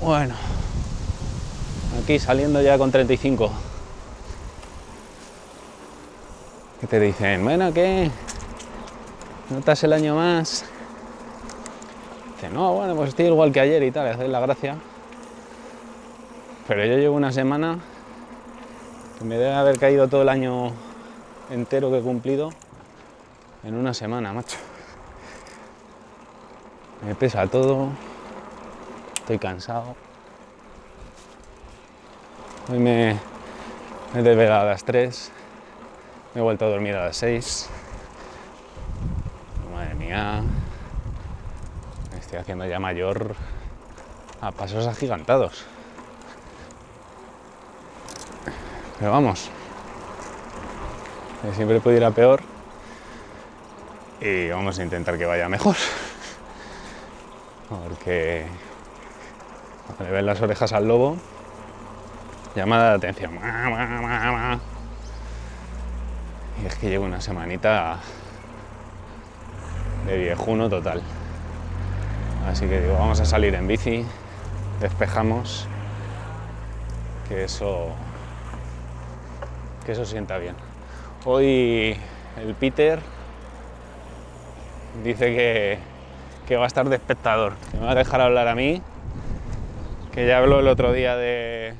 Bueno, 0.00 0.34
aquí 2.00 2.20
saliendo 2.20 2.62
ya 2.62 2.78
con 2.78 2.92
35. 2.92 3.50
¿Qué 6.80 6.86
te 6.86 7.00
dicen? 7.00 7.42
Bueno, 7.42 7.72
¿qué? 7.74 8.08
¿Notas 9.50 9.82
el 9.82 9.92
año 9.92 10.14
más? 10.14 10.64
Dice, 12.36 12.48
no, 12.48 12.74
bueno, 12.74 12.94
pues 12.94 13.08
estoy 13.08 13.26
igual 13.26 13.50
que 13.50 13.58
ayer 13.58 13.82
y 13.82 13.90
tal, 13.90 14.06
hacéis 14.06 14.30
la 14.30 14.38
gracia. 14.38 14.76
Pero 16.68 16.84
yo 16.84 16.96
llevo 16.96 17.16
una 17.16 17.32
semana 17.32 17.80
que 19.18 19.24
me 19.24 19.36
debe 19.36 19.54
haber 19.54 19.80
caído 19.80 20.06
todo 20.06 20.22
el 20.22 20.28
año 20.28 20.70
entero 21.50 21.90
que 21.90 21.98
he 21.98 22.02
cumplido 22.02 22.50
en 23.64 23.74
una 23.74 23.92
semana, 23.94 24.32
macho. 24.32 24.58
Me 27.04 27.16
pesa 27.16 27.48
todo, 27.48 27.88
estoy 29.28 29.38
cansado. 29.38 29.94
Hoy 32.70 32.78
me, 32.78 33.10
he 34.14 34.22
desvelado 34.22 34.62
a 34.62 34.70
las 34.70 34.84
3, 34.84 35.30
me 36.32 36.40
he 36.40 36.42
vuelto 36.42 36.64
a 36.64 36.68
dormir 36.68 36.96
a 36.96 37.04
las 37.04 37.18
6. 37.18 37.68
Madre 39.70 39.94
mía, 39.96 40.42
me 42.10 42.18
estoy 42.18 42.38
haciendo 42.38 42.64
ya 42.64 42.80
mayor 42.80 43.34
a 44.40 44.50
pasos 44.50 44.86
agigantados. 44.86 45.66
Pero 48.98 49.12
vamos, 49.12 49.50
que 51.42 51.52
siempre 51.52 51.80
puede 51.80 51.98
ir 51.98 52.04
a 52.06 52.12
peor 52.12 52.40
y 54.22 54.48
vamos 54.48 54.78
a 54.78 54.82
intentar 54.82 55.18
que 55.18 55.26
vaya 55.26 55.50
mejor. 55.50 55.76
Porque 57.68 58.46
le 60.00 60.10
ven 60.10 60.26
las 60.26 60.40
orejas 60.40 60.72
al 60.72 60.86
lobo, 60.86 61.16
llamada 62.54 62.90
de 62.90 62.96
atención. 62.96 63.32
Y 66.62 66.66
es 66.66 66.74
que 66.76 66.88
llevo 66.88 67.04
una 67.04 67.20
semanita 67.20 67.98
de 70.06 70.18
viejuno 70.18 70.68
total. 70.68 71.02
Así 72.48 72.66
que 72.66 72.80
digo, 72.80 72.94
vamos 72.94 73.20
a 73.20 73.24
salir 73.24 73.54
en 73.54 73.68
bici, 73.68 74.04
despejamos, 74.80 75.66
que 77.28 77.44
eso, 77.44 77.88
que 79.84 79.92
eso 79.92 80.04
sienta 80.04 80.38
bien. 80.38 80.54
Hoy 81.24 81.96
el 82.38 82.54
Peter 82.54 83.00
dice 85.04 85.26
que, 85.34 85.78
que 86.46 86.56
va 86.56 86.64
a 86.64 86.66
estar 86.68 86.88
de 86.88 86.96
espectador, 86.96 87.52
me 87.74 87.84
va 87.84 87.92
a 87.92 87.94
dejar 87.94 88.20
hablar 88.20 88.48
a 88.48 88.54
mí, 88.54 88.82
que 90.18 90.26
ya 90.26 90.38
habló 90.38 90.58
el 90.58 90.66
otro 90.66 90.92
día 90.92 91.14
de, 91.14 91.74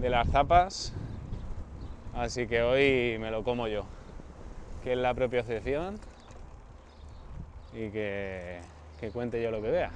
las 0.00 0.28
zapas, 0.28 0.92
así 2.14 2.46
que 2.46 2.62
hoy 2.62 3.18
me 3.18 3.32
lo 3.32 3.42
como 3.42 3.66
yo, 3.66 3.84
que 4.84 4.92
es 4.92 4.98
la 4.98 5.12
propia 5.12 5.40
excepción 5.40 5.98
y 7.72 7.88
que, 7.88 8.60
que 9.00 9.10
cuente 9.10 9.42
yo 9.42 9.50
lo 9.50 9.60
que 9.60 9.72
vea. 9.72 9.90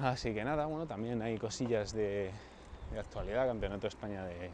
Así 0.00 0.34
que 0.34 0.44
nada, 0.44 0.66
bueno, 0.66 0.84
también 0.84 1.22
hay 1.22 1.38
cosillas 1.38 1.94
de, 1.94 2.30
de 2.92 3.00
actualidad, 3.00 3.46
Campeonato 3.46 3.80
de 3.80 3.88
España 3.88 4.26
de, 4.26 4.50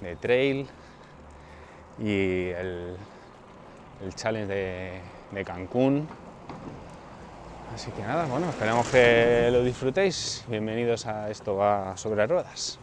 de 0.00 0.14
trail 0.14 0.64
y 1.98 2.50
el, 2.50 2.96
el 4.00 4.14
challenge 4.14 4.46
de, 4.46 5.00
de 5.32 5.44
Cancún. 5.44 6.06
Así 7.74 7.90
que 7.90 8.02
nada, 8.02 8.24
bueno, 8.26 8.48
esperamos 8.48 8.88
que 8.88 9.48
lo 9.52 9.62
disfrutéis. 9.62 10.44
Bienvenidos 10.48 11.06
a 11.06 11.30
Esto 11.30 11.56
va 11.56 11.96
sobre 11.96 12.26
ruedas. 12.26 12.78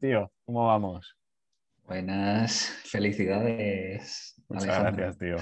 ¿Qué 0.00 0.08
tío? 0.08 0.30
¿Cómo 0.44 0.66
vamos? 0.66 1.16
Buenas, 1.84 2.66
felicidades. 2.84 4.34
Muchas 4.48 4.64
Alejandro. 4.68 5.04
gracias, 5.04 5.18
tío. 5.18 5.36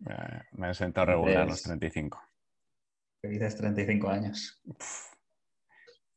Me 0.52 0.70
he 0.70 0.74
sentado 0.74 1.06
regular 1.06 1.46
los 1.46 1.62
Pues- 1.62 1.62
35. 1.64 2.20
Felices 3.20 3.56
35 3.56 4.08
años. 4.10 4.60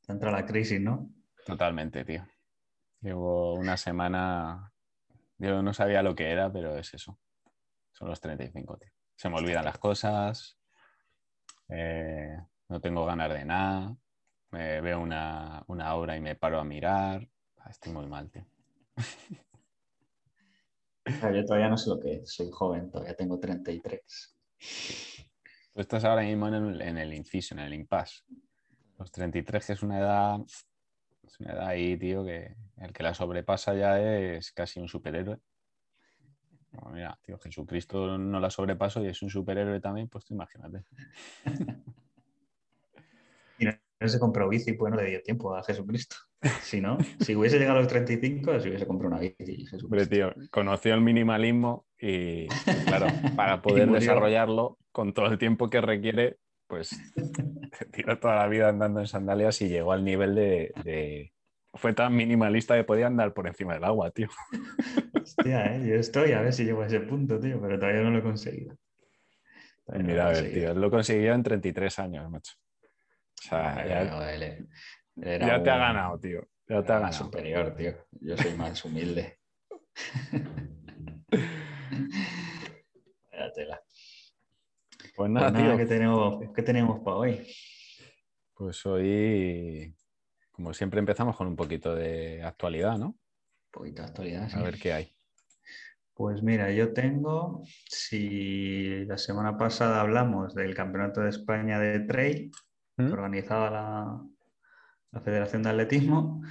Te 0.06 0.14
entra 0.14 0.32
la 0.32 0.46
crisis, 0.46 0.80
¿no? 0.82 1.10
Totalmente, 1.46 2.04
tío. 2.06 2.26
Llevo 3.02 3.54
una 3.56 3.76
semana. 3.78 4.72
Yo 5.38 5.62
no 5.64 5.74
sabía 5.74 6.02
lo 6.04 6.16
que 6.16 6.30
era, 6.32 6.52
pero 6.52 6.78
es 6.78 6.94
eso. 6.94 7.20
Son 7.92 8.08
los 8.08 8.20
35, 8.22 8.78
tío. 8.78 8.92
Se 9.16 9.30
me 9.30 9.38
olvidan 9.38 9.66
las 9.66 9.78
cosas. 9.78 10.58
eh, 11.70 12.38
no 12.70 12.80
tengo 12.82 13.06
ganas 13.06 13.30
de 13.34 13.46
nada. 13.46 13.96
Me 14.52 14.82
veo 14.82 15.00
una, 15.00 15.64
una 15.68 15.96
obra 15.96 16.18
y 16.18 16.20
me 16.20 16.36
paro 16.36 16.60
a 16.60 16.64
mirar. 16.64 17.28
Ah, 17.58 17.70
Estoy 17.70 17.94
muy 17.94 18.08
mal, 18.08 18.30
tío. 18.30 18.46
Yo 21.06 21.46
todavía 21.46 21.70
no 21.70 21.78
sé 21.78 21.90
lo 21.90 22.00
que 22.00 22.16
es, 22.16 22.34
soy 22.34 22.50
joven, 22.52 22.92
todavía 22.92 23.16
tengo 23.16 23.40
33. 23.40 24.36
Tú 25.74 25.80
estás 25.80 26.04
ahora 26.04 26.22
mismo 26.24 26.48
en 26.48 26.54
el, 26.54 26.82
en 26.82 26.98
el 26.98 27.14
inciso, 27.14 27.56
en 27.56 27.62
el 27.62 27.74
impasse. 27.74 28.24
Los 29.00 29.12
33, 29.12 29.66
que 29.66 29.74
es 29.74 29.84
una 29.84 30.00
edad. 30.00 30.38
Es 31.24 31.40
una 31.40 31.54
edad 31.54 31.68
ahí, 31.68 31.98
tío, 31.98 32.26
que 32.26 32.56
el 32.78 32.94
que 32.94 33.04
la 33.04 33.14
sobrepasa 33.14 33.74
ya 33.74 34.00
es 34.00 34.52
casi 34.52 34.80
un 34.80 34.88
superhéroe. 34.88 35.40
Mira, 36.92 37.18
tío, 37.22 37.38
Jesucristo 37.40 38.18
no 38.18 38.40
la 38.40 38.50
sobrepasó 38.50 39.04
y 39.04 39.08
es 39.08 39.22
un 39.22 39.30
superhéroe 39.30 39.80
también, 39.80 40.08
pues 40.08 40.26
tú 40.26 40.34
imagínate. 40.34 40.84
No, 44.02 44.08
se 44.10 44.20
compró 44.20 44.50
bici, 44.50 44.74
pues 44.74 44.92
no 44.92 45.00
le 45.00 45.10
dio 45.10 45.22
tiempo 45.22 45.56
a 45.56 45.64
Jesucristo. 45.64 46.16
Si 46.64 46.82
no, 46.82 46.98
si 47.20 47.36
hubiese 47.36 47.60
llegado 47.60 47.78
a 47.78 47.82
los 47.82 47.88
35, 47.88 48.60
se 48.60 48.68
hubiese 48.70 48.88
comprado 48.88 49.14
una 49.16 49.22
bici. 49.22 49.66
Hombre, 49.84 50.06
Jesucristo. 50.06 50.10
tío, 50.10 50.34
conoció 50.50 50.94
el 50.96 51.02
minimalismo 51.02 51.86
y, 52.00 52.48
claro, 52.88 53.08
para 53.36 53.62
poder 53.62 53.92
desarrollarlo 53.92 54.80
con 54.92 55.14
todo 55.14 55.28
el 55.28 55.38
tiempo 55.38 55.70
que 55.70 55.82
requiere, 55.82 56.38
pues 56.68 57.00
tiró 57.92 58.18
toda 58.20 58.38
la 58.38 58.48
vida 58.48 58.70
andando 58.70 59.00
en 59.02 59.08
sandalias 59.08 59.62
y 59.62 59.70
llegó 59.70 59.92
al 59.92 60.04
nivel 60.04 60.34
de, 60.34 60.72
de- 60.84 61.32
Fue 61.76 61.94
tan 61.94 62.16
minimalista 62.16 62.76
que 62.76 62.84
podía 62.84 63.06
andar 63.08 63.34
por 63.34 63.46
encima 63.48 63.76
del 63.76 63.84
agua, 63.84 64.10
tío. 64.10 64.28
Hostia, 65.22 65.76
¿eh? 65.76 65.88
yo 65.88 65.96
estoy 65.96 66.32
a 66.32 66.42
ver 66.42 66.54
si 66.54 66.66
llego 66.66 66.82
a 66.82 66.88
ese 66.88 67.02
punto, 67.02 67.40
tío, 67.40 67.62
pero 67.62 67.78
todavía 67.78 68.02
no 68.02 68.10
lo 68.10 68.18
he 68.20 68.24
conseguido. 68.24 68.76
Todavía 69.86 70.04
no 70.04 70.12
Mira, 70.12 70.24
lo 70.24 70.30
a 70.30 70.32
ver, 70.32 70.44
conseguido. 70.44 70.74
tío, 70.74 70.82
lo 70.82 70.90
consiguió 70.92 71.34
en 71.34 71.44
33 71.44 72.00
años, 72.00 72.30
macho. 72.32 72.54
O 73.44 73.48
sea, 73.50 73.74
Pero 73.76 73.90
ya, 73.90 74.34
él- 74.34 74.68
él 75.18 75.40
te 75.64 75.70
ha 75.70 75.78
ganado, 75.78 76.20
tío. 76.20 76.48
Ya 76.68 76.84
te 76.84 76.92
ha 76.94 77.00
ganado. 77.00 77.14
superior, 77.14 77.76
tío. 77.76 77.94
Yo 78.22 78.38
soy 78.38 78.54
más 78.54 78.86
humilde. 78.86 79.40
Tela. 83.56 83.82
Pues 84.98 85.12
Pues 85.16 85.30
nada, 85.32 85.52
nada, 85.52 85.68
tío. 85.70 85.78
¿qué 85.78 85.86
tenemos, 85.86 86.44
qué 86.56 86.62
tenemos 86.62 87.00
para 87.04 87.18
hoy? 87.18 87.46
Pues 88.54 88.86
hoy, 88.86 89.94
como 90.52 90.74
siempre, 90.74 91.00
empezamos 91.00 91.36
con 91.36 91.48
un 91.48 91.56
poquito 91.56 91.94
de 91.96 92.44
actualidad, 92.44 92.98
¿no? 92.98 93.08
Un 93.08 93.18
poquito 93.72 94.04
de 94.04 94.08
actualidad, 94.08 94.48
sí. 94.50 94.58
A 94.58 94.62
ver 94.64 94.78
qué 94.78 94.94
hay. 94.94 95.16
Pues 96.14 96.44
mira, 96.44 96.72
yo 96.72 96.94
tengo, 96.94 97.64
si 97.90 99.06
la 99.06 99.18
semana 99.18 99.58
pasada 99.58 100.00
hablamos 100.02 100.54
del 100.54 100.76
Campeonato 100.76 101.22
de 101.22 101.30
España 101.30 101.80
de 101.80 102.00
Trail, 102.02 102.52
¿Mm? 102.98 103.08
que 103.08 103.14
organizaba 103.14 103.70
la, 103.70 104.28
la 105.12 105.22
Federación 105.22 105.64
de 105.64 105.70
Atletismo, 105.70 106.42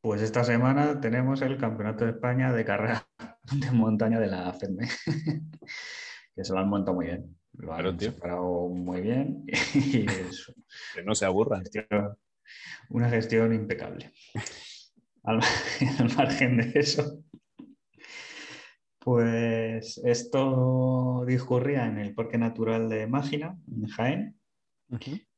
pues 0.00 0.22
esta 0.22 0.44
semana 0.44 1.00
tenemos 1.00 1.42
el 1.42 1.56
Campeonato 1.58 2.04
de 2.04 2.12
España 2.12 2.52
de 2.52 2.64
carrera 2.64 3.06
de 3.52 3.70
montaña 3.72 4.20
de 4.20 4.26
la 4.28 4.52
FEDME, 4.52 4.88
que 6.34 6.44
se 6.44 6.52
lo 6.52 6.60
han 6.60 6.68
montado 6.68 6.96
muy 6.96 7.06
bien. 7.06 7.36
Lo 7.54 7.72
han 7.72 7.78
Claro, 7.78 7.96
tío. 7.96 8.12
separado 8.12 8.68
muy 8.68 9.00
bien 9.00 9.44
y 9.74 10.06
es 10.10 10.52
Que 10.94 11.02
no 11.02 11.14
se 11.14 11.24
aburran. 11.26 11.62
una 12.90 13.08
gestión 13.08 13.52
impecable. 13.54 14.12
Al, 15.24 15.40
al 15.98 16.14
margen 16.16 16.58
de 16.58 16.78
eso, 16.78 17.24
pues 18.98 19.98
esto 20.04 21.24
discurría 21.26 21.86
en 21.86 21.98
el 21.98 22.14
Parque 22.14 22.38
Natural 22.38 22.88
de 22.88 23.06
Mágina, 23.06 23.56
en 23.72 23.86
Jaén. 23.88 24.40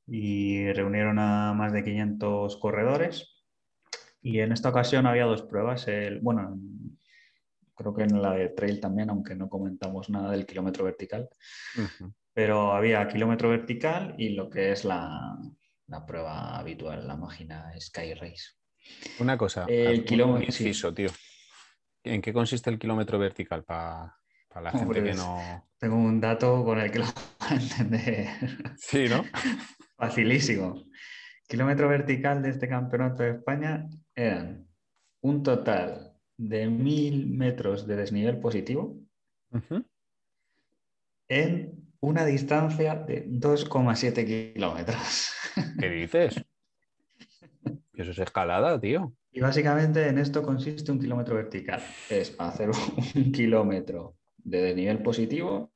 Y 0.08 0.72
reunieron 0.72 1.18
a 1.18 1.52
más 1.54 1.72
de 1.72 1.84
500 1.84 2.56
corredores 2.56 3.34
Y 4.22 4.40
en 4.40 4.52
esta 4.52 4.70
ocasión 4.70 5.06
había 5.06 5.24
dos 5.26 5.42
pruebas. 5.42 5.86
El, 5.88 6.20
bueno, 6.20 6.40
en- 6.52 6.98
creo 7.74 7.94
que 7.94 8.02
en 8.02 8.20
la 8.20 8.32
de 8.32 8.48
trail 8.48 8.80
también, 8.80 9.10
aunque 9.10 9.34
no 9.36 9.48
comentamos 9.48 10.10
nada 10.10 10.32
del 10.32 10.44
kilómetro 10.46 10.84
vertical. 10.84 11.28
Pero 12.34 12.72
había 12.72 13.06
kilómetro 13.06 13.50
vertical 13.50 14.14
y 14.18 14.30
lo 14.30 14.48
que 14.50 14.72
es 14.72 14.84
la, 14.84 15.36
la 15.86 16.04
prueba 16.06 16.58
habitual, 16.58 17.06
la 17.06 17.16
máquina 17.16 17.70
Sky 17.78 18.14
Race. 18.14 18.54
Una 19.20 19.36
cosa, 19.38 19.66
El 19.68 20.04
kilómetro- 20.04 20.46
inciso, 20.46 20.92
tío. 20.92 21.10
¿En 22.02 22.20
qué 22.22 22.32
consiste 22.32 22.70
el 22.70 22.78
kilómetro 22.78 23.18
vertical 23.18 23.62
para 23.64 24.16
la 24.60 24.70
gente 24.72 24.84
Hombre, 24.84 25.02
que 25.04 25.10
es- 25.10 25.16
no... 25.16 25.68
Tengo 25.78 25.94
un 25.96 26.20
dato 26.20 26.64
con 26.64 26.80
el 26.80 26.90
que 26.90 26.98
lo 26.98 27.04
van 27.40 27.52
a 27.52 27.62
entender. 27.62 28.28
Sí, 28.76 29.06
¿no? 29.08 29.24
Facilísimo. 29.98 30.84
Kilómetro 31.48 31.88
vertical 31.88 32.40
de 32.40 32.50
este 32.50 32.68
campeonato 32.68 33.24
de 33.24 33.30
España 33.30 33.88
eran 34.14 34.68
un 35.22 35.42
total 35.42 36.14
de 36.36 36.68
mil 36.68 37.26
metros 37.26 37.84
de 37.86 37.96
desnivel 37.96 38.38
positivo 38.38 38.96
en 41.26 41.90
una 42.00 42.24
distancia 42.24 42.94
de 42.94 43.26
2,7 43.26 44.52
kilómetros. 44.54 45.32
¿Qué 45.80 45.90
dices? 45.90 46.44
Eso 47.92 48.12
es 48.12 48.18
escalada, 48.20 48.80
tío. 48.80 49.12
Y 49.32 49.40
básicamente 49.40 50.06
en 50.06 50.18
esto 50.18 50.44
consiste 50.44 50.92
un 50.92 51.00
kilómetro 51.00 51.34
vertical. 51.34 51.82
Es 52.08 52.36
hacer 52.38 52.70
un 53.16 53.32
kilómetro 53.32 54.16
de 54.36 54.62
desnivel 54.62 55.02
positivo 55.02 55.72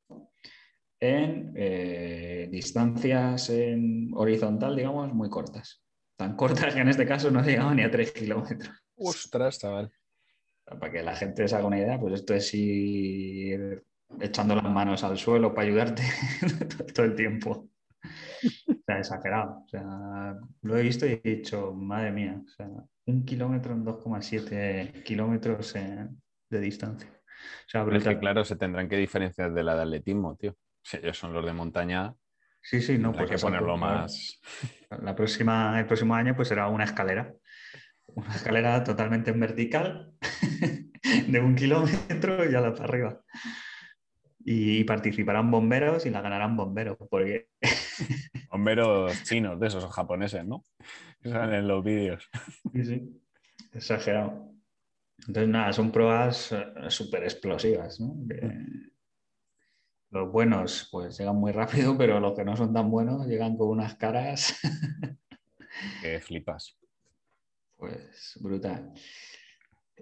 en 1.03 1.53
eh, 1.57 2.49
distancias 2.49 3.51
en 3.51 4.13
horizontal, 4.15 4.77
digamos, 4.77 5.13
muy 5.13 5.29
cortas. 5.29 5.83
Tan 6.17 6.37
cortas 6.37 6.73
que 6.73 6.81
en 6.81 6.89
este 6.89 7.05
caso 7.05 7.29
no 7.29 7.43
llegaban 7.43 7.77
ni 7.77 7.83
a 7.83 7.91
3 7.91 8.13
kilómetros. 8.13 8.71
Ostras, 8.95 9.59
chaval. 9.59 9.93
Para 10.65 10.93
que 10.93 11.03
la 11.03 11.17
gente 11.17 11.49
se 11.49 11.57
haga 11.57 11.67
una 11.67 11.79
idea, 11.79 11.99
pues 11.99 12.15
esto 12.15 12.35
es 12.35 12.55
ir 12.55 13.83
echando 14.21 14.55
las 14.55 14.71
manos 14.71 15.03
al 15.03 15.19
suelo 15.19 15.53
para 15.53 15.67
ayudarte 15.67 16.05
todo 16.95 17.05
el 17.05 17.17
tiempo. 17.17 17.69
O 18.69 18.75
sea, 18.87 18.99
exagerado. 18.99 19.65
O 19.65 19.69
sea, 19.69 20.37
lo 20.63 20.77
he 20.77 20.83
visto 20.83 21.05
y 21.05 21.21
he 21.25 21.37
dicho, 21.37 21.73
madre 21.73 22.13
mía, 22.13 22.41
o 22.45 22.49
sea, 22.49 22.69
un 23.07 23.25
kilómetro 23.25 23.73
en 23.73 23.85
2,7 23.85 25.03
kilómetros 25.03 25.75
eh, 25.75 26.09
de 26.49 26.61
distancia. 26.61 27.11
O 27.11 27.69
sea, 27.69 27.85
Pero 27.85 27.97
es 27.97 28.05
que, 28.05 28.19
claro, 28.21 28.45
se 28.45 28.55
tendrán 28.55 28.89
que 28.89 28.97
diferenciar 28.97 29.53
de 29.53 29.65
la 29.65 29.75
de 29.75 29.83
atletismo, 29.83 30.37
tío. 30.37 30.57
Si 30.82 30.96
ellos 30.96 31.19
son 31.19 31.32
los 31.32 31.44
de 31.44 31.52
montaña, 31.52 32.14
Sí, 32.62 32.81
sí, 32.81 32.96
no, 32.96 33.12
pues 33.12 33.29
que 33.29 33.34
exacto, 33.34 33.46
ponerlo 33.56 33.76
claro. 33.76 34.02
más... 34.02 34.40
La 35.02 35.17
próxima, 35.17 35.79
el 35.81 35.87
próximo 35.87 36.14
año 36.14 36.37
pues 36.37 36.49
será 36.49 36.69
una 36.69 36.84
escalera. 36.84 37.34
Una 38.06 38.34
escalera 38.34 38.84
totalmente 38.84 39.31
en 39.31 39.40
vertical 39.40 40.12
de 41.29 41.40
un 41.40 41.55
kilómetro 41.56 42.49
y 42.49 42.55
a 42.55 42.61
la 42.61 42.73
para 42.73 42.84
arriba. 42.84 43.20
Y 44.44 44.84
participarán 44.84 45.50
bomberos 45.50 46.06
y 46.06 46.11
la 46.11 46.20
ganarán 46.20 46.56
bomberos, 46.56 46.96
porque 47.11 47.49
Bomberos 48.50 49.23
chinos, 49.25 49.58
de 49.58 49.67
esos 49.67 49.84
japoneses, 49.93 50.44
¿no? 50.44 50.64
Que 51.20 51.31
salen 51.31 51.55
en 51.55 51.69
los 51.69 51.82
vídeos. 51.82 52.29
Sí, 52.73 52.84
sí. 52.84 53.23
Exagerado. 53.73 54.52
Entonces, 55.26 55.49
nada, 55.49 55.73
son 55.73 55.90
pruebas 55.90 56.55
súper 56.88 57.23
explosivas, 57.25 57.99
¿no? 58.00 58.14
Que 58.29 58.92
los 60.12 60.31
buenos, 60.31 60.88
pues 60.93 61.19
llegan 61.19 61.37
muy 61.37 61.53
rápido, 61.53 61.97
pero 61.99 62.20
los 62.20 62.35
que 62.35 62.44
no 62.44 62.56
son 62.56 62.73
tan 62.73 62.91
buenos 62.91 63.26
llegan 63.26 63.56
con 63.56 63.69
unas 63.69 63.97
caras, 63.97 64.55
Que 66.00 66.20
flipas. 66.20 66.79
pues 67.76 68.38
brutal. 68.41 68.93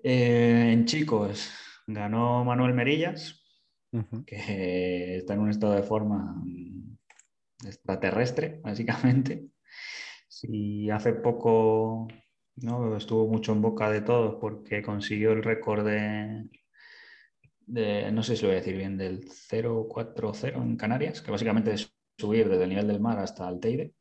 Eh, 0.02 0.72
en 0.72 0.84
chicos, 0.84 1.50
ganó 1.86 2.44
Manuel 2.44 2.74
Merillas, 2.74 3.40
que 4.26 5.16
está 5.18 5.34
en 5.34 5.40
un 5.40 5.50
estado 5.50 5.74
de 5.74 5.82
forma 5.82 6.34
mm, 6.44 6.98
extraterrestre, 7.66 8.60
básicamente. 8.62 9.46
Si 10.28 10.90
hace 10.90 11.12
poco 11.14 12.08
¿no? 12.56 12.96
estuvo 12.96 13.26
mucho 13.28 13.52
en 13.52 13.62
boca 13.62 13.90
de 13.90 14.02
todos 14.02 14.36
porque 14.40 14.82
consiguió 14.82 15.32
el 15.32 15.42
récord 15.42 15.86
de, 15.86 16.48
de, 17.70 18.11
no 18.11 18.22
sé 18.22 18.37
si 18.37 18.43
lo 18.43 18.49
voy 18.49 18.56
a 18.56 18.61
decir 18.61 18.76
bien, 18.76 18.96
del 18.96 19.25
040 19.49 20.49
en 20.49 20.76
Canarias, 20.76 21.22
que 21.22 21.31
básicamente 21.31 21.72
es 21.72 21.94
subir 22.19 22.49
desde 22.49 22.64
el 22.64 22.70
nivel 22.70 22.88
del 22.88 23.00
mar 23.00 23.19
hasta 23.19 23.49
el 23.49 23.61
Teide 23.61 23.94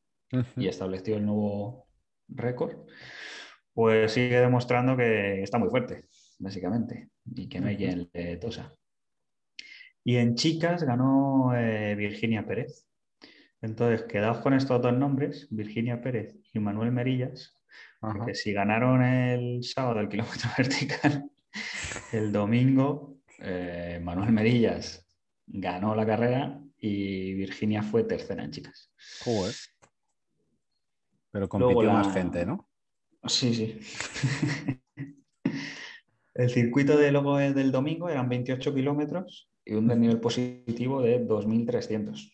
y 0.58 0.68
estableció 0.68 1.18
el 1.18 1.26
nuevo 1.26 1.88
récord, 2.28 2.86
pues 3.74 4.12
sigue 4.12 4.40
demostrando 4.40 4.98
que 4.98 5.42
está 5.42 5.58
muy 5.58 5.70
fuerte, 5.70 6.06
básicamente, 6.40 7.10
y 7.26 7.48
que 7.48 7.60
no 7.60 7.68
hay 7.68 7.78
quien 7.78 8.10
le 8.12 8.38
tosa. 8.38 8.74
Y 10.04 10.18
en 10.18 10.36
chicas 10.36 10.84
ganó 10.84 11.56
eh, 11.56 11.96
Virginia 11.96 12.46
Pérez. 12.46 12.86
Entonces, 13.62 14.04
quedaos 14.04 14.40
con 14.40 14.54
estos 14.54 14.82
dos 14.82 14.94
nombres, 14.94 15.48
Virginia 15.52 16.02
Pérez 16.02 16.36
y 16.54 16.60
Manuel 16.60 16.92
Merillas, 16.92 17.56
Ajá. 18.02 18.18
porque 18.18 18.34
si 18.34 18.54
ganaron 18.54 19.04
el 19.04 19.64
sábado 19.64 20.00
el 20.00 20.10
kilómetro 20.10 20.50
vertical, 20.58 21.30
el 22.12 22.32
domingo 22.32 23.19
eh, 23.42 24.00
Manuel 24.04 24.32
Merillas 24.32 25.06
ganó 25.48 25.96
la 25.96 26.06
carrera 26.06 26.62
y 26.78 27.34
Virginia 27.34 27.82
fue 27.84 28.04
tercera 28.04 28.44
en 28.44 28.52
chicas. 28.52 28.92
Joder. 29.24 29.54
Pero 31.32 31.50
compitió 31.50 31.84
la- 31.84 31.94
más 31.94 32.14
gente, 32.14 32.46
¿no? 32.46 32.70
Sí, 33.28 33.54
sí. 33.54 33.80
El 36.34 36.50
circuito 36.50 36.98
de 36.98 37.12
luego 37.12 37.38
del 37.38 37.72
domingo 37.72 38.08
eran 38.10 38.30
28 38.30 38.74
kilómetros 38.74 39.50
y 39.66 39.74
un 39.74 39.88
desnivel 39.88 40.22
positivo 40.22 41.02
de 41.02 41.20
2.300. 41.20 42.32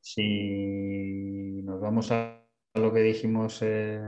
Si 0.00 1.62
nos 1.64 1.80
vamos 1.80 2.12
a 2.12 2.44
lo 2.74 2.92
que 2.92 3.00
dijimos 3.00 3.58
eh, 3.62 4.00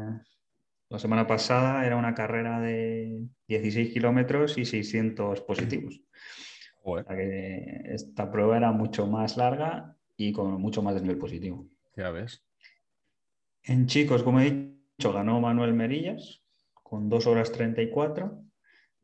la 0.90 0.98
semana 0.98 1.26
pasada, 1.26 1.84
era 1.86 1.96
una 1.96 2.14
carrera 2.14 2.60
de 2.60 3.26
16 3.46 3.92
kilómetros 3.92 4.56
y 4.58 4.64
600 4.64 5.40
positivos. 5.42 6.00
O 6.80 6.92
Joder, 6.92 7.04
sea 7.06 7.16
que 7.16 7.82
esta 7.92 8.30
prueba 8.32 8.56
era 8.56 8.72
mucho 8.72 9.06
más 9.06 9.36
larga 9.36 9.96
y 10.16 10.32
con 10.32 10.58
mucho 10.58 10.80
más 10.80 10.94
desnivel 10.94 11.18
positivo. 11.18 11.68
ya 11.94 12.10
ves. 12.10 12.46
En 13.64 13.86
chicos, 13.86 14.22
como 14.22 14.40
he 14.40 14.50
dicho, 14.96 15.12
ganó 15.12 15.38
Manuel 15.40 15.74
Merillas 15.74 16.42
con 16.82 17.10
2 17.10 17.26
horas 17.26 17.52
34. 17.52 18.42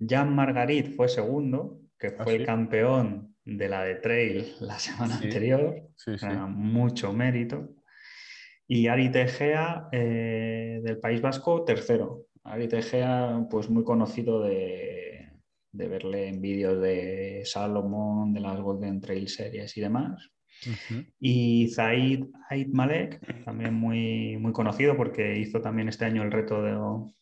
Jan 0.00 0.34
Margarit 0.34 0.94
fue 0.96 1.08
segundo, 1.08 1.80
que 1.98 2.12
fue 2.12 2.32
Ah, 2.32 2.36
el 2.36 2.40
sí. 2.42 2.46
campeón 2.46 3.36
de 3.44 3.68
la 3.68 3.82
de 3.82 3.96
trail 3.96 4.54
la 4.60 4.78
semana 4.78 5.18
Sí. 5.18 5.24
anterior. 5.24 5.90
Sí, 5.96 6.12
mucho 6.48 7.12
mérito. 7.12 7.74
Y 8.66 8.86
Ari 8.88 9.10
Tegea, 9.10 9.88
eh, 9.92 10.80
del 10.82 10.98
País 10.98 11.20
Vasco, 11.20 11.64
tercero. 11.64 12.26
Ari 12.44 12.68
Tegea, 12.68 13.46
pues 13.50 13.68
muy 13.70 13.84
conocido 13.84 14.42
de, 14.42 15.30
de 15.72 15.88
verle 15.88 16.28
en 16.28 16.40
vídeos 16.40 16.80
de 16.80 17.42
Salomon, 17.44 18.32
de 18.32 18.40
las 18.40 18.60
Golden 18.60 19.00
Trail 19.00 19.28
Series 19.28 19.76
y 19.76 19.80
demás. 19.80 20.30
Y 21.20 21.68
Zaid 21.74 22.24
Ait 22.48 22.68
Malek, 22.72 23.44
también 23.44 23.74
muy, 23.74 24.38
muy 24.38 24.52
conocido 24.52 24.96
porque 24.96 25.36
hizo 25.38 25.60
también 25.60 25.88
este 25.88 26.04
año 26.06 26.22
el 26.22 26.30
reto 26.32 26.62
de- 26.62 27.12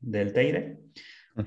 del 0.00 0.32
Teide. 0.32 0.78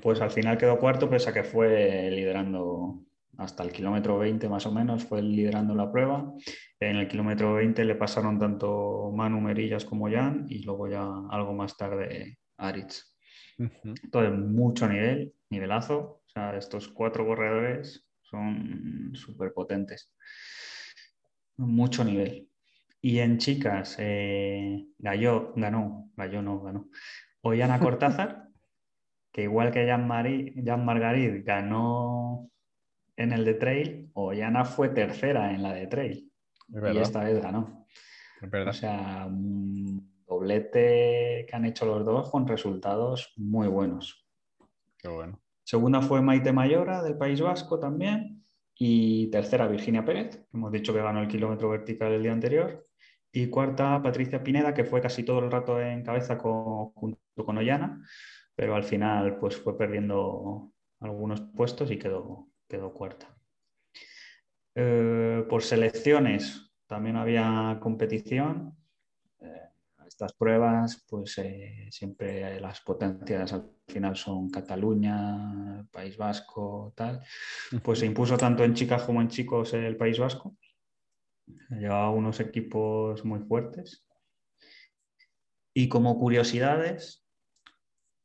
Pues 0.02 0.20
al 0.20 0.30
final 0.30 0.58
quedó 0.58 0.78
cuarto, 0.78 1.10
pese 1.10 1.30
a 1.30 1.32
que 1.32 1.42
fue 1.42 2.08
liderando 2.12 3.02
hasta 3.38 3.62
el 3.62 3.72
kilómetro 3.72 4.18
20 4.18 4.48
más 4.48 4.66
o 4.66 4.72
menos, 4.72 5.04
fue 5.04 5.22
liderando 5.22 5.74
la 5.74 5.90
prueba. 5.90 6.32
En 6.78 6.96
el 6.96 7.08
kilómetro 7.08 7.54
20 7.54 7.84
le 7.84 7.94
pasaron 7.94 8.38
tanto 8.38 9.12
Manu 9.14 9.40
Merillas 9.40 9.84
como 9.84 10.10
Jan 10.10 10.46
y 10.48 10.62
luego 10.62 10.88
ya 10.88 11.06
algo 11.30 11.54
más 11.54 11.76
tarde 11.76 12.38
Aritz. 12.56 13.16
Entonces, 13.58 14.38
mucho 14.38 14.88
nivel, 14.88 15.34
nivelazo. 15.50 16.22
O 16.26 16.28
sea, 16.32 16.56
estos 16.56 16.88
cuatro 16.88 17.26
corredores 17.26 18.06
son 18.22 19.10
súper 19.14 19.52
potentes. 19.52 20.12
Mucho 21.56 22.04
nivel. 22.04 22.48
Y 23.02 23.18
en 23.18 23.38
chicas, 23.38 23.96
eh, 23.98 24.86
Galló 24.98 25.52
ganó, 25.56 26.10
Galló 26.16 26.42
no 26.42 26.60
ganó. 26.60 26.88
Ollana 27.42 27.80
Cortázar, 27.80 28.48
que 29.32 29.42
igual 29.42 29.70
que 29.72 29.86
Jan, 29.86 30.08
Jan 30.64 30.84
Margarit 30.84 31.44
ganó 31.44 32.50
en 33.20 33.32
el 33.32 33.44
de 33.44 33.54
trail, 33.54 34.10
Ollana 34.14 34.64
fue 34.64 34.88
tercera 34.88 35.52
en 35.52 35.62
la 35.62 35.74
de 35.74 35.86
trail 35.86 36.32
Es 36.72 36.94
y 36.94 36.98
esta 36.98 37.24
vez 37.24 37.40
ganó. 37.40 37.86
Es. 38.40 38.66
O 38.66 38.72
sea, 38.72 39.26
un 39.26 40.24
doblete 40.26 41.44
que 41.48 41.56
han 41.56 41.66
hecho 41.66 41.84
los 41.84 42.04
dos 42.04 42.30
con 42.30 42.48
resultados 42.48 43.34
muy 43.36 43.68
buenos. 43.68 44.26
Qué 44.96 45.08
bueno. 45.08 45.40
Segunda 45.62 46.00
fue 46.00 46.22
Maite 46.22 46.52
Mayora 46.52 47.02
del 47.02 47.18
País 47.18 47.40
Vasco 47.40 47.78
también. 47.78 48.44
Y 48.74 49.30
tercera 49.30 49.68
Virginia 49.68 50.06
Pérez, 50.06 50.36
que 50.36 50.56
hemos 50.56 50.72
dicho 50.72 50.94
que 50.94 51.02
ganó 51.02 51.20
el 51.20 51.28
kilómetro 51.28 51.68
vertical 51.68 52.12
el 52.12 52.22
día 52.22 52.32
anterior. 52.32 52.86
Y 53.30 53.48
cuarta, 53.48 54.00
Patricia 54.02 54.42
Pineda, 54.42 54.72
que 54.72 54.84
fue 54.84 55.02
casi 55.02 55.22
todo 55.22 55.40
el 55.40 55.50
rato 55.50 55.78
en 55.80 56.02
cabeza 56.02 56.38
con, 56.38 56.92
junto 56.92 57.18
con 57.44 57.58
Ollana, 57.58 58.02
pero 58.56 58.74
al 58.74 58.82
final 58.82 59.36
pues 59.38 59.58
fue 59.58 59.76
perdiendo 59.76 60.72
algunos 60.98 61.42
puestos 61.42 61.90
y 61.90 61.98
quedó, 61.98 62.49
quedó 62.70 62.94
cuarta. 62.94 63.28
Eh, 64.74 65.44
por 65.48 65.62
selecciones 65.62 66.72
también 66.86 67.16
había 67.16 67.78
competición. 67.80 68.76
Eh, 69.40 69.68
estas 70.06 70.32
pruebas, 70.32 71.04
pues 71.08 71.36
eh, 71.38 71.88
siempre 71.90 72.60
las 72.60 72.80
potencias 72.80 73.52
al 73.52 73.70
final 73.86 74.16
son 74.16 74.48
Cataluña, 74.48 75.84
País 75.90 76.16
Vasco, 76.16 76.92
tal. 76.96 77.20
Pues 77.82 77.98
se 77.98 78.06
impuso 78.06 78.36
tanto 78.38 78.64
en 78.64 78.74
chicas 78.74 79.02
como 79.02 79.20
en 79.20 79.28
chicos 79.28 79.74
el 79.74 79.96
País 79.96 80.18
Vasco. 80.18 80.56
Llevaba 81.70 82.10
unos 82.10 82.38
equipos 82.40 83.24
muy 83.24 83.40
fuertes. 83.40 84.06
Y 85.74 85.88
como 85.88 86.18
curiosidades, 86.18 87.19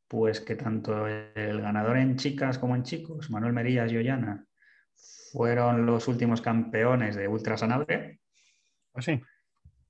pues 0.08 0.40
que 0.40 0.56
tanto 0.56 1.06
el 1.06 1.60
ganador 1.60 1.96
en 1.98 2.16
chicas 2.16 2.58
como 2.58 2.76
en 2.76 2.82
chicos, 2.82 3.30
Manuel 3.30 3.52
Merillas 3.52 3.92
y 3.92 3.96
Ollana, 3.96 4.46
fueron 5.32 5.86
los 5.86 6.08
últimos 6.08 6.40
campeones 6.40 7.16
de 7.16 7.28
Ultra 7.28 7.56
Sanabria. 7.56 8.18
¿Ah, 8.94 9.02
sí? 9.02 9.20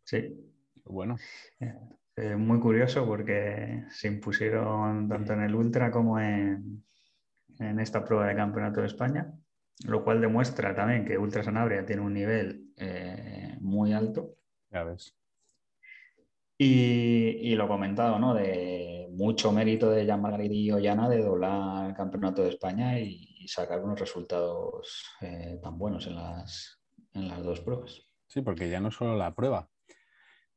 Sí. 0.04 0.52
Bueno. 0.84 1.16
Eh, 1.60 1.74
eh, 2.16 2.36
muy 2.36 2.58
curioso 2.60 3.06
porque 3.06 3.84
se 3.90 4.08
impusieron 4.08 5.08
tanto 5.08 5.34
en 5.34 5.42
el 5.42 5.54
Ultra 5.54 5.90
como 5.90 6.18
en, 6.18 6.84
en 7.58 7.80
esta 7.80 8.04
prueba 8.04 8.26
de 8.26 8.36
Campeonato 8.36 8.80
de 8.80 8.86
España 8.86 9.32
lo 9.84 10.04
cual 10.04 10.20
demuestra 10.20 10.74
también 10.74 11.04
que 11.04 11.18
Ultra 11.18 11.42
Sanabria 11.42 11.84
tiene 11.84 12.02
un 12.02 12.14
nivel 12.14 12.72
eh, 12.76 13.56
muy 13.60 13.92
alto. 13.92 14.36
Ya 14.70 14.84
ves. 14.84 15.14
Y, 16.58 17.54
lo 17.54 17.68
comentado, 17.68 18.18
¿no? 18.18 18.32
De 18.32 18.95
mucho 19.16 19.50
mérito 19.50 19.90
de 19.90 20.06
Jan 20.06 20.20
Margaridi 20.20 20.66
y 20.66 20.70
Ollana 20.72 21.08
de 21.08 21.22
doblar 21.22 21.88
el 21.88 21.96
campeonato 21.96 22.42
de 22.42 22.50
España 22.50 22.98
y, 23.00 23.32
sacar 23.48 23.80
unos 23.80 24.00
resultados 24.00 25.04
eh, 25.20 25.60
tan 25.62 25.78
buenos 25.78 26.08
en 26.08 26.16
las, 26.16 26.80
en 27.14 27.28
las 27.28 27.44
dos 27.44 27.60
pruebas. 27.60 28.02
Sí, 28.26 28.40
porque 28.40 28.68
ya 28.68 28.80
no 28.80 28.90
solo 28.90 29.16
la 29.16 29.36
prueba, 29.36 29.70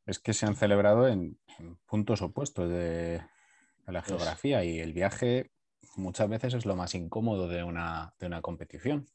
es 0.07 0.17
que 0.17 0.33
se 0.33 0.47
han 0.47 0.55
celebrado 0.55 1.07
en, 1.07 1.37
puntos 1.85 2.23
opuestos 2.23 2.67
de, 2.67 3.21
la 3.85 4.01
geografía 4.01 4.63
y 4.63 4.79
el 4.79 4.93
viaje 4.93 5.51
muchas 5.97 6.27
veces 6.29 6.55
es 6.55 6.65
lo 6.65 6.75
más 6.75 6.95
incómodo 6.95 7.47
de 7.47 7.63
una, 7.63 8.15
de 8.19 8.25
una 8.25 8.41
competición. 8.41 9.05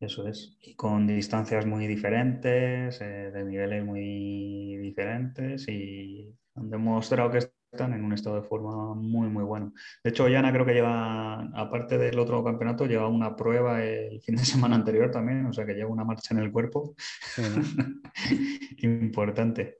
Eso 0.00 0.26
es. 0.26 0.56
Y 0.60 0.74
con 0.74 1.06
distancias 1.06 1.64
muy 1.64 1.86
diferentes, 1.86 3.00
eh, 3.00 3.30
de 3.30 3.44
niveles 3.44 3.84
muy 3.84 4.78
diferentes 4.78 5.68
y 5.68 6.36
han 6.56 6.70
demostrado 6.70 7.30
que 7.30 7.52
están 7.72 7.94
en 7.94 8.04
un 8.04 8.12
estado 8.12 8.36
de 8.36 8.46
forma 8.46 8.94
muy, 8.94 9.28
muy 9.28 9.44
bueno. 9.44 9.72
De 10.04 10.10
hecho, 10.10 10.28
Yana 10.28 10.52
creo 10.52 10.66
que 10.66 10.74
lleva, 10.74 11.40
aparte 11.54 11.96
del 11.96 12.18
otro 12.18 12.44
campeonato, 12.44 12.86
lleva 12.86 13.08
una 13.08 13.34
prueba 13.34 13.82
el 13.82 14.20
fin 14.20 14.36
de 14.36 14.44
semana 14.44 14.76
anterior 14.76 15.10
también, 15.10 15.46
o 15.46 15.52
sea 15.52 15.64
que 15.64 15.74
lleva 15.74 15.90
una 15.90 16.04
marcha 16.04 16.34
en 16.34 16.40
el 16.40 16.52
cuerpo 16.52 16.94
importante. 18.78 19.78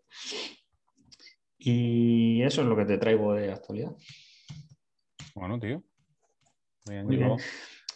Y 1.59 2.43
eso 2.43 2.63
es 2.63 2.67
lo 2.67 2.77
que 2.77 2.87
te 2.87 2.99
traigo 2.99 3.35
de 3.35 3.53
actualidad. 3.53 3.95
Bueno, 5.35 5.61
tío. 5.61 5.83
Muy 6.87 7.17
bien. 7.17 7.37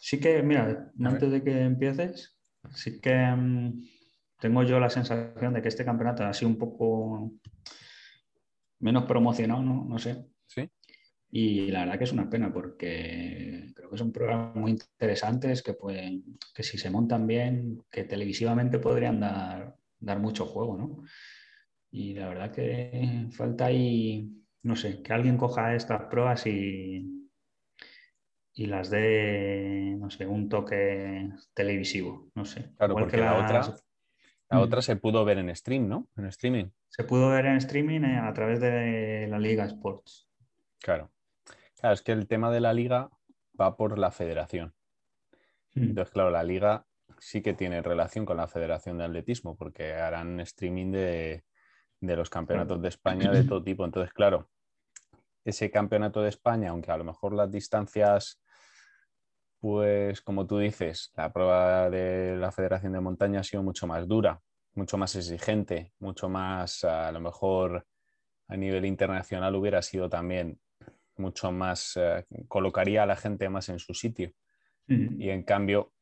Sí 0.01 0.21
que, 0.21 0.43
mira, 0.43 0.93
antes 1.03 1.31
de 1.31 1.43
que 1.43 1.63
empieces, 1.63 2.39
sí 2.75 3.01
que 3.01 3.15
mm, 3.15 3.83
tengo 4.39 4.63
yo 4.63 4.79
la 4.79 4.91
sensación 4.91 5.55
de 5.55 5.63
que 5.63 5.69
este 5.69 5.85
campeonato 5.85 6.23
ha 6.25 6.35
sido 6.35 6.51
un 6.51 6.59
poco 6.59 7.33
menos 8.81 9.05
promocionado, 9.05 9.63
¿no? 9.63 9.85
No 9.85 9.99
sé. 9.99 10.27
Sí. 10.47 10.69
Y 11.31 11.71
la 11.71 11.81
verdad 11.81 11.99
que 11.99 12.05
es 12.05 12.13
una 12.13 12.31
pena 12.31 12.53
porque 12.53 13.73
creo 13.75 13.91
que 13.91 13.99
son 13.99 14.13
programas 14.13 14.55
muy 14.55 14.71
interesantes 14.71 15.63
que, 15.63 15.75
pueden, 15.75 16.39
que 16.55 16.63
si 16.63 16.79
se 16.79 16.91
montan 16.91 17.27
bien, 17.27 17.83
que 17.91 18.05
televisivamente 18.05 18.79
podrían 18.79 19.21
dar, 19.21 19.77
dar 19.99 20.21
mucho 20.21 20.47
juego, 20.47 20.77
¿no? 20.77 21.03
Y 21.91 22.15
la 22.15 22.29
verdad 22.29 22.53
que 22.53 23.27
falta 23.33 23.67
ahí, 23.67 24.31
no 24.63 24.77
sé, 24.77 25.03
que 25.03 25.13
alguien 25.13 25.37
coja 25.37 25.75
estas 25.75 26.03
pruebas 26.05 26.47
y, 26.47 27.29
y 28.55 28.67
las 28.67 28.91
dé, 28.91 29.97
no 29.99 30.11
sé, 30.11 30.27
un 30.27 30.49
toque 30.49 31.29
televisivo, 31.55 32.31
no 32.35 32.45
sé. 32.45 32.73
Claro, 32.77 32.95
porque 32.95 33.17
la, 33.17 33.35
otra, 33.35 33.77
la 34.49 34.59
mm. 34.59 34.63
otra 34.63 34.83
se 34.83 34.97
pudo 34.97 35.25
ver 35.25 35.39
en 35.39 35.55
stream, 35.55 35.89
¿no? 35.89 36.09
En 36.17 36.27
streaming. 36.27 36.67
Se 36.89 37.05
pudo 37.05 37.31
ver 37.31 37.47
en 37.47 37.57
streaming 37.57 38.03
eh, 38.03 38.19
a 38.19 38.33
través 38.33 38.61
de 38.61 39.27
la 39.29 39.39
Liga 39.39 39.65
Sports. 39.65 40.29
Claro. 40.81 41.11
Claro, 41.79 41.95
es 41.95 42.03
que 42.03 42.13
el 42.13 42.27
tema 42.27 42.51
de 42.51 42.61
la 42.61 42.73
liga 42.73 43.11
va 43.61 43.77
por 43.77 43.99
la 43.99 44.11
federación. 44.11 44.75
Mm. 45.75 45.83
Entonces, 45.83 46.13
claro, 46.13 46.31
la 46.31 46.45
liga 46.45 46.87
sí 47.19 47.43
que 47.43 47.55
tiene 47.55 47.83
relación 47.83 48.25
con 48.25 48.37
la 48.37 48.49
Federación 48.49 48.99
de 48.99 49.05
Atletismo, 49.05 49.57
porque 49.57 49.95
harán 49.95 50.41
streaming 50.41 50.93
de, 50.93 51.45
de 52.01 52.17
los 52.17 52.31
campeonatos 52.31 52.81
de 52.83 52.89
España 52.89 53.31
de 53.31 53.45
todo 53.45 53.63
tipo. 53.63 53.85
Entonces, 53.85 54.13
claro, 54.13 54.51
ese 55.45 55.71
campeonato 55.71 56.23
de 56.23 56.29
España, 56.29 56.71
aunque 56.71 56.91
a 56.91 56.97
lo 56.97 57.05
mejor 57.05 57.33
las 57.33 57.51
distancias 57.51 58.41
pues 59.61 60.21
como 60.23 60.47
tú 60.47 60.59
dices, 60.59 61.13
la 61.17 61.33
prueba 61.33 61.91
de 61.91 62.37
la 62.37 62.53
Federación 62.53 62.93
de 62.93 63.01
Montaña 63.01 63.41
ha 63.41 63.45
sido 63.45 63.63
mucho 63.63 63.87
más 63.87 64.07
dura, 64.07 64.41
mucho 64.75 64.99
más 64.99 65.15
exigente, 65.17 65.93
mucho 65.99 66.29
más, 66.29 66.85
a 66.85 67.11
lo 67.13 67.21
mejor 67.21 67.87
a 68.49 68.57
nivel 68.57 68.85
internacional 68.85 69.55
hubiera 69.55 69.83
sido 69.83 70.09
también 70.09 70.59
mucho 71.17 71.51
más, 71.51 71.97
eh, 71.97 72.25
colocaría 72.49 73.03
a 73.03 73.07
la 73.07 73.17
gente 73.17 73.49
más 73.49 73.69
en 73.69 73.79
su 73.79 73.95
sitio. 73.95 74.33
Y 74.89 75.31
en 75.31 75.43
cambio 75.43 75.93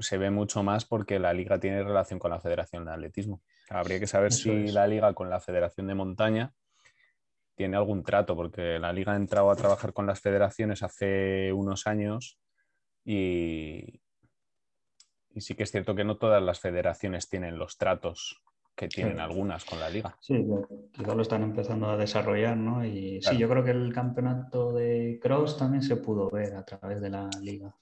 se 0.00 0.16
ve 0.16 0.30
mucho 0.30 0.62
más 0.62 0.86
porque 0.86 1.18
la 1.18 1.34
liga 1.34 1.60
tiene 1.60 1.82
relación 1.82 2.18
con 2.18 2.30
la 2.30 2.40
Federación 2.40 2.86
de 2.86 2.92
Atletismo. 2.92 3.42
Habría 3.68 4.00
que 4.00 4.06
saber 4.06 4.32
si 4.32 4.68
la 4.68 4.86
liga 4.86 5.12
con 5.12 5.28
la 5.28 5.40
Federación 5.40 5.88
de 5.88 5.94
Montaña 5.94 6.54
tiene 7.54 7.76
algún 7.76 8.02
trato, 8.02 8.34
porque 8.34 8.78
la 8.78 8.94
liga 8.94 9.12
ha 9.12 9.16
entrado 9.16 9.50
a 9.50 9.56
trabajar 9.56 9.92
con 9.92 10.06
las 10.06 10.20
federaciones 10.20 10.82
hace 10.82 11.52
unos 11.52 11.86
años 11.86 12.38
y, 13.10 14.02
sí 15.40 15.54
que 15.54 15.62
es 15.62 15.70
cierto 15.70 15.94
que 15.94 16.04
no 16.04 16.18
todas 16.18 16.42
las 16.42 16.60
federaciones 16.60 17.26
tienen 17.30 17.58
los 17.58 17.78
tratos 17.78 18.42
que 18.76 18.86
tienen 18.86 19.18
algunas 19.18 19.64
con 19.64 19.80
la 19.80 19.88
liga. 19.88 20.16
Sí, 20.20 20.46
quizá 20.92 21.14
lo 21.14 21.22
están 21.22 21.42
empezando 21.42 21.88
a 21.88 21.96
desarrollar, 21.96 22.56
¿no? 22.56 22.84
Y 22.84 23.20
sí, 23.22 23.38
yo 23.38 23.48
creo 23.48 23.64
que 23.64 23.70
el 23.70 23.94
campeonato 23.94 24.72
de 24.74 25.18
cross 25.22 25.56
también 25.56 25.82
se 25.82 25.96
pudo 25.96 26.28
ver 26.30 26.54
a 26.54 26.64
través 26.66 27.00
de 27.00 27.08
la 27.08 27.30
liga. 27.40 27.74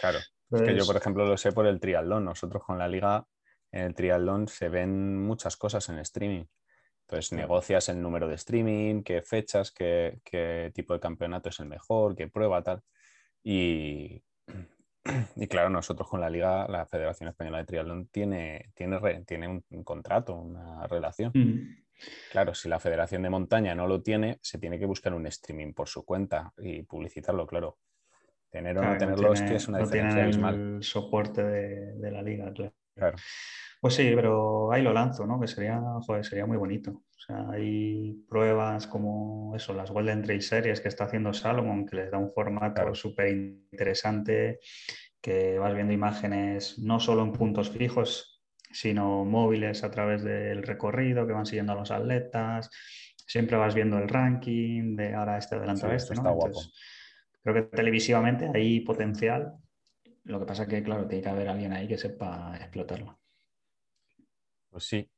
Claro, 0.00 0.18
es 0.18 0.62
que 0.62 0.76
yo, 0.76 0.84
por 0.84 0.96
ejemplo, 0.96 1.24
lo 1.24 1.36
sé 1.36 1.52
por 1.52 1.66
el 1.66 1.78
triatlón. 1.78 2.24
Nosotros 2.24 2.64
con 2.64 2.78
la 2.78 2.88
liga, 2.88 3.26
en 3.70 3.84
el 3.84 3.94
triatlón 3.94 4.48
se 4.48 4.68
ven 4.68 5.24
muchas 5.24 5.56
cosas 5.56 5.88
en 5.88 5.98
streaming. 6.00 6.44
Entonces 7.02 7.32
negocias 7.32 7.88
el 7.88 8.02
número 8.02 8.28
de 8.28 8.34
streaming, 8.34 9.02
qué 9.02 9.22
fechas, 9.22 9.70
qué, 9.70 10.20
qué 10.24 10.72
tipo 10.74 10.94
de 10.94 11.00
campeonato 11.00 11.48
es 11.48 11.60
el 11.60 11.66
mejor, 11.66 12.16
qué 12.16 12.26
prueba, 12.28 12.62
tal. 12.62 12.82
Y, 13.42 14.22
y 15.36 15.46
claro, 15.46 15.70
nosotros 15.70 16.08
con 16.08 16.20
la 16.20 16.30
Liga, 16.30 16.66
la 16.68 16.86
Federación 16.86 17.28
Española 17.28 17.58
de 17.58 17.64
Triatlón 17.64 18.08
tiene, 18.08 18.70
tiene, 18.74 19.24
tiene 19.24 19.48
un, 19.48 19.84
contrato, 19.84 20.34
una 20.34 20.86
relación. 20.86 21.32
Claro, 22.30 22.54
si 22.54 22.68
la 22.68 22.78
Federación 22.78 23.22
de 23.22 23.30
Montaña 23.30 23.74
no 23.74 23.86
lo 23.86 24.02
tiene, 24.02 24.38
se 24.42 24.58
tiene 24.58 24.78
que 24.78 24.86
buscar 24.86 25.14
un 25.14 25.26
streaming 25.26 25.72
por 25.72 25.88
su 25.88 26.04
cuenta 26.04 26.52
y 26.58 26.82
publicitarlo, 26.82 27.46
claro. 27.46 27.78
Tener 28.50 28.78
o 28.78 28.82
no 28.82 28.96
tenerlo 28.96 29.32
es 29.34 29.42
que 29.42 29.56
es 29.56 29.68
una 29.68 29.78
diferencia 29.78 30.24
El 30.24 30.82
soporte 30.82 31.42
de, 31.44 32.10
la 32.10 32.22
liga, 32.22 32.52
claro. 32.52 33.16
Pues 33.80 33.94
sí, 33.94 34.10
pero 34.14 34.72
ahí 34.72 34.82
lo 34.82 34.92
lanzo, 34.92 35.26
¿no? 35.26 35.38
Que 35.38 35.46
sería, 35.46 35.80
joder, 36.06 36.24
sería 36.24 36.46
muy 36.46 36.56
bonito 36.56 37.02
hay 37.28 38.24
pruebas 38.28 38.86
como 38.86 39.54
eso, 39.54 39.74
las 39.74 39.90
Golden 39.90 40.22
Trail 40.22 40.42
Series 40.42 40.80
que 40.80 40.88
está 40.88 41.04
haciendo 41.04 41.32
Salomon, 41.32 41.86
que 41.86 41.96
les 41.96 42.10
da 42.10 42.18
un 42.18 42.32
formato 42.32 42.94
súper 42.94 43.28
interesante, 43.28 44.60
que 45.20 45.58
vas 45.58 45.74
viendo 45.74 45.92
imágenes 45.92 46.78
no 46.78 46.98
solo 47.00 47.22
en 47.22 47.32
puntos 47.32 47.70
fijos, 47.70 48.42
sino 48.70 49.24
móviles 49.24 49.84
a 49.84 49.90
través 49.90 50.22
del 50.22 50.62
recorrido, 50.62 51.26
que 51.26 51.32
van 51.32 51.46
siguiendo 51.46 51.72
a 51.72 51.76
los 51.76 51.90
atletas. 51.90 52.70
Siempre 53.26 53.58
vas 53.58 53.74
viendo 53.74 53.98
el 53.98 54.08
ranking 54.08 54.96
de 54.96 55.14
ahora 55.14 55.36
este 55.36 55.56
adelanta 55.56 55.94
este, 55.94 56.14
creo 57.42 57.54
que 57.54 57.76
televisivamente 57.76 58.50
hay 58.54 58.80
potencial. 58.80 59.54
Lo 60.24 60.40
que 60.40 60.46
pasa 60.46 60.62
es 60.62 60.68
que, 60.68 60.82
claro, 60.82 61.06
tiene 61.06 61.22
que 61.22 61.28
haber 61.28 61.48
alguien 61.48 61.72
ahí 61.72 61.88
que 61.88 61.98
sepa 61.98 62.56
explotarlo. 62.56 63.18
Pues 64.70 64.84
sí, 64.84 65.10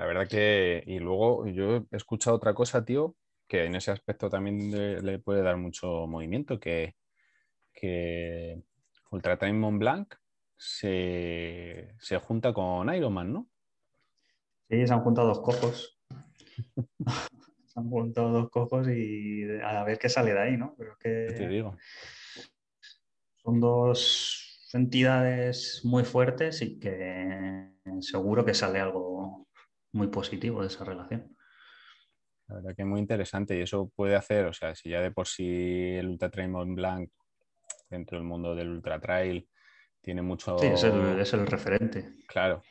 la 0.00 0.06
verdad 0.06 0.26
que, 0.26 0.82
y 0.86 0.98
luego 0.98 1.46
yo 1.46 1.76
he 1.76 1.96
escuchado 1.98 2.34
otra 2.34 2.54
cosa, 2.54 2.86
tío, 2.86 3.16
que 3.46 3.66
en 3.66 3.74
ese 3.74 3.90
aspecto 3.90 4.30
también 4.30 5.04
le, 5.04 5.18
puede 5.18 5.42
dar 5.42 5.58
mucho 5.58 6.06
movimiento, 6.06 6.58
que, 6.58 6.96
que 7.74 8.62
Ultra 9.10 9.38
Time 9.38 9.52
Mont 9.52 9.78
Blanc 9.78 10.14
se, 10.56 11.92
junta 12.22 12.54
con 12.54 12.94
Ironman, 12.94 13.30
¿no? 13.30 13.50
Sí, 14.70 14.86
se 14.86 14.94
han 14.94 15.02
juntado 15.02 15.28
dos 15.28 15.40
cojos. 15.40 16.00
se 17.66 17.78
han 17.78 17.90
juntado 17.90 18.30
dos 18.30 18.48
cojos 18.48 18.88
y 18.88 19.44
a 19.62 19.84
ver 19.84 19.98
qué 19.98 20.08
sale 20.08 20.32
de 20.32 20.40
ahí, 20.40 20.56
¿no? 20.56 20.74
Pero 20.78 20.96
que 20.98 21.26
te 21.36 21.46
digo. 21.46 21.76
Son 23.36 23.60
dos 23.60 24.66
entidades 24.72 25.82
muy 25.84 26.04
fuertes 26.04 26.62
y 26.62 26.78
que 26.78 27.68
seguro 28.00 28.46
que 28.46 28.54
sale 28.54 28.80
algo 28.80 29.49
muy 29.92 30.08
positivo 30.08 30.60
de 30.60 30.68
esa 30.68 30.84
relación. 30.84 31.36
La 32.48 32.56
verdad 32.56 32.74
que 32.74 32.82
es 32.82 32.88
muy 32.88 33.00
interesante 33.00 33.56
y 33.56 33.62
eso 33.62 33.92
puede 33.94 34.16
hacer, 34.16 34.46
o 34.46 34.52
sea, 34.52 34.74
si 34.74 34.90
ya 34.90 35.00
de 35.00 35.12
por 35.12 35.28
sí 35.28 35.94
el 35.94 36.08
Ultra 36.08 36.30
Trail 36.30 36.50
Mont 36.50 36.74
Blanc 36.74 37.10
dentro 37.88 38.18
del 38.18 38.26
mundo 38.26 38.54
del 38.54 38.70
Ultra 38.70 39.00
Trail 39.00 39.48
tiene 40.00 40.22
mucho... 40.22 40.58
Sí, 40.58 40.66
es 40.66 40.82
el, 40.84 41.46
referente. 41.46 42.14
Claro. 42.26 42.62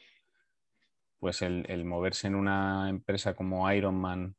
Pues 1.20 1.42
el, 1.42 1.86
moverse 1.86 2.28
en 2.28 2.36
una 2.36 2.90
empresa 2.90 3.36
como 3.36 3.72
Ironman, 3.72 4.36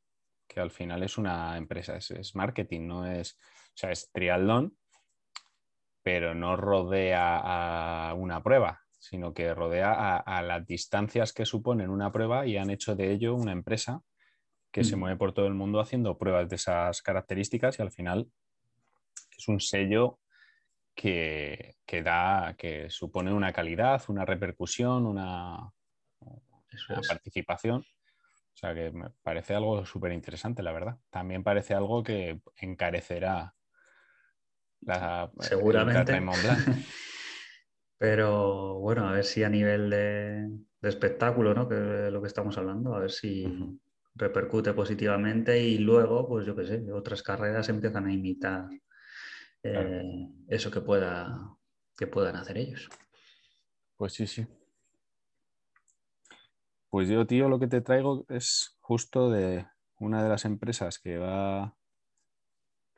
que 0.46 0.60
al 0.60 0.70
final 0.70 1.02
es 1.02 1.16
una 1.16 1.56
empresa, 1.56 1.96
es, 1.96 2.34
marketing, 2.34 2.86
no 2.86 3.06
es... 3.06 3.34
O 3.34 3.76
sea, 3.80 3.92
es 3.92 4.10
triatlón, 4.12 4.76
pero 6.02 6.34
no 6.34 6.56
rodea 6.56 7.38
a 8.10 8.14
una 8.14 8.42
prueba, 8.42 8.82
sino 9.00 9.34
que 9.34 9.52
rodea 9.54 9.92
a, 9.92 10.18
a, 10.18 10.42
las 10.42 10.64
distancias 10.66 11.32
que 11.32 11.46
suponen 11.46 11.90
una 11.90 12.12
prueba 12.12 12.46
y 12.46 12.56
han 12.56 12.70
hecho 12.70 12.94
de 12.94 13.10
ello 13.10 13.34
una 13.34 13.50
empresa 13.50 14.02
que 14.70 14.84
se 14.84 14.94
mm. 14.94 14.98
mueve 15.00 15.16
por 15.16 15.32
todo 15.32 15.46
el 15.46 15.54
mundo 15.54 15.80
haciendo 15.80 16.18
pruebas 16.18 16.48
de 16.48 16.56
esas 16.56 17.02
características 17.02 17.78
y 17.78 17.82
al 17.82 17.90
final 17.90 18.30
es 19.36 19.48
un 19.48 19.58
sello 19.58 20.20
que, 20.94 21.76
da, 22.04 22.54
que 22.58 22.90
supone 22.90 23.32
una 23.32 23.52
calidad, 23.52 24.02
una 24.08 24.24
repercusión, 24.24 25.06
una, 25.06 25.72
participación. 27.08 27.80
O 27.80 28.56
sea 28.60 28.74
que 28.74 28.90
me 28.90 29.08
parece 29.22 29.54
algo 29.54 29.86
súper 29.86 30.12
interesante, 30.12 30.62
la 30.62 30.72
verdad. 30.72 30.98
También 31.08 31.42
parece 31.42 31.72
algo 31.72 32.02
que 32.02 32.40
encarecerá 32.56 33.54
la 34.82 35.30
seguramente. 35.40 36.20
Pero 38.00 38.78
bueno, 38.78 39.06
a 39.06 39.12
ver 39.12 39.26
si 39.26 39.44
a 39.44 39.50
nivel 39.50 39.90
de, 39.90 40.48
espectáculo, 40.80 41.52
¿no? 41.52 41.68
Que 41.68 42.06
es 42.06 42.10
lo 42.10 42.22
que 42.22 42.28
estamos 42.28 42.56
hablando, 42.56 42.94
a 42.94 43.00
ver 43.00 43.10
si 43.10 43.46
repercute 44.14 44.72
positivamente 44.72 45.60
y 45.60 45.76
luego, 45.76 46.26
pues 46.26 46.46
yo 46.46 46.56
qué 46.56 46.64
sé, 46.64 46.90
otras 46.92 47.22
carreras 47.22 47.68
empiezan 47.68 48.06
a 48.06 48.12
imitar 48.14 48.70
eh, 49.62 50.28
eso 50.48 50.70
que, 50.70 50.80
pueda, 50.80 51.54
que 51.94 52.06
puedan 52.06 52.36
hacer 52.36 52.56
ellos. 52.56 52.88
Pues 53.98 54.14
sí, 54.14 54.26
sí. 54.26 54.46
Pues 56.88 57.06
yo, 57.06 57.26
tío, 57.26 57.50
lo 57.50 57.58
que 57.58 57.66
te 57.66 57.82
traigo 57.82 58.24
es 58.30 58.78
justo 58.80 59.30
de 59.30 59.66
una 59.98 60.22
de 60.22 60.30
las 60.30 60.46
empresas 60.46 60.98
que 60.98 61.18
va 61.18 61.76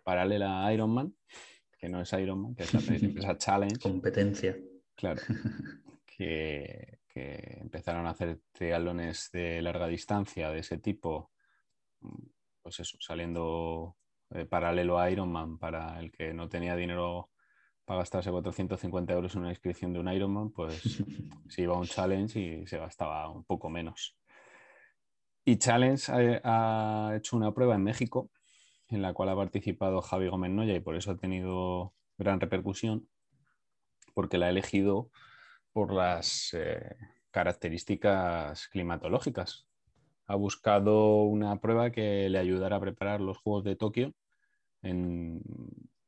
paralela 0.04 0.64
a 0.64 0.73
Ironman, 0.73 1.16
que 1.76 1.88
no 1.88 2.00
es 2.00 2.12
Ironman, 2.12 2.54
que 2.54 2.62
es 2.62 2.73
la 2.73 2.80
empresa 2.94 3.37
Challenge. 3.37 3.80
Competencia. 3.80 4.56
Claro. 5.02 5.21
Que, 6.14 6.99
que 7.09 7.56
empezaron 7.62 8.06
a 8.06 8.11
hacer 8.11 8.42
triatlones 8.52 9.30
de 9.32 9.62
larga 9.62 9.88
distancia 9.88 10.50
de 10.50 10.59
ese 10.59 10.76
tipo, 10.76 11.32
pues 12.61 12.78
eso, 12.80 12.99
saliendo 13.00 13.97
eh, 14.30 14.44
paralelo 14.44 14.99
a 14.99 15.11
Ironman 15.11 15.59
para 15.59 15.99
el 15.99 16.12
que 16.12 16.35
no 16.35 16.50
tenía 16.50 16.76
dinero 16.76 17.30
para 17.87 18.00
gastarse 18.00 18.30
450 18.30 19.12
euros 19.14 19.35
en 19.35 19.40
una 19.40 19.50
inscripción 19.50 19.94
de 19.94 20.00
un 20.00 20.12
Ironman, 20.12 20.50
pues 20.50 20.82
se 21.49 21.62
iba 21.62 21.75
a 21.75 21.78
un 21.78 21.87
challenge 21.87 22.38
y 22.38 22.66
se 22.66 22.76
gastaba 22.78 23.30
un 23.30 23.44
poco 23.44 23.71
menos. 23.71 24.14
Y 25.44 25.56
Challenge 25.56 26.40
ha, 26.44 27.14
hecho 27.16 27.37
una 27.37 27.52
prueba 27.52 27.75
en 27.75 27.82
México 27.82 28.30
en 28.88 29.02
la 29.02 29.14
cual 29.14 29.30
ha 29.30 29.35
participado 29.35 30.02
Javi 30.02 30.28
Gómez 30.28 30.50
Noya 30.50 30.75
y 30.75 30.80
por 30.80 30.94
eso 30.94 31.11
ha 31.11 31.16
tenido 31.16 31.95
gran 32.19 32.38
repercusión, 32.38 33.08
porque 34.15 34.39
la 34.39 34.47
ha 34.47 34.51
elegido 34.51 35.11
por 35.73 35.93
las 35.93 36.55
eh, 36.55 36.97
características 37.31 38.69
climatológicas. 38.69 39.67
Ha 40.27 40.37
buscado 40.37 41.25
una 41.25 41.61
prueba 41.61 41.91
que 41.91 42.29
le 42.29 42.39
ayudara 42.39 42.77
a 42.77 42.81
preparar 42.81 43.21
los 43.21 43.39
Juegos 43.39 43.65
de 43.65 43.77
Tokio 43.77 44.15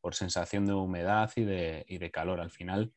por 0.01 0.15
sensación 0.15 0.67
de 0.67 0.75
humedad 0.75 1.31
y 1.37 1.45
de, 1.45 2.11
calor. 2.13 2.41
Al 2.41 2.51
final, 2.51 2.93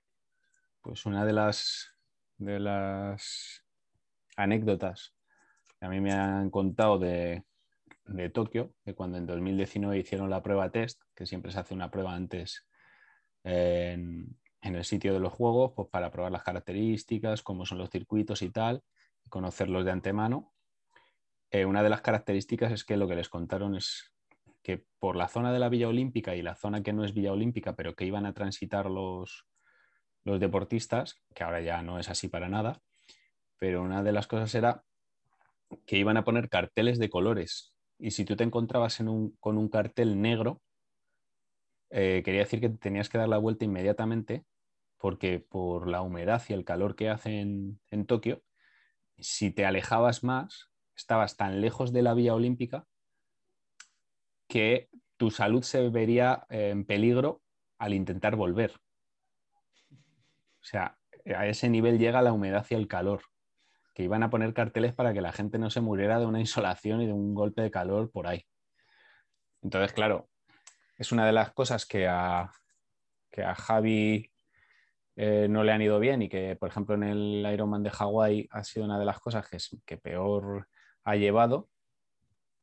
pues 0.82 1.06
una 1.06 1.26
de 1.26 1.34
las, 1.34 1.93
de 2.38 2.60
las 2.60 3.63
anécdotas 4.36 5.13
que 5.80 5.86
a 5.86 5.89
mí 5.89 6.02
me 6.02 6.12
han 6.12 6.50
contado 6.50 6.98
de, 6.98 7.43
de 8.08 8.30
Tokio, 8.30 8.74
que 8.84 8.96
cuando 8.96 9.17
en 9.17 9.28
2019 9.28 9.98
hicieron 9.98 10.30
la 10.30 10.41
prueba 10.41 10.72
test, 10.72 11.02
que 11.15 11.26
siempre 11.26 11.52
se 11.52 11.60
hace 11.60 11.74
una 11.74 11.91
prueba 11.91 12.15
antes 12.15 12.65
en, 13.43 14.36
en 14.67 14.75
el 14.75 14.86
sitio 14.86 15.13
de 15.13 15.19
los 15.19 15.34
juegos 15.34 15.73
pues, 15.75 15.89
para 15.89 16.12
probar 16.12 16.32
las 16.32 16.43
características, 16.43 17.41
cómo 17.41 17.65
son 17.65 17.77
los 17.77 17.89
circuitos 17.89 18.41
y 18.41 18.49
tal, 18.49 18.84
conocerlos 19.30 19.86
de 19.86 19.91
antemano. 19.91 20.53
Eh, 21.51 21.65
una 21.65 21.84
de 21.84 21.89
las 21.89 22.01
características 22.01 22.71
es 22.71 22.84
que 22.84 22.97
lo 22.97 23.08
que 23.08 23.15
les 23.15 23.30
contaron 23.30 23.75
es 23.75 24.13
que 24.62 24.86
por 24.99 25.15
la 25.15 25.30
zona 25.30 25.53
de 25.53 25.60
la 25.60 25.69
Villa 25.69 25.88
Olímpica 25.88 26.36
y 26.36 26.41
la 26.41 26.56
zona 26.56 26.84
que 26.84 26.93
no 26.93 27.06
es 27.06 27.13
Villa 27.13 27.32
Olímpica, 27.32 27.75
pero 27.75 27.95
que 27.95 28.06
iban 28.06 28.25
a 28.25 28.34
transitar 28.34 28.89
los, 28.89 29.45
los 30.25 30.39
deportistas, 30.39 31.15
que 31.34 31.43
ahora 31.43 31.62
ya 31.62 31.82
no 31.82 31.99
es 31.99 32.10
así 32.10 32.27
para 32.27 32.49
nada, 32.49 32.82
pero 33.58 33.82
una 33.82 34.03
de 34.03 34.12
las 34.12 34.27
cosas 34.27 34.53
era 34.56 34.84
que 35.86 35.97
iban 35.97 36.17
a 36.17 36.23
poner 36.23 36.49
carteles 36.49 36.99
de 36.99 37.10
colores. 37.10 37.73
Y 37.97 38.12
si 38.12 38.25
tú 38.25 38.36
te 38.36 38.43
encontrabas 38.43 38.97
con 39.39 39.58
un 39.58 39.69
cartel 39.69 40.21
negro, 40.21 40.62
eh, 41.89 42.21
quería 42.23 42.41
decir 42.41 42.60
que 42.60 42.69
tenías 42.69 43.10
que 43.10 43.17
dar 43.17 43.30
la 43.30 43.38
vuelta 43.38 43.65
inmediatamente 43.65 44.43
porque 44.97 45.39
por 45.39 45.88
la 45.88 46.01
humedad 46.01 46.41
y 46.49 46.53
el 46.53 46.65
calor 46.65 46.95
que 46.95 47.10
hace 47.10 47.39
en, 47.39 48.05
Tokio, 48.07 48.43
si 49.17 49.51
te 49.51 49.65
alejabas 49.65 50.23
más, 50.23 50.69
estabas 50.95 51.38
tan 51.38 51.62
lejos 51.62 51.93
de 51.93 52.01
la 52.01 52.13
vía 52.13 52.33
olímpica 52.33 52.88
que 54.47 54.89
tu 55.17 55.31
salud 55.31 55.63
se 55.63 55.89
vería 55.89 56.45
en 56.49 56.86
peligro 56.86 57.41
al 57.77 57.93
intentar 57.93 58.36
volver. 58.36 58.73
O 59.91 60.63
sea, 60.63 60.97
a 61.25 61.47
ese 61.47 61.69
nivel 61.69 61.99
llega 61.99 62.21
la 62.21 62.33
humedad 62.33 62.65
y 62.69 62.75
el 62.75 62.88
calor, 62.88 63.21
que 63.93 64.03
iban 64.03 64.23
a 64.23 64.29
poner 64.29 64.53
carteles 64.53 64.93
para 64.93 65.13
que 65.13 65.21
la 65.21 65.31
gente 65.31 65.60
no 65.60 65.69
se 65.69 65.81
muriera 65.81 66.19
de 66.19 66.25
una 66.25 66.39
insolación 66.39 67.01
y 67.01 67.07
de 67.07 67.13
un 67.13 67.33
golpe 67.33 67.62
de 67.62 67.71
calor 67.71 68.12
por 68.12 68.27
ahí. 68.27 68.45
Entonces, 69.62 69.91
claro, 69.93 70.29
es 70.97 71.12
una 71.12 71.25
de 71.25 71.33
las 71.33 71.51
cosas 71.51 71.86
que 71.86 72.07
a, 72.07 72.51
que 73.29 73.43
a 73.43 73.53
Javi 73.55 74.31
eh, 75.19 75.47
no 75.49 75.63
le 75.63 75.71
han 75.71 75.82
ido 75.82 75.99
bien 75.99 76.21
y 76.21 76.30
que, 76.30 76.56
por 76.56 76.69
ejemplo, 76.69 76.93
en 76.93 77.01
el 77.01 77.47
Ironman 77.51 77.82
de 77.82 77.89
Hawái 77.89 78.47
ha 78.51 78.63
sido 78.63 78.86
una 78.86 78.99
de 78.99 79.06
las 79.06 79.19
cosas 79.19 79.49
que, 79.84 79.97
peor 79.97 80.67
ha 81.03 81.15
llevado, 81.15 81.69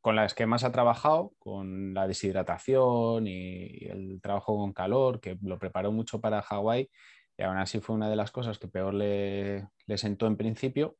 con 0.00 0.14
las 0.14 0.34
que 0.34 0.46
más 0.46 0.62
ha 0.62 0.70
trabajado, 0.70 1.32
con 1.40 1.94
la 1.94 2.06
deshidratación 2.06 3.26
y, 3.26 3.86
el 3.86 4.20
trabajo 4.22 4.56
con 4.56 4.72
calor, 4.72 5.20
que 5.20 5.36
lo 5.42 5.58
preparó 5.58 5.90
mucho 5.90 6.20
para 6.20 6.42
Hawái 6.42 6.88
y 7.36 7.42
aún 7.42 7.56
así 7.56 7.80
fue 7.80 7.96
una 7.96 8.08
de 8.08 8.14
las 8.14 8.30
cosas 8.30 8.60
que 8.60 8.68
peor 8.68 8.94
le, 8.94 9.66
le 9.86 9.98
sentó 9.98 10.28
en 10.28 10.36
principio. 10.36 10.96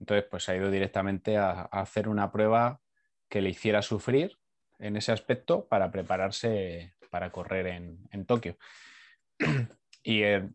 Entonces, 0.00 0.26
pues 0.28 0.48
ha 0.48 0.56
ido 0.56 0.68
directamente 0.68 1.36
a, 1.36 1.62
hacer 1.62 2.08
una 2.08 2.32
prueba 2.32 2.80
que 3.28 3.40
le 3.40 3.50
hiciera 3.50 3.82
sufrir 3.82 4.36
en 4.80 4.96
ese 4.96 5.12
aspecto 5.12 5.68
para 5.68 5.92
prepararse 5.92 6.94
para 7.08 7.30
correr 7.30 7.68
en, 7.68 8.26
Tokio. 8.26 8.56
y 10.02 10.22
eh, 10.22 10.50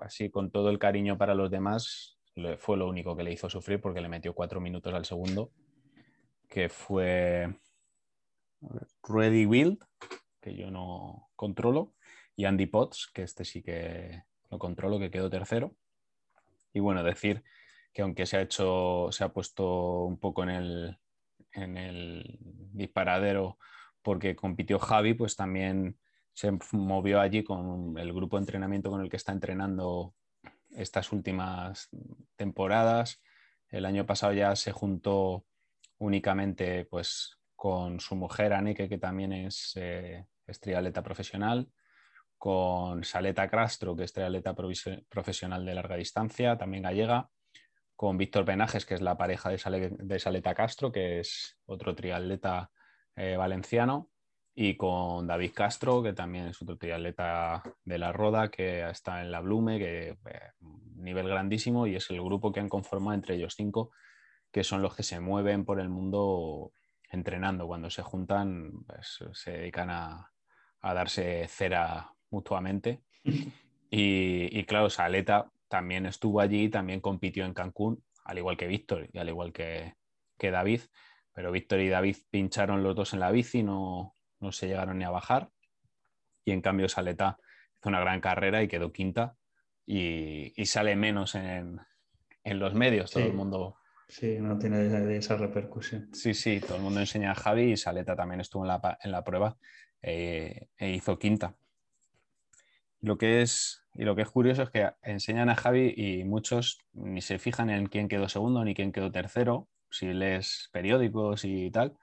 así 0.00 0.30
con 0.30 0.50
todo 0.50 0.70
el 0.70 0.78
cariño 0.78 1.18
para 1.18 1.34
los 1.34 1.50
demás, 1.50 2.18
fue 2.58 2.76
lo 2.76 2.88
único 2.88 3.16
que 3.16 3.22
le 3.22 3.32
hizo 3.32 3.48
sufrir 3.48 3.80
porque 3.80 4.00
le 4.00 4.08
metió 4.08 4.34
cuatro 4.34 4.60
minutos 4.60 4.92
al 4.92 5.04
segundo, 5.04 5.52
que 6.48 6.68
fue 6.68 7.54
Ready 9.02 9.46
Wild, 9.46 9.78
que 10.40 10.54
yo 10.54 10.70
no 10.70 11.28
controlo, 11.34 11.94
y 12.36 12.44
Andy 12.44 12.66
Potts, 12.66 13.10
que 13.12 13.22
este 13.22 13.44
sí 13.44 13.62
que 13.62 14.22
lo 14.50 14.58
controlo, 14.58 14.98
que 14.98 15.10
quedó 15.10 15.30
tercero. 15.30 15.74
Y 16.72 16.80
bueno, 16.80 17.02
decir 17.02 17.42
que 17.92 18.02
aunque 18.02 18.26
se 18.26 18.36
ha 18.36 18.42
hecho, 18.42 19.08
se 19.10 19.24
ha 19.24 19.30
puesto 19.30 20.04
un 20.04 20.18
poco 20.18 20.42
en 20.42 20.50
el, 20.50 20.98
en 21.52 21.78
el 21.78 22.38
disparadero 22.72 23.58
porque 24.02 24.36
compitió 24.36 24.78
Javi, 24.78 25.14
pues 25.14 25.34
también 25.34 25.98
se 26.36 26.52
movió 26.72 27.18
allí 27.18 27.42
con 27.42 27.96
el 27.96 28.12
grupo 28.12 28.36
de 28.36 28.42
entrenamiento 28.42 28.90
con 28.90 29.00
el 29.00 29.08
que 29.08 29.16
está 29.16 29.32
entrenando 29.32 30.14
estas 30.68 31.10
últimas 31.10 31.88
temporadas. 32.36 33.22
El 33.70 33.86
año 33.86 34.04
pasado 34.04 34.34
ya 34.34 34.54
se 34.54 34.70
juntó 34.70 35.46
únicamente 35.96 36.84
pues, 36.90 37.38
con 37.54 38.00
su 38.00 38.16
mujer 38.16 38.52
Aneke, 38.52 38.86
que 38.86 38.98
también 38.98 39.32
es, 39.32 39.72
eh, 39.76 40.26
triatleta 40.60 41.02
profesional, 41.02 41.70
con 42.36 43.02
Saleta 43.02 43.48
Castro, 43.48 43.96
que 43.96 44.04
es 44.04 44.12
triatleta 44.12 44.54
profesional 45.08 45.64
de 45.64 45.74
larga 45.74 45.96
distancia, 45.96 46.58
también 46.58 46.82
gallega, 46.82 47.30
con 47.94 48.18
Víctor 48.18 48.44
Penajes, 48.44 48.84
que 48.84 48.92
es 48.92 49.00
la 49.00 49.16
pareja 49.16 49.48
de, 49.48 50.18
Saleta 50.18 50.54
Castro, 50.54 50.92
que 50.92 51.20
es 51.20 51.56
otro 51.64 51.94
triatleta 51.94 52.70
eh, 53.16 53.38
valenciano, 53.38 54.10
y 54.58 54.74
con 54.74 55.26
David 55.26 55.52
Castro, 55.54 56.02
que 56.02 56.14
también 56.14 56.46
es 56.46 56.62
otro 56.62 56.78
triatleta 56.78 57.62
de 57.84 57.98
la 57.98 58.10
Roda, 58.10 58.50
que 58.50 58.88
está 58.88 59.20
en 59.20 59.30
la 59.30 59.40
Blume, 59.40 59.78
que 59.78 60.08
eh, 60.08 60.16
nivel 60.96 61.28
grandísimo, 61.28 61.86
y 61.86 61.94
es 61.94 62.08
el 62.08 62.22
grupo 62.22 62.50
que 62.50 62.60
han 62.60 62.70
conformado 62.70 63.14
entre 63.14 63.34
ellos 63.34 63.54
cinco, 63.54 63.90
que 64.50 64.64
son 64.64 64.80
los 64.80 64.96
que 64.96 65.02
se 65.02 65.20
mueven 65.20 65.66
por 65.66 65.78
el 65.78 65.90
mundo 65.90 66.72
entrenando. 67.10 67.66
Cuando 67.66 67.90
se 67.90 68.02
juntan, 68.02 68.72
pues, 68.86 69.18
se 69.34 69.52
dedican 69.52 69.90
a, 69.90 70.32
darse 70.82 71.46
cera 71.48 72.10
mutuamente. 72.30 73.02
Y, 73.88 74.48
y, 74.50 74.64
claro, 74.64 74.90
Saleta 74.90 75.48
también 75.68 76.06
estuvo 76.06 76.40
allí, 76.40 76.68
también 76.68 77.00
compitió 77.00 77.44
en 77.44 77.54
Cancún, 77.54 78.02
al 78.24 78.38
igual 78.38 78.56
que 78.56 78.66
Víctor 78.66 79.08
y 79.12 79.18
al 79.18 79.28
igual 79.28 79.52
que, 79.52 79.94
David, 80.38 80.80
pero 81.32 81.52
Víctor 81.52 81.78
y 81.80 81.88
David 81.88 82.16
pincharon 82.28 82.82
los 82.82 82.96
dos 82.96 83.14
en 83.14 83.20
la 83.20 83.30
bici, 83.30 83.62
no, 83.62 84.15
no 84.40 84.52
se 84.52 84.66
llegaron 84.66 84.98
ni 84.98 85.04
a 85.04 85.10
bajar, 85.10 85.50
y 86.44 86.52
en 86.52 86.60
cambio 86.60 86.88
Saleta 86.88 87.38
hizo 87.78 87.88
una 87.88 88.00
gran 88.00 88.20
carrera 88.20 88.62
y 88.62 88.68
quedó 88.68 88.92
quinta, 88.92 89.36
y, 89.86 90.52
sale 90.64 90.96
menos 90.96 91.34
en, 91.34 91.80
los 92.44 92.74
medios, 92.74 93.10
todo 93.10 93.24
el 93.24 93.34
mundo... 93.34 93.76
Sí, 94.08 94.38
no 94.38 94.56
tiene 94.56 95.16
esa 95.16 95.36
repercusión. 95.36 96.08
Sí, 96.12 96.32
sí, 96.32 96.60
todo 96.60 96.76
el 96.76 96.82
mundo 96.82 97.00
enseña 97.00 97.32
a 97.32 97.34
Javi 97.34 97.72
y 97.72 97.76
Saleta 97.76 98.14
también 98.14 98.40
estuvo 98.40 98.62
en 98.62 98.68
la, 98.68 98.98
en 99.02 99.10
la 99.10 99.24
prueba 99.24 99.56
eh, 100.00 100.68
e 100.78 100.90
hizo 100.90 101.18
quinta. 101.18 101.56
Lo 103.00 103.18
que 103.18 103.42
es 103.42 103.86
y 103.98 104.04
lo 104.04 104.14
que 104.14 104.22
es 104.22 104.28
curioso 104.28 104.62
es 104.62 104.70
que 104.70 104.90
enseñan 105.02 105.48
a 105.48 105.56
Javi 105.56 105.94
y 105.96 106.24
muchos 106.24 106.78
ni 106.92 107.22
se 107.22 107.38
fijan 107.38 107.70
en 107.70 107.86
quién 107.86 108.08
quedó 108.08 108.28
segundo 108.28 108.62
ni 108.64 108.74
quién 108.74 108.92
quedó 108.92 109.10
tercero, 109.10 109.68
si 109.90 110.12
lees 110.12 110.68
periódicos 110.72 111.44
y 111.44 111.70
tal, 111.70 111.96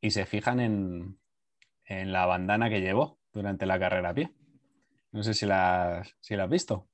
y 0.00 0.10
se 0.10 0.24
fijan 0.24 0.60
en, 0.60 1.18
la 1.88 2.26
bandana 2.26 2.68
que 2.68 2.80
llevó 2.80 3.18
durante 3.32 3.66
la 3.66 3.78
carrera 3.78 4.10
a 4.10 4.14
pie. 4.14 4.30
No 5.12 5.22
sé 5.22 5.34
si 5.34 5.46
la, 5.46 6.02
si 6.20 6.36
la 6.36 6.44
has 6.44 6.50
visto. 6.50 6.88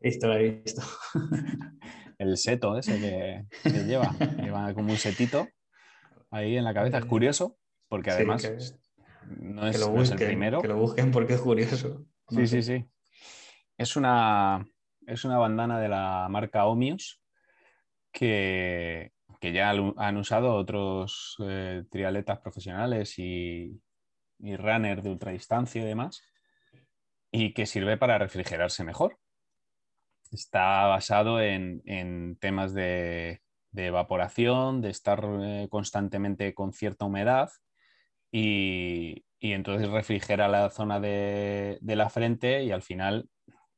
Visto, 0.00 0.28
la 0.28 0.38
he 0.38 0.50
visto. 0.50 0.82
El 2.18 2.36
seto 2.36 2.78
ese 2.78 2.98
que, 3.62 3.70
lleva. 3.84 4.14
Lleva 4.42 4.74
como 4.74 4.92
un 4.92 4.98
setito 4.98 5.48
ahí 6.30 6.56
en 6.56 6.64
la 6.64 6.74
cabeza. 6.74 6.98
Es 6.98 7.04
curioso 7.04 7.58
porque 7.88 8.10
además 8.10 8.42
no, 9.38 9.66
es, 9.66 9.80
lo 9.80 10.02
el 10.02 10.14
primero. 10.16 10.60
Que 10.60 10.68
lo 10.68 10.76
busquen 10.76 11.10
porque 11.10 11.34
es 11.34 11.40
curioso. 11.40 12.04
sí, 12.28 12.46
sí, 12.46 12.62
sí. 12.62 12.86
Es 13.78 13.96
una, 13.96 14.66
es 15.06 15.24
una 15.24 15.38
bandana 15.38 15.78
de 15.78 15.88
la 15.88 16.26
marca 16.30 16.66
Omios 16.66 17.20
que, 18.12 19.12
ya 19.42 19.70
han 19.70 20.16
usado 20.16 20.54
otros 20.54 21.36
eh, 21.40 21.84
trialetas 21.90 22.38
profesionales 22.40 23.18
y, 23.18 23.80
y 24.38 24.56
runners 24.56 25.02
de 25.02 25.10
ultradistancia 25.10 25.82
y 25.82 25.84
demás, 25.84 26.22
y 27.30 27.52
que 27.52 27.66
sirve 27.66 27.96
para 27.96 28.18
refrigerarse 28.18 28.84
mejor. 28.84 29.18
Está 30.32 30.86
basado 30.86 31.40
en, 31.40 32.36
temas 32.40 32.74
de, 32.74 33.42
evaporación, 33.74 34.80
de 34.80 34.90
estar 34.90 35.24
eh, 35.42 35.68
constantemente 35.70 36.54
con 36.54 36.72
cierta 36.72 37.04
humedad 37.04 37.50
y, 38.32 39.24
entonces 39.40 39.88
refrigera 39.88 40.48
la 40.48 40.70
zona 40.70 40.98
de, 40.98 41.78
de, 41.80 41.96
la 41.96 42.10
frente 42.10 42.64
y 42.64 42.72
al 42.72 42.82
final 42.82 43.28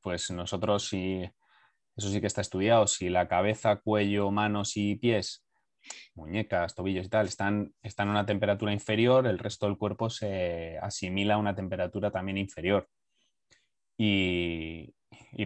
pues 0.00 0.30
nosotros 0.30 0.88
si, 0.88 1.30
eso 1.96 2.08
sí 2.08 2.20
que 2.20 2.26
está 2.26 2.40
estudiado, 2.40 2.86
si 2.86 3.08
la 3.08 3.28
cabeza, 3.28 3.76
cuello, 3.76 4.30
manos 4.30 4.76
y 4.76 4.96
pies, 4.96 5.44
muñecas, 6.14 6.74
tobillos 6.74 7.06
y 7.06 7.08
tal, 7.08 7.26
están, 7.26 7.74
están 7.82 8.08
a 8.08 8.12
una 8.12 8.26
temperatura 8.26 8.72
inferior, 8.72 9.26
el 9.26 9.38
resto 9.38 9.66
del 9.66 9.78
cuerpo 9.78 10.10
se 10.10 10.78
asimila 10.82 11.34
a 11.34 11.38
una 11.38 11.54
temperatura 11.54 12.10
también 12.10 12.38
inferior. 12.38 12.88
Y, 14.00 14.94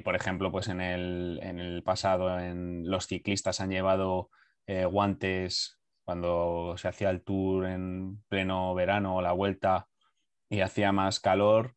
por 0.04 0.14
ejemplo, 0.14 0.52
pues 0.52 0.68
en 0.68 0.80
el, 0.80 1.82
pasado 1.84 2.38
en 2.38 2.88
los 2.88 3.06
ciclistas 3.06 3.60
han 3.60 3.70
llevado 3.70 4.30
eh, 4.66 4.84
guantes 4.84 5.80
cuando 6.04 6.74
se 6.76 6.88
hacía 6.88 7.10
el 7.10 7.22
tour 7.22 7.66
en 7.66 8.22
pleno 8.28 8.74
verano 8.74 9.16
o 9.16 9.22
la 9.22 9.32
vuelta 9.32 9.88
y 10.50 10.60
hacía 10.60 10.92
más 10.92 11.20
calor, 11.20 11.74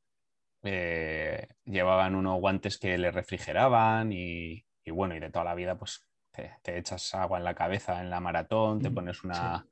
eh, 0.63 1.47
llevaban 1.63 2.15
unos 2.15 2.39
guantes 2.39 2.77
que 2.77 2.97
le 2.97 3.11
refrigeraban 3.11 4.11
y, 4.11 4.65
bueno, 4.87 5.15
y 5.15 5.19
de 5.19 5.29
toda 5.29 5.45
la 5.45 5.55
vida 5.55 5.77
pues 5.77 6.04
te, 6.35 6.77
echas 6.77 7.13
agua 7.15 7.37
en 7.37 7.43
la 7.43 7.55
cabeza 7.55 8.01
en 8.01 8.09
la 8.09 8.19
maratón, 8.19 8.81
te 8.81 8.91
pones 8.91 9.23
una, 9.23 9.65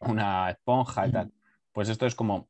una 0.00 0.50
esponja 0.50 1.06
y 1.06 1.12
tal. 1.12 1.32
Pues 1.72 1.88
esto 1.88 2.06
es 2.06 2.14
como 2.14 2.48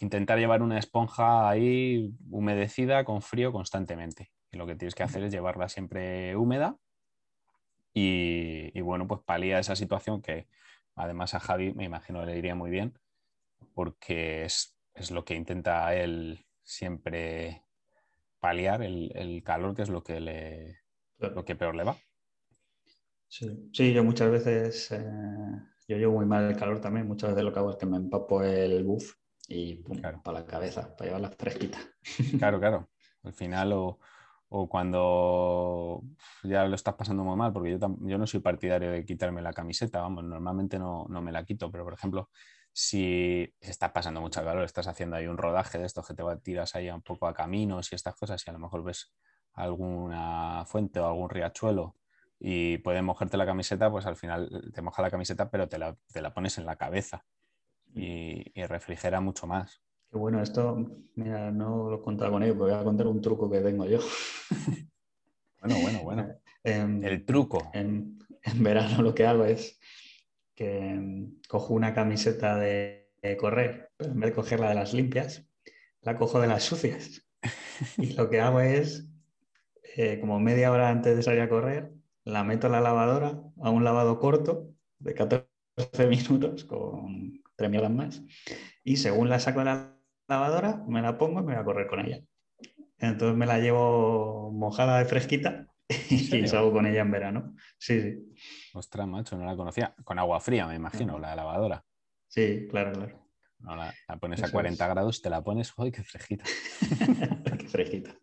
intentar 0.00 0.38
llevar 0.38 0.62
una 0.62 0.78
esponja 0.78 1.48
ahí 1.48 2.14
humedecida 2.30 3.04
con 3.04 3.22
frío 3.22 3.52
constantemente. 3.52 4.32
Y 4.50 4.56
lo 4.56 4.66
que 4.66 4.76
tienes 4.76 4.94
que 4.94 5.02
hacer 5.02 5.22
es 5.24 5.32
llevarla 5.32 5.68
siempre 5.68 6.36
húmeda 6.36 6.76
y, 7.96 8.80
bueno, 8.80 9.06
pues 9.06 9.20
palía 9.24 9.60
esa 9.60 9.76
situación 9.76 10.20
que 10.20 10.48
además 10.96 11.34
a 11.34 11.40
Javi 11.40 11.72
me 11.74 11.84
imagino 11.84 12.24
le 12.24 12.36
iría 12.36 12.56
muy 12.56 12.70
bien 12.70 12.98
porque 13.72 14.44
es, 14.44 14.76
es 14.94 15.12
lo 15.12 15.24
que 15.24 15.34
intenta 15.34 15.94
él 15.94 16.44
siempre 16.62 17.62
paliar 18.40 18.82
el, 18.82 19.42
calor, 19.44 19.74
que 19.74 19.82
es 19.82 19.88
lo 19.88 20.02
que, 20.02 20.20
le, 20.20 20.80
lo 21.18 21.44
que 21.44 21.54
peor 21.54 21.74
le 21.76 21.84
va. 21.84 21.96
Sí, 23.28 23.92
yo 23.92 24.04
muchas 24.04 24.30
veces, 24.30 24.92
eh, 24.92 25.04
yo 25.88 25.96
llevo 25.96 26.14
muy 26.14 26.26
mal 26.26 26.44
el 26.44 26.56
calor 26.56 26.80
también, 26.80 27.08
muchas 27.08 27.30
veces 27.30 27.44
lo 27.44 27.52
que 27.52 27.58
hago 27.58 27.70
es 27.70 27.76
que 27.76 27.86
me 27.86 27.96
empapo 27.96 28.42
el 28.42 28.84
buff 28.84 29.14
y 29.48 29.76
pum, 29.76 30.00
para 30.00 30.40
la 30.40 30.46
cabeza, 30.46 30.94
para 30.96 31.06
llevarla 31.06 31.30
fresquita. 31.30 31.78
Claro, 32.38 32.60
claro. 32.60 32.88
Al 33.24 33.32
final 33.32 33.72
o, 33.72 33.98
cuando 34.68 36.02
ya 36.44 36.64
lo 36.66 36.76
estás 36.76 36.94
pasando 36.94 37.24
muy 37.24 37.36
mal, 37.36 37.52
porque 37.52 37.72
yo, 37.72 37.78
yo, 38.02 38.18
no 38.18 38.26
soy 38.26 38.40
partidario 38.40 38.92
de 38.92 39.04
quitarme 39.04 39.42
la 39.42 39.52
camiseta, 39.52 40.00
vamos, 40.00 40.22
normalmente 40.22 40.78
no, 40.78 41.06
no 41.08 41.20
me 41.20 41.32
la 41.32 41.44
quito, 41.44 41.72
pero 41.72 41.82
por 41.82 41.94
ejemplo, 41.94 42.30
si 42.72 43.52
estás 43.60 43.90
pasando 43.90 44.20
mucho 44.20 44.44
calor, 44.44 44.62
estás 44.64 44.86
haciendo 44.86 45.16
ahí 45.16 45.26
un 45.26 45.38
rodaje 45.38 45.78
de 45.78 45.86
estos 45.86 46.06
que 46.06 46.14
te 46.14 46.22
tiras 46.42 46.74
ahí 46.76 46.88
un 46.90 47.02
poco 47.02 47.26
a 47.26 47.34
caminos 47.34 47.90
y 47.90 47.96
estas 47.96 48.14
cosas 48.14 48.44
y 48.46 48.50
a 48.50 48.52
lo 48.52 48.60
mejor 48.60 48.84
ves 48.84 49.12
alguna 49.54 50.64
fuente 50.66 51.00
o 51.00 51.06
algún 51.06 51.30
riachuelo 51.30 51.96
y 52.46 52.76
puede 52.76 53.00
mojarte 53.00 53.38
la 53.38 53.46
camiseta, 53.46 53.90
pues 53.90 54.04
al 54.04 54.16
final 54.16 54.70
te 54.74 54.82
moja 54.82 55.00
la 55.00 55.10
camiseta, 55.10 55.48
pero 55.48 55.66
te 55.66 55.78
la, 55.78 55.96
pones 56.34 56.58
en 56.58 56.66
la 56.66 56.76
cabeza 56.76 57.24
y, 57.94 58.44
refrigera 58.66 59.22
mucho 59.22 59.46
más. 59.46 59.80
Qué 60.10 60.18
bueno, 60.18 60.42
esto, 60.42 60.76
mira, 61.14 61.50
no 61.50 61.88
lo 61.88 61.96
he 61.96 62.02
contado 62.02 62.32
con 62.32 62.42
ellos, 62.42 62.56
pero 62.56 62.66
voy 62.66 62.78
a 62.78 62.84
contar 62.84 63.06
un 63.06 63.22
truco 63.22 63.50
que 63.50 63.60
tengo 63.60 63.86
yo. 63.86 63.98
bueno, 65.62 65.80
bueno, 65.80 66.02
bueno. 66.02 66.28
El 66.64 67.24
truco. 67.24 67.70
En, 67.72 68.18
en 68.42 68.62
verano 68.62 69.00
lo 69.00 69.14
que 69.14 69.24
hago 69.24 69.46
es 69.46 69.80
que 70.54 70.80
mm, 71.00 71.40
cojo 71.48 71.72
una 71.72 71.94
camiseta 71.94 72.58
de, 72.58 73.10
correr, 73.38 73.90
pero 73.96 74.12
en 74.12 74.20
vez 74.20 74.30
de 74.30 74.36
cogerla 74.36 74.68
de 74.68 74.74
las 74.74 74.92
limpias, 74.92 75.48
la 76.02 76.18
cojo 76.18 76.42
de 76.42 76.48
las 76.48 76.62
sucias. 76.62 77.22
Y 77.96 78.12
lo 78.12 78.28
que 78.28 78.40
hago 78.40 78.60
es, 78.60 79.08
eh, 79.96 80.18
como 80.20 80.38
media 80.40 80.70
hora 80.70 80.90
antes 80.90 81.16
de 81.16 81.22
salir 81.22 81.40
a 81.40 81.48
correr, 81.48 81.93
la 82.24 82.44
meto 82.44 82.66
en 82.66 82.72
la 82.72 82.80
lavadora 82.80 83.40
a 83.62 83.70
un 83.70 83.84
lavado 83.84 84.18
corto 84.18 84.70
de 84.98 85.14
14 85.14 85.48
minutos 86.08 86.64
con 86.64 87.42
3 87.56 87.78
horas 87.78 87.90
más. 87.90 88.22
Y 88.82 88.96
según 88.96 89.28
la 89.28 89.38
saco 89.38 89.60
de 89.60 89.66
la 89.66 89.96
lavadora, 90.28 90.82
me 90.88 91.02
la 91.02 91.18
pongo 91.18 91.40
y 91.40 91.44
me 91.44 91.52
voy 91.52 91.60
a 91.60 91.64
correr 91.64 91.86
con 91.86 92.00
ella. 92.00 92.20
Entonces 92.98 93.36
me 93.36 93.46
la 93.46 93.58
llevo 93.58 94.50
mojada 94.52 94.98
de 94.98 95.04
fresquita 95.04 95.66
y 96.10 96.46
salgo 96.46 96.72
con 96.72 96.86
ella 96.86 97.02
en 97.02 97.10
verano. 97.10 97.54
Sí, 97.78 98.00
sí. 98.00 98.34
Ostras, 98.72 99.06
macho, 99.06 99.36
no 99.36 99.44
la 99.44 99.56
conocía. 99.56 99.94
Con 100.04 100.18
agua 100.18 100.40
fría, 100.40 100.66
me 100.66 100.74
imagino, 100.74 101.18
la 101.18 101.36
lavadora. 101.36 101.84
Sí, 102.28 102.66
claro, 102.68 102.92
claro. 102.92 103.24
No, 103.58 103.76
la, 103.76 103.94
pones 104.20 104.42
a 104.42 104.50
40 104.50 104.86
grados, 104.88 105.22
te 105.22 105.30
la 105.30 105.42
pones, 105.42 105.72
¡ay, 105.78 105.90
qué 105.90 106.02
fresquita! 106.02 106.44
qué 107.58 107.68
fresquita. 107.68 108.14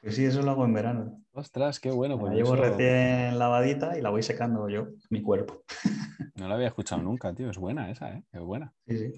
Pues 0.00 0.16
sí, 0.16 0.24
eso 0.24 0.42
lo 0.42 0.52
hago 0.52 0.64
en 0.64 0.72
verano. 0.72 1.22
Ostras, 1.32 1.78
qué 1.78 1.90
bueno. 1.90 2.18
Pues 2.18 2.32
la 2.32 2.36
llevo 2.36 2.56
recién 2.56 3.38
lavadita 3.38 3.98
y 3.98 4.00
la 4.00 4.10
voy 4.10 4.22
secando 4.22 4.68
yo, 4.68 4.88
mi 5.10 5.22
cuerpo. 5.22 5.64
no 6.36 6.48
la 6.48 6.54
había 6.54 6.68
escuchado 6.68 7.02
nunca, 7.02 7.34
tío. 7.34 7.50
Es 7.50 7.58
buena 7.58 7.90
esa, 7.90 8.10
¿eh? 8.10 8.24
Es 8.32 8.40
buena. 8.40 8.72
Sí, 8.86 8.98
sí. 8.98 9.12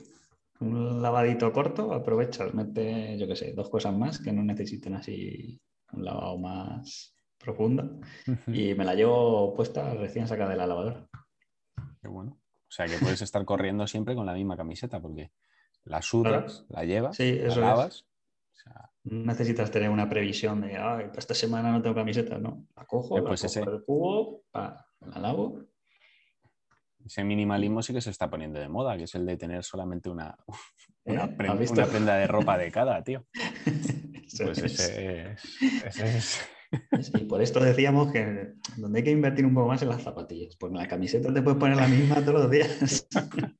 Un 0.60 1.02
lavadito 1.02 1.52
corto, 1.52 1.92
aprovechas, 1.92 2.54
mete, 2.54 3.16
yo 3.18 3.26
qué 3.26 3.36
sé, 3.36 3.52
dos 3.52 3.68
cosas 3.68 3.94
más 3.96 4.20
que 4.20 4.32
no 4.32 4.44
necesiten 4.44 4.94
así 4.94 5.60
un 5.92 6.04
lavado 6.04 6.38
más, 6.38 7.14
profunda 7.42 7.90
y 8.46 8.74
me 8.74 8.84
la 8.84 8.94
llevo 8.94 9.54
puesta 9.54 9.94
recién 9.94 10.26
sacada 10.28 10.50
de 10.50 10.56
la 10.56 10.66
lavadora. 10.66 11.08
Qué 12.00 12.08
bueno. 12.08 12.38
O 12.68 12.74
sea 12.74 12.86
que 12.86 12.96
puedes 12.98 13.20
estar 13.20 13.44
corriendo 13.44 13.86
siempre 13.86 14.14
con 14.14 14.24
la 14.24 14.34
misma 14.34 14.56
camiseta 14.56 15.00
porque 15.00 15.32
la 15.84 16.00
sudas, 16.00 16.64
la 16.68 16.84
llevas, 16.84 17.18
la 17.18 17.56
lavas. 17.56 18.06
No 18.64 18.91
necesitas 19.04 19.70
tener 19.70 19.90
una 19.90 20.08
previsión 20.08 20.60
de, 20.60 20.76
ay, 20.76 21.06
esta 21.16 21.34
semana 21.34 21.70
no 21.72 21.82
tengo 21.82 21.94
camiseta, 21.94 22.38
no. 22.38 22.66
La 22.76 22.84
cojo, 22.84 23.18
Eh, 23.18 23.22
pues 23.22 23.42
la 23.42 23.46
ese- 23.46 23.60
cojo 23.60 23.70
del 23.72 23.84
cubo, 23.84 24.42
pa, 24.50 24.86
la 25.00 25.18
lavo. 25.18 25.60
Ese 27.04 27.24
minimalismo 27.24 27.82
sí 27.82 27.92
que 27.92 28.00
se 28.00 28.10
está 28.10 28.30
poniendo 28.30 28.60
de 28.60 28.68
moda, 28.68 28.96
que 28.96 29.04
es 29.04 29.14
el 29.16 29.26
de 29.26 29.36
tener 29.36 29.64
solamente 29.64 30.08
una, 30.08 30.36
una, 31.04 31.24
¿Eh? 31.24 31.68
una 31.70 31.86
prenda 31.86 32.16
de 32.16 32.26
ropa 32.28 32.56
de 32.58 32.70
cada, 32.70 33.02
tío. 33.02 33.24
Pues 34.44 34.58
es. 34.60 34.80
ese 34.80 35.32
es, 35.32 35.84
ese 35.84 36.16
es- 36.16 37.12
Y 37.20 37.24
por 37.26 37.42
esto 37.42 37.60
decíamos 37.60 38.10
que 38.12 38.54
donde 38.78 39.00
hay 39.00 39.04
que 39.04 39.10
invertir 39.10 39.44
un 39.44 39.52
poco 39.52 39.68
más 39.68 39.82
en 39.82 39.90
las 39.90 40.00
zapatillas, 40.02 40.56
porque 40.56 40.74
en 40.76 40.80
la 40.80 40.88
camiseta 40.88 41.30
te 41.34 41.42
puedes 41.42 41.60
poner 41.60 41.76
la 41.76 41.86
misma 41.86 42.14
todos 42.24 42.40
los 42.44 42.50
días. 42.50 43.06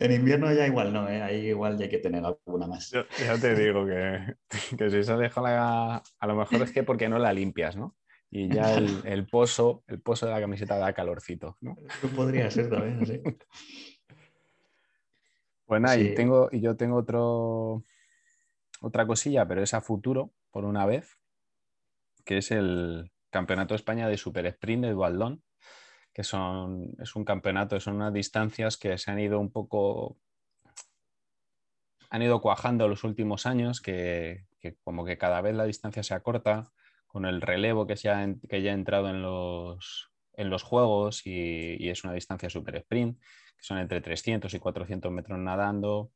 en 0.00 0.12
invierno 0.12 0.52
ya 0.52 0.66
igual 0.66 0.92
no, 0.92 1.08
¿eh? 1.08 1.22
ahí 1.22 1.46
igual 1.48 1.76
ya 1.78 1.84
hay 1.84 1.90
que 1.90 1.98
tener 1.98 2.24
alguna 2.24 2.66
más. 2.66 2.90
Yo- 2.90 3.04
ya 3.18 3.38
te 3.38 3.54
digo 3.54 3.86
que, 3.86 4.34
que 4.78 4.90
si 4.90 5.02
se 5.02 5.16
deja 5.16 5.40
la... 5.40 6.02
A 6.18 6.26
lo 6.26 6.36
mejor 6.36 6.62
es 6.62 6.72
que 6.72 6.82
porque 6.82 7.08
no 7.08 7.18
la 7.18 7.32
limpias, 7.32 7.76
¿no? 7.76 7.96
Y 8.30 8.48
ya 8.48 8.74
el, 8.76 9.00
el 9.04 9.26
pozo, 9.26 9.84
el 9.88 10.00
pozo 10.00 10.26
de 10.26 10.32
la 10.32 10.40
camiseta 10.40 10.76
da 10.78 10.92
calorcito, 10.92 11.56
¿no? 11.60 11.76
Podría 12.14 12.50
ser 12.50 12.68
también, 12.70 13.06
sí. 13.06 13.20
Pues 15.66 15.80
nada, 15.80 15.96
y, 15.96 16.08
Sí. 16.08 16.14
tengo, 16.14 16.48
y 16.52 16.60
yo 16.60 16.76
tengo 16.76 16.96
otro, 16.96 17.82
otra 18.82 19.06
cosilla, 19.06 19.46
pero 19.46 19.62
es 19.62 19.72
a 19.72 19.80
futuro, 19.80 20.30
por 20.50 20.64
una 20.66 20.84
vez, 20.84 21.18
que 22.26 22.38
es 22.38 22.50
el 22.50 23.10
Campeonato 23.30 23.72
de 23.72 23.76
España 23.76 24.08
de 24.08 24.18
Super 24.18 24.44
Sprint 24.46 24.84
de 24.84 24.90
Dualdón, 24.90 25.42
que 26.12 26.24
son, 26.24 26.94
es 26.98 27.16
un 27.16 27.24
campeonato, 27.24 27.78
son 27.80 27.96
unas 27.96 28.12
distancias 28.12 28.76
que 28.76 28.98
se 28.98 29.10
han 29.10 29.18
ido 29.18 29.40
un 29.40 29.50
poco, 29.50 30.18
han 32.10 32.22
ido 32.22 32.40
cuajando 32.40 32.88
los 32.88 33.04
últimos 33.04 33.46
años, 33.46 33.80
que, 33.80 34.44
como 34.84 35.04
que 35.04 35.16
cada 35.16 35.40
vez 35.40 35.54
la 35.54 35.64
distancia 35.64 36.02
se 36.02 36.14
acorta, 36.14 36.70
con 37.06 37.24
el 37.24 37.40
relevo 37.40 37.86
que, 37.86 37.96
se 37.96 38.10
ha, 38.10 38.26
que 38.48 38.62
ya 38.62 38.70
ha 38.70 38.74
entrado 38.74 39.08
en 39.08 39.22
los, 39.22 40.10
en 40.34 40.50
los 40.50 40.62
juegos 40.62 41.26
y, 41.26 41.88
es 41.88 42.04
una 42.04 42.14
distancia 42.14 42.50
super 42.50 42.76
sprint, 42.76 43.18
que 43.18 43.62
son 43.62 43.78
entre 43.78 44.00
300 44.00 44.52
y 44.54 44.58
400 44.58 45.12
metros 45.12 45.38
nadando, 45.38 46.10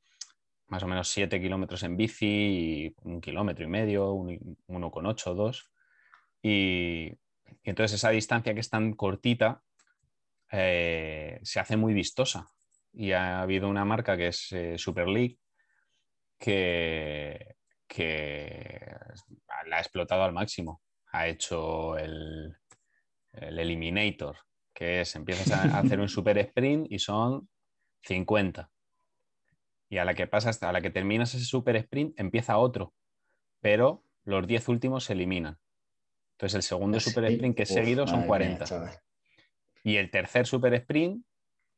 más 0.68 0.82
o 0.82 0.88
menos 0.88 1.08
7 1.08 1.40
kilómetros 1.40 1.82
en 1.84 1.96
bici 1.96 2.26
y 2.26 2.94
un 3.02 3.20
kilómetro 3.20 3.64
y 3.64 3.68
medio, 3.68 4.12
un- 4.12 4.58
1,8, 4.66 5.34
2. 5.34 5.70
Y, 6.42 7.12
y 7.62 7.70
entonces 7.70 7.94
esa 7.94 8.10
distancia 8.10 8.52
que 8.52 8.60
es 8.60 8.70
tan 8.70 8.92
cortita 8.94 9.62
eh, 10.52 11.40
se 11.42 11.60
hace 11.60 11.76
muy 11.76 11.94
vistosa. 11.94 12.48
Y 12.92 13.12
ha 13.12 13.40
habido 13.40 13.68
una 13.68 13.84
marca 13.84 14.16
que 14.16 14.28
es 14.28 14.52
eh, 14.52 14.78
Super 14.78 15.06
League 15.06 15.38
que, 16.38 17.56
que 17.86 18.96
la 19.66 19.76
ha 19.76 19.80
explotado 19.80 20.22
al 20.22 20.32
máximo. 20.32 20.82
Ha 21.12 21.28
hecho 21.28 21.96
el, 21.98 22.56
el 23.32 23.58
Eliminator, 23.58 24.38
que 24.72 25.02
es 25.02 25.14
empiezas 25.14 25.52
a 25.52 25.62
hacer 25.78 26.00
un 26.00 26.08
super 26.08 26.38
sprint 26.38 26.86
y 26.90 26.98
son 26.98 27.48
50. 28.02 28.70
Y 29.88 29.98
a 29.98 30.04
la 30.04 30.14
que 30.14 30.26
pasas, 30.26 30.62
a 30.62 30.72
la 30.72 30.80
que 30.80 30.90
terminas 30.90 31.34
ese 31.34 31.44
super 31.44 31.76
sprint, 31.76 32.18
empieza 32.18 32.58
otro, 32.58 32.94
pero 33.60 34.04
los 34.24 34.46
10 34.46 34.68
últimos 34.68 35.04
se 35.04 35.12
eliminan. 35.12 35.58
Entonces 36.32 36.56
el 36.56 36.62
segundo 36.62 36.98
super 37.00 37.24
sprint 37.24 37.56
que 37.56 37.62
es 37.62 37.70
Uf, 37.70 37.76
seguido 37.76 38.06
son 38.06 38.26
madre 38.26 38.48
mía, 38.48 38.58
40. 38.58 38.64
chaval. 38.64 38.98
Y 39.86 39.98
el 39.98 40.10
tercer 40.10 40.48
super 40.48 40.74
sprint 40.74 41.24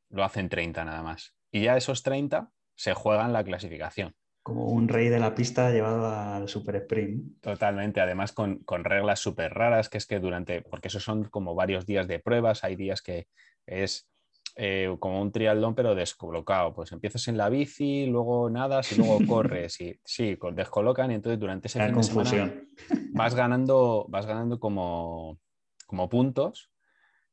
lo 0.09 0.25
hacen 0.25 0.49
30 0.49 0.83
nada 0.83 1.03
más. 1.03 1.35
Y 1.53 1.64
ya 1.64 1.77
esos 1.77 2.03
30 2.03 2.51
se 2.75 2.94
juegan 2.94 3.35
la 3.35 3.44
clasificación. 3.44 4.14
Como 4.42 4.64
un 4.68 4.88
rey 4.88 5.11
de 5.11 5.21
la 5.21 5.35
pista 5.35 5.71
llevado 5.71 6.09
al 6.09 6.49
super 6.49 6.77
sprint. 6.77 7.38
Totalmente, 7.42 8.01
además 8.01 8.33
con, 8.33 8.61
con 8.61 8.85
reglas 8.85 9.21
súper 9.21 9.53
raras, 9.53 9.90
que 9.90 9.99
es 9.99 10.07
que 10.07 10.21
durante, 10.21 10.62
porque 10.62 10.88
esos 10.88 11.05
son 11.05 11.25
como 11.25 11.55
varios 11.55 11.85
días 11.85 12.09
de 12.09 12.18
pruebas, 12.18 12.64
hay 12.64 12.77
días 12.77 13.03
que 13.03 13.27
es 13.66 14.09
eh, 14.57 14.97
como 15.01 15.21
un 15.21 15.31
triatlón 15.31 15.75
pero 15.75 15.94
descolocado, 15.94 16.73
pues 16.73 16.92
empiezas 16.92 17.29
en 17.29 17.37
la 17.37 17.51
bici, 17.51 18.07
luego 18.07 18.49
nadas 18.49 18.90
y 18.92 18.97
luego 18.97 19.18
corres 19.29 19.79
y 19.83 20.01
sí, 20.03 20.38
descolocan 20.55 21.11
y 21.11 21.16
entonces 21.16 21.38
durante 21.38 21.68
ese 21.68 21.79
La 21.79 21.88
fin 21.88 21.97
de 21.97 22.03
semana 22.05 22.31
confusión. 22.31 22.68
vas 23.12 23.35
ganando, 23.35 24.07
vas 24.09 24.25
ganando 24.25 24.59
como, 24.59 25.38
como 25.87 26.09
puntos 26.09 26.71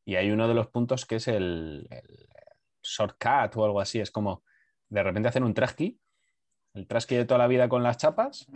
y 0.05 0.15
hay 0.15 0.31
uno 0.31 0.47
de 0.47 0.53
los 0.53 0.67
puntos 0.67 1.05
que 1.05 1.15
es 1.15 1.27
el, 1.27 1.87
el 1.89 2.29
shortcut 2.83 3.55
o 3.55 3.65
algo 3.65 3.81
así, 3.81 3.99
es 3.99 4.11
como 4.11 4.43
de 4.87 5.03
repente 5.03 5.27
hacer 5.27 5.43
un 5.43 5.53
trasqui, 5.53 5.99
el 6.75 6.87
trasqui 6.87 7.15
de 7.15 7.25
toda 7.25 7.39
la 7.39 7.47
vida 7.47 7.67
con 7.67 7.83
las 7.83 7.97
chapas, 7.97 8.47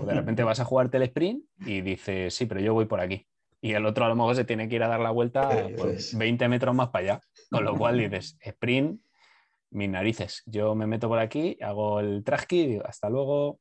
o 0.00 0.04
de 0.04 0.14
repente 0.14 0.44
vas 0.44 0.60
a 0.60 0.64
jugarte 0.64 0.98
el 0.98 1.04
sprint 1.04 1.44
y 1.66 1.80
dices, 1.80 2.34
sí, 2.34 2.46
pero 2.46 2.60
yo 2.60 2.74
voy 2.74 2.86
por 2.86 3.00
aquí. 3.00 3.26
Y 3.60 3.74
el 3.74 3.86
otro 3.86 4.04
a 4.04 4.08
lo 4.08 4.16
mejor 4.16 4.34
se 4.34 4.44
tiene 4.44 4.68
que 4.68 4.76
ir 4.76 4.82
a 4.82 4.88
dar 4.88 5.00
la 5.00 5.10
vuelta 5.10 5.52
Eso 5.52 5.76
por 5.76 5.88
es. 5.90 6.16
20 6.18 6.48
metros 6.48 6.74
más 6.74 6.88
para 6.88 7.04
allá. 7.04 7.20
Con 7.48 7.64
lo 7.64 7.76
cual 7.76 7.96
dices, 7.96 8.36
sprint, 8.40 9.00
mis 9.70 9.88
narices. 9.88 10.42
Yo 10.46 10.74
me 10.74 10.86
meto 10.86 11.08
por 11.08 11.20
aquí, 11.20 11.56
hago 11.62 12.00
el 12.00 12.24
trasqui 12.24 12.60
y 12.60 12.66
digo, 12.66 12.86
hasta 12.86 13.08
luego. 13.08 13.60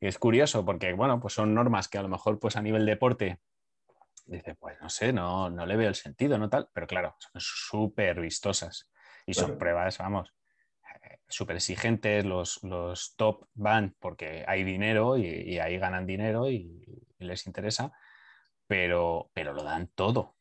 Y 0.00 0.06
es 0.06 0.18
curioso 0.18 0.64
porque, 0.64 0.92
bueno, 0.92 1.18
pues 1.18 1.34
son 1.34 1.54
normas 1.54 1.88
que 1.88 1.98
a 1.98 2.02
lo 2.02 2.08
mejor 2.08 2.38
pues 2.38 2.56
a 2.56 2.62
nivel 2.62 2.84
deporte 2.84 3.40
dices, 4.28 4.56
pues 4.58 4.80
no 4.80 4.88
sé, 4.88 5.12
no, 5.12 5.50
no 5.50 5.66
le 5.66 5.76
veo 5.76 5.88
el 5.88 5.94
sentido, 5.94 6.38
no 6.38 6.48
tal, 6.50 6.68
pero 6.72 6.86
claro, 6.86 7.16
son 7.18 7.40
súper 7.40 8.20
vistosas 8.20 8.90
y 9.26 9.34
son 9.34 9.48
Claro. 9.48 9.58
pruebas, 9.58 9.98
vamos, 9.98 10.34
eh, 11.02 11.20
súper 11.28 11.56
exigentes, 11.56 12.24
los, 12.24 12.62
los 12.64 13.16
top 13.16 13.48
van 13.54 13.96
porque 13.98 14.44
hay 14.46 14.64
dinero 14.64 15.16
y, 15.18 15.26
y 15.26 15.58
ahí 15.60 15.78
ganan 15.78 16.06
dinero 16.06 16.50
y, 16.50 16.84
y 17.18 17.24
les 17.24 17.46
interesa, 17.46 17.92
pero, 18.66 19.30
pero 19.34 19.52
lo 19.54 19.64
dan 19.64 19.88
todo. 19.88 20.36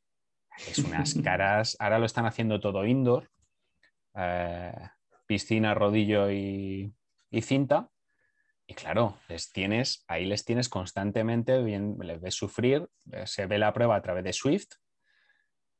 Es 0.65 0.85
unas 0.85 1.15
caras, 1.23 1.77
ahora 1.79 1.99
lo 1.99 2.05
están 2.05 2.25
haciendo 2.25 2.59
todo 2.59 2.85
indoor, 2.85 3.31
eh, 4.15 4.73
piscina, 5.25 5.73
rodillo 5.73 6.31
y, 6.31 6.93
y 7.29 7.41
cinta. 7.41 7.91
Y 8.69 8.73
claro, 8.73 9.17
les 9.29 9.51
tienes, 9.53 10.03
ahí 10.07 10.25
les 10.25 10.43
tienes 10.43 10.67
constantemente, 10.67 11.63
bien, 11.63 11.95
les 12.01 12.19
ves 12.19 12.35
sufrir, 12.35 12.87
eh, 13.13 13.25
se 13.25 13.45
ve 13.45 13.57
la 13.57 13.71
prueba 13.71 13.95
a 13.95 14.01
través 14.01 14.25
de 14.25 14.33
Swift, 14.33 14.73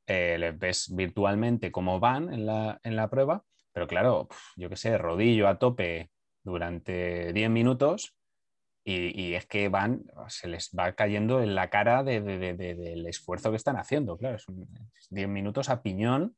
eh, 0.08 0.38
les 0.40 0.58
ves 0.58 0.96
virtualmente 0.96 1.72
cómo 1.72 2.00
van 2.00 2.34
en 2.34 2.46
la, 2.46 2.80
en 2.84 2.96
la 2.96 3.10
prueba, 3.10 3.44
pero 3.74 3.88
claro, 3.88 4.30
yo 4.56 4.70
qué 4.70 4.78
sé, 4.78 4.98
rodillo 4.98 5.50
a 5.50 5.60
tope 5.60 6.12
durante 6.44 7.34
10 7.34 7.50
minutos 7.50 8.16
y, 8.86 9.22
y 9.22 9.36
es 9.36 9.46
que 9.46 9.68
van, 9.68 10.06
se 10.30 10.48
les 10.48 10.72
va 10.72 10.94
cayendo 10.94 11.42
en 11.44 11.56
la 11.56 11.70
cara 11.70 12.04
de- 12.04 12.22
de- 12.22 12.38
de- 12.40 12.54
de- 12.54 12.76
del 12.76 13.06
esfuerzo 13.06 13.50
que 13.52 13.58
están 13.58 13.76
haciendo, 13.76 14.18
claro, 14.18 14.40
son 14.40 14.66
10 15.10 15.28
minutos 15.28 15.68
a 15.70 15.82
piñón 15.82 16.38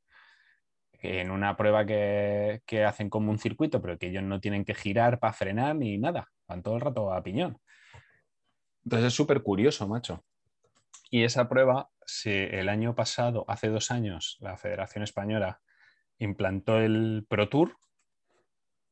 en 1.01 1.31
una 1.31 1.55
prueba 1.55 1.85
que, 1.85 2.61
hacen 2.85 3.09
como 3.09 3.31
un 3.31 3.39
circuito, 3.39 3.81
pero 3.81 3.97
que 3.97 4.07
ellos 4.07 4.23
no 4.23 4.39
tienen 4.39 4.65
que 4.65 4.75
girar 4.75 5.19
para 5.19 5.33
frenar 5.33 5.75
ni 5.75 5.97
nada, 5.97 6.27
van 6.47 6.61
todo 6.61 6.75
el 6.75 6.81
rato 6.81 7.13
a 7.13 7.23
piñón. 7.23 7.57
Entonces 8.83 9.07
es 9.07 9.13
súper 9.13 9.41
curioso, 9.41 9.87
macho. 9.87 10.25
Y 11.09 11.23
esa 11.23 11.47
prueba, 11.47 11.89
se- 12.05 12.59
el 12.59 12.69
año 12.69 12.95
pasado, 12.95 13.45
hace 13.47 13.69
dos 13.69 13.91
años, 13.91 14.37
la 14.41 14.57
Federación 14.57 15.03
Española 15.03 15.61
implantó 16.17 16.79
el 16.79 17.25
Pro 17.29 17.49
Tour, 17.49 17.77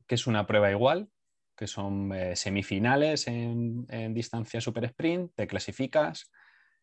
que 0.06 0.14
es 0.14 0.26
una 0.26 0.46
prueba 0.46 0.70
igual, 0.70 1.10
que 1.56 1.66
son 1.66 2.12
eh, 2.14 2.36
semifinales 2.36 3.26
en, 3.26 3.84
en 3.90 4.14
distancia 4.14 4.60
super 4.60 4.84
sprint, 4.84 5.32
te 5.34 5.46
clasificas 5.46 6.30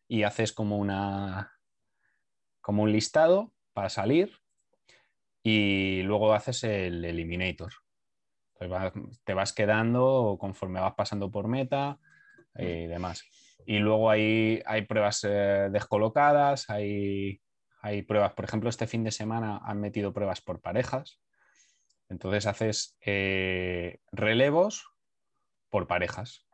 y 0.06 0.22
haces 0.22 0.52
como 0.52 0.78
una 0.78 1.52
como 2.60 2.82
un 2.82 2.92
listado 2.92 3.52
para 3.72 3.88
salir 3.88 4.38
y 5.48 6.02
luego 6.02 6.34
haces 6.34 6.64
el 6.64 7.04
eliminator. 7.04 7.72
Entonces 8.58 8.92
te 9.22 9.32
vas 9.32 9.52
quedando 9.52 10.38
conforme 10.40 10.80
vas 10.80 10.94
pasando 10.94 11.30
por 11.30 11.46
meta 11.46 12.00
eh, 12.56 12.82
y 12.84 12.86
demás. 12.88 13.22
Y 13.64 13.78
luego 13.78 14.10
hay, 14.10 14.60
hay 14.66 14.82
pruebas 14.86 15.22
eh, 15.22 15.68
descolocadas, 15.70 16.68
hay, 16.68 17.40
hay 17.80 18.02
pruebas, 18.02 18.32
por 18.32 18.44
ejemplo, 18.44 18.68
este 18.68 18.88
fin 18.88 19.04
de 19.04 19.12
semana 19.12 19.60
han 19.64 19.80
metido 19.80 20.12
pruebas 20.12 20.40
por 20.40 20.60
parejas. 20.60 21.20
Entonces 22.08 22.46
haces 22.46 22.96
eh, 23.06 24.00
relevos 24.10 24.84
por 25.70 25.86
parejas. 25.86 26.44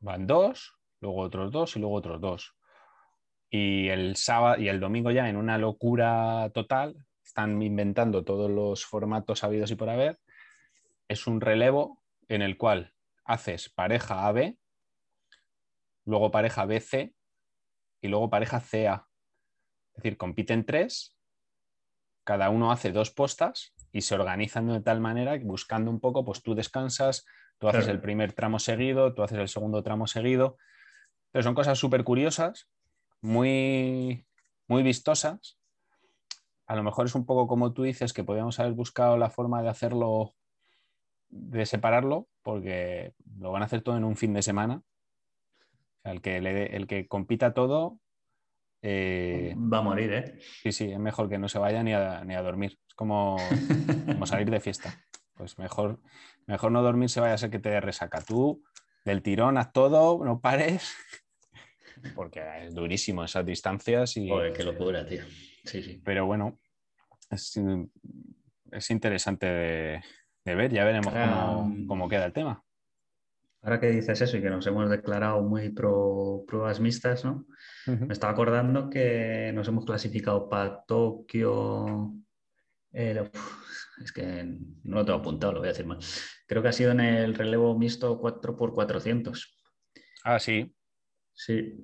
Van 0.00 0.26
dos, 0.26 0.80
luego 0.98 1.20
otros 1.20 1.52
dos 1.52 1.76
y 1.76 1.78
luego 1.78 1.94
otros 1.94 2.20
dos. 2.20 2.56
Y 3.50 3.88
el 3.88 4.16
sábado 4.16 4.60
y 4.60 4.66
el 4.66 4.80
domingo 4.80 5.12
ya 5.12 5.28
en 5.28 5.36
una 5.36 5.58
locura 5.58 6.50
total, 6.52 7.06
están 7.32 7.60
inventando 7.62 8.24
todos 8.24 8.50
los 8.50 8.84
formatos 8.84 9.44
habidos 9.44 9.70
y 9.70 9.74
por 9.74 9.90
haber. 9.90 10.20
Es 11.08 11.26
un 11.26 11.40
relevo 11.40 12.02
en 12.28 12.42
el 12.42 12.56
cual 12.56 12.94
haces 13.24 13.68
pareja 13.68 14.26
AB, 14.28 14.56
luego 16.04 16.30
pareja 16.30 16.64
BC 16.64 17.14
y 18.00 18.08
luego 18.08 18.30
pareja 18.30 18.60
CA. 18.60 19.08
Es 19.94 19.96
decir, 19.96 20.16
compiten 20.16 20.64
tres, 20.64 21.16
cada 22.24 22.50
uno 22.50 22.72
hace 22.72 22.92
dos 22.92 23.10
postas 23.10 23.74
y 23.92 24.02
se 24.02 24.14
organizan 24.14 24.68
de 24.68 24.80
tal 24.80 25.00
manera 25.00 25.38
que 25.38 25.44
buscando 25.44 25.90
un 25.90 26.00
poco, 26.00 26.24
pues 26.24 26.42
tú 26.42 26.54
descansas, 26.54 27.26
Tú 27.62 27.68
haces 27.68 27.86
el 27.86 28.00
primer 28.00 28.32
tramo 28.32 28.58
seguido, 28.58 29.14
tú 29.14 29.22
haces 29.22 29.38
el 29.38 29.48
segundo 29.48 29.84
tramo 29.84 30.08
seguido. 30.08 30.58
Pero 31.30 31.44
son 31.44 31.54
cosas 31.54 31.78
súper 31.78 32.02
curiosas, 32.02 32.68
muy, 33.20 34.26
muy 34.66 34.82
vistosas. 34.82 35.60
A 36.66 36.76
lo 36.76 36.82
mejor 36.82 37.06
es 37.06 37.14
un 37.14 37.26
poco 37.26 37.46
como 37.46 37.72
tú 37.72 37.82
dices, 37.82 38.12
que 38.12 38.24
podríamos 38.24 38.58
haber 38.60 38.72
buscado 38.72 39.16
la 39.16 39.30
forma 39.30 39.62
de 39.62 39.68
hacerlo, 39.68 40.34
de 41.28 41.66
separarlo, 41.66 42.28
porque 42.42 43.14
lo 43.38 43.52
van 43.52 43.62
a 43.62 43.66
hacer 43.66 43.82
todo 43.82 43.96
en 43.96 44.04
un 44.04 44.16
fin 44.16 44.32
de 44.32 44.42
semana. 44.42 44.82
el, 46.04 46.20
que 46.20 46.36
el 46.36 46.86
que 46.86 47.08
compita 47.08 47.54
todo 47.54 47.98
eh, 48.82 49.54
Va 49.56 49.78
a 49.78 49.82
morir, 49.82 50.12
¿eh? 50.12 50.38
Sí, 50.62 50.72
sí, 50.72 50.90
es 50.90 50.98
mejor 50.98 51.28
que 51.28 51.38
no 51.38 51.48
se 51.48 51.60
vaya 51.60 51.82
ni 51.84 51.92
a, 51.92 52.24
ni 52.24 52.34
a 52.34 52.42
dormir. 52.42 52.78
Es 52.88 52.94
como, 52.94 53.36
como, 54.06 54.26
salir 54.26 54.50
de 54.50 54.60
fiesta. 54.60 55.00
Pues 55.34 55.56
mejor, 55.58 56.00
mejor 56.46 56.72
no 56.72 56.82
dormir 56.82 57.08
se 57.08 57.20
vaya 57.20 57.34
a 57.34 57.38
ser 57.38 57.50
que 57.50 57.60
te 57.60 57.80
resaca. 57.80 58.20
Tú 58.20 58.64
del 59.04 59.22
tirón 59.22 59.56
haz 59.56 59.72
todo, 59.72 60.24
no 60.24 60.40
pares. 60.40 60.94
Porque 62.16 62.42
es 62.62 62.74
durísimo 62.74 63.22
esas 63.22 63.46
distancias. 63.46 64.16
Y, 64.16 64.28
Joder, 64.28 64.52
qué 64.52 64.64
locura, 64.64 65.06
tío. 65.06 65.22
Sí, 65.64 65.82
sí. 65.82 66.00
Pero 66.04 66.26
bueno, 66.26 66.58
es, 67.30 67.56
interesante 68.90 69.46
de, 69.46 70.02
ver. 70.44 70.72
Ya 70.72 70.84
veremos 70.84 71.12
cómo, 71.12 71.86
cómo 71.86 72.08
queda 72.08 72.26
el 72.26 72.32
tema. 72.32 72.64
Ahora 73.62 73.78
que 73.78 73.90
dices 73.90 74.20
eso 74.20 74.36
y 74.36 74.42
que 74.42 74.50
nos 74.50 74.66
hemos 74.66 74.90
declarado 74.90 75.40
muy 75.42 75.70
pro 75.70 76.44
pruebas 76.48 76.80
mixtas, 76.80 77.24
¿no? 77.24 77.46
Me 77.86 78.12
estaba 78.12 78.32
acordando 78.32 78.90
que 78.90 79.52
nos 79.54 79.68
hemos 79.68 79.84
clasificado 79.84 80.48
para 80.48 80.82
Tokio. 80.82 82.12
es 82.92 84.12
que 84.12 84.44
no 84.82 84.96
lo 84.96 85.04
tengo 85.04 85.20
apuntado, 85.20 85.52
lo 85.52 85.58
voy 85.60 85.68
a 85.68 85.72
decir 85.72 85.86
mal. 85.86 85.98
Creo 86.48 86.60
que 86.60 86.68
ha 86.68 86.72
sido 86.72 86.90
en 86.90 87.00
el 87.00 87.34
relevo 87.36 87.78
mixto 87.78 88.20
4x400. 88.20 89.46
Ah, 90.24 90.40
sí. 90.40 90.74
Sí, 91.32 91.80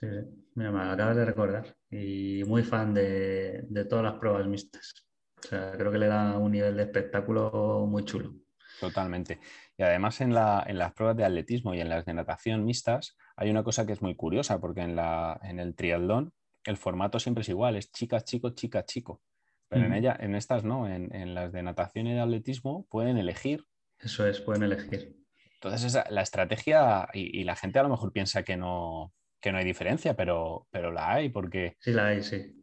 sí, 0.00 0.06
Mira, 0.54 0.72
me 0.72 0.80
acabas 0.80 1.16
de 1.16 1.24
recordar. 1.26 1.77
Y 1.90 2.42
muy 2.44 2.62
fan 2.62 2.92
de, 2.92 3.64
de 3.68 3.84
todas 3.84 4.04
las 4.04 4.14
pruebas 4.14 4.46
mixtas. 4.46 5.06
O 5.44 5.48
sea, 5.48 5.72
creo 5.72 5.92
que 5.92 5.98
le 5.98 6.08
da 6.08 6.36
un 6.36 6.52
nivel 6.52 6.76
de 6.76 6.82
espectáculo 6.82 7.86
muy 7.88 8.04
chulo. 8.04 8.34
Totalmente. 8.80 9.40
Y 9.76 9.82
además 9.82 10.20
en, 10.20 10.34
las 10.34 10.92
pruebas 10.94 11.16
de 11.16 11.24
atletismo 11.24 11.74
y 11.74 11.80
en 11.80 11.88
las 11.88 12.04
de 12.04 12.14
natación 12.14 12.64
mixtas 12.64 13.16
hay 13.36 13.50
una 13.50 13.62
cosa 13.62 13.86
que 13.86 13.92
es 13.92 14.02
muy 14.02 14.14
curiosa, 14.14 14.60
porque 14.60 14.80
en, 14.80 14.96
la, 14.96 15.40
en 15.42 15.58
el 15.60 15.74
triatlón 15.74 16.32
el 16.64 16.76
formato 16.76 17.18
siempre 17.18 17.42
es 17.42 17.48
igual, 17.48 17.76
es 17.76 17.90
chicas, 17.92 18.24
chico, 18.24 18.50
chica, 18.50 18.84
chico. 18.84 19.22
Pero 19.68 19.84
en, 19.84 19.92
ella, 19.92 20.16
en 20.18 20.34
estas 20.34 20.64
no, 20.64 20.88
en, 20.88 21.34
las 21.34 21.52
de 21.52 21.62
natación 21.62 22.06
y 22.06 22.14
de 22.14 22.20
atletismo 22.20 22.86
pueden 22.88 23.18
elegir. 23.18 23.64
Eso 23.98 24.26
es, 24.26 24.40
pueden 24.40 24.62
elegir. 24.62 25.14
Entonces 25.54 25.98
la 26.08 26.22
estrategia, 26.22 27.08
y, 27.12 27.44
la 27.44 27.54
gente 27.54 27.78
a 27.78 27.82
lo 27.82 27.90
mejor 27.90 28.12
piensa 28.12 28.44
que 28.44 28.56
no, 28.56 29.12
que 29.40 29.52
no 29.52 29.58
hay 29.58 29.64
diferencia, 29.64 30.14
pero, 30.14 30.66
pero 30.70 30.92
la 30.92 31.12
hay, 31.12 31.28
porque... 31.28 31.76
Sí, 31.80 31.92
la 31.92 32.08
hay, 32.08 32.22
sí. 32.22 32.54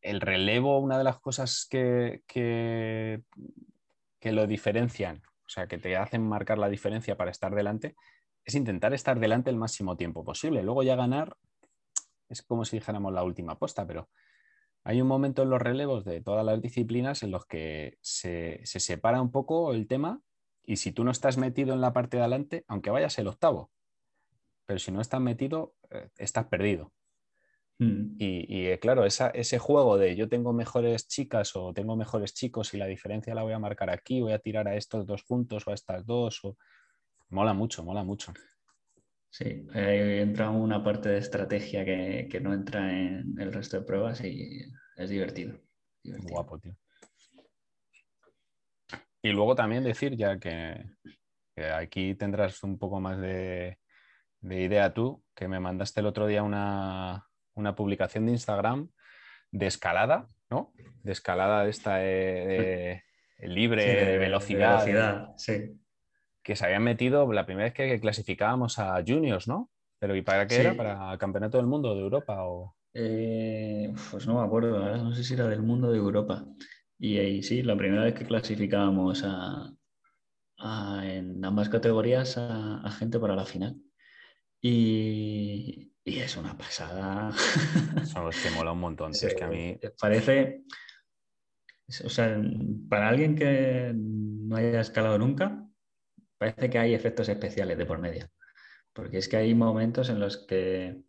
El 0.00 0.20
relevo, 0.20 0.78
una 0.78 0.96
de 0.96 1.04
las 1.04 1.20
cosas 1.20 1.66
que, 1.68 2.22
que, 2.26 3.22
que 4.18 4.32
lo 4.32 4.46
diferencian 4.46 5.22
o 5.50 5.52
sea, 5.52 5.66
que 5.66 5.78
te 5.78 5.96
hacen 5.96 6.22
marcar 6.22 6.58
la 6.58 6.68
diferencia 6.68 7.16
para 7.16 7.32
estar 7.32 7.52
delante, 7.52 7.96
es 8.44 8.54
intentar 8.54 8.94
estar 8.94 9.18
delante 9.18 9.50
el 9.50 9.56
máximo 9.56 9.96
tiempo 9.96 10.22
posible. 10.22 10.62
Luego 10.62 10.84
ya 10.84 10.94
ganar 10.94 11.36
es 12.28 12.42
como 12.42 12.64
si 12.64 12.76
dijéramos 12.76 13.12
la 13.12 13.24
última 13.24 13.54
apuesta, 13.54 13.84
pero 13.84 14.08
hay 14.84 15.02
un 15.02 15.08
momento 15.08 15.42
en 15.42 15.50
los 15.50 15.60
relevos 15.60 16.04
de 16.04 16.20
todas 16.20 16.46
las 16.46 16.62
disciplinas 16.62 17.24
en 17.24 17.32
los 17.32 17.46
que 17.46 17.98
se, 18.00 18.60
separa 18.64 19.20
un 19.20 19.32
poco 19.32 19.74
el 19.74 19.88
tema 19.88 20.20
y 20.62 20.76
si 20.76 20.92
tú 20.92 21.02
no 21.02 21.10
estás 21.10 21.36
metido 21.36 21.74
en 21.74 21.80
la 21.80 21.92
parte 21.92 22.18
de 22.18 22.22
adelante, 22.22 22.64
aunque 22.68 22.90
vayas 22.90 23.18
el 23.18 23.26
octavo, 23.26 23.72
pero 24.70 24.78
si 24.78 24.92
no 24.92 25.00
estás 25.00 25.20
metido, 25.20 25.74
eh, 25.90 26.10
estás 26.16 26.46
perdido. 26.46 26.92
Mm. 27.80 28.14
Y, 28.18 28.66
eh, 28.66 28.78
claro, 28.78 29.04
ese 29.04 29.58
juego 29.58 29.98
de 29.98 30.14
yo 30.14 30.28
tengo 30.28 30.52
mejores 30.52 31.08
chicas 31.08 31.56
o 31.56 31.74
tengo 31.74 31.96
mejores 31.96 32.34
chicos 32.34 32.72
y 32.72 32.76
la 32.76 32.86
diferencia 32.86 33.34
la 33.34 33.42
voy 33.42 33.52
a 33.52 33.58
marcar 33.58 33.90
aquí, 33.90 34.20
voy 34.20 34.32
a 34.32 34.38
tirar 34.38 34.68
a 34.68 34.76
estos 34.76 35.08
dos 35.08 35.24
puntos 35.24 35.66
o 35.66 35.72
a 35.72 35.74
estas 35.74 36.06
dos, 36.06 36.44
o... 36.44 36.56
mola 37.30 37.52
mucho, 37.52 37.82
mola 37.82 38.04
mucho. 38.04 38.32
Sí, 39.28 39.66
entra 39.74 40.50
una 40.50 40.84
parte 40.84 41.08
de 41.08 41.18
estrategia 41.18 41.84
que, 41.84 42.40
no 42.40 42.54
entra 42.54 42.96
en 42.96 43.34
el 43.40 43.52
resto 43.52 43.76
de 43.76 43.84
pruebas 43.84 44.22
y 44.22 44.62
es 44.96 45.10
divertido. 45.10 45.58
Guapo, 46.04 46.60
tío. 46.60 46.76
Y 49.20 49.32
luego 49.32 49.56
también 49.56 49.82
decir, 49.82 50.14
ya 50.14 50.38
que, 50.38 50.84
aquí 51.74 52.14
tendrás 52.14 52.62
un 52.62 52.78
poco 52.78 53.00
más 53.00 53.20
de 53.20 53.76
idea 54.42 54.94
tú, 54.94 55.22
que 55.34 55.48
me 55.48 55.60
mandaste 55.60 56.00
el 56.00 56.06
otro 56.06 56.26
día 56.26 56.42
una, 56.42 57.26
una 57.54 57.74
publicación 57.74 58.26
de 58.26 58.32
Instagram 58.32 58.90
de 59.50 59.66
escalada, 59.66 60.26
¿no? 60.50 60.72
De 61.02 61.12
escalada 61.12 61.64
de 61.64 61.70
esta 61.70 61.98
eh, 62.00 63.02
libre, 63.38 63.84
de, 63.84 64.18
velocidad. 64.18 65.34
sí. 65.36 65.76
Que 66.42 66.56
se 66.56 66.64
habían 66.64 66.82
metido 66.82 67.30
la 67.32 67.44
primera 67.44 67.66
vez 67.66 67.74
que 67.74 68.00
clasificábamos 68.00 68.78
a 68.78 69.02
juniors, 69.06 69.46
¿no? 69.46 69.70
Pero 69.98 70.16
¿y 70.16 70.22
para 70.22 70.46
qué 70.46 70.60
era? 70.60 70.74
¿Para 70.74 71.18
Campeonato 71.18 71.58
del 71.58 71.66
Mundo 71.66 71.94
de 71.94 72.00
Europa? 72.00 72.44
O... 72.44 72.74
Eh, 72.94 73.92
pues 74.10 74.26
no 74.26 74.40
me 74.40 74.46
acuerdo, 74.46 74.96
no 74.96 75.14
sé 75.14 75.22
si 75.22 75.34
era 75.34 75.46
del 75.46 75.62
mundo 75.62 75.92
de 75.92 75.98
Europa. 75.98 76.46
Y 76.98 77.18
ahí 77.18 77.42
sí, 77.42 77.62
la 77.62 77.76
primera 77.76 78.04
vez 78.04 78.14
que 78.14 78.26
clasificábamos 78.26 79.22
a, 79.24 79.72
en 81.04 81.44
ambas 81.44 81.68
categorías 81.68 82.36
a, 82.38 82.90
gente 82.90 83.18
para 83.18 83.36
la 83.36 83.44
final. 83.44 83.76
Y, 84.60 85.92
y 86.04 86.18
es 86.18 86.36
una 86.36 86.56
pasada. 86.56 87.32
Son 88.04 88.24
los 88.24 88.36
que 88.36 88.50
mola 88.50 88.72
un 88.72 88.80
montón. 88.80 89.12
es 89.12 89.34
que 89.34 89.44
a 89.44 89.48
mí. 89.48 89.78
Parece. 89.98 90.64
O 92.04 92.08
sea, 92.08 92.40
para 92.88 93.08
alguien 93.08 93.34
que 93.34 93.92
no 93.94 94.56
haya 94.56 94.80
escalado 94.80 95.18
nunca, 95.18 95.66
parece 96.38 96.70
que 96.70 96.78
hay 96.78 96.94
efectos 96.94 97.28
especiales 97.28 97.76
de 97.76 97.86
por 97.86 97.98
medio. 97.98 98.28
Porque 98.92 99.18
es 99.18 99.28
que 99.28 99.36
hay 99.36 99.54
momentos 99.54 100.08
en 100.08 100.20
los 100.20 100.46
que. 100.46 101.02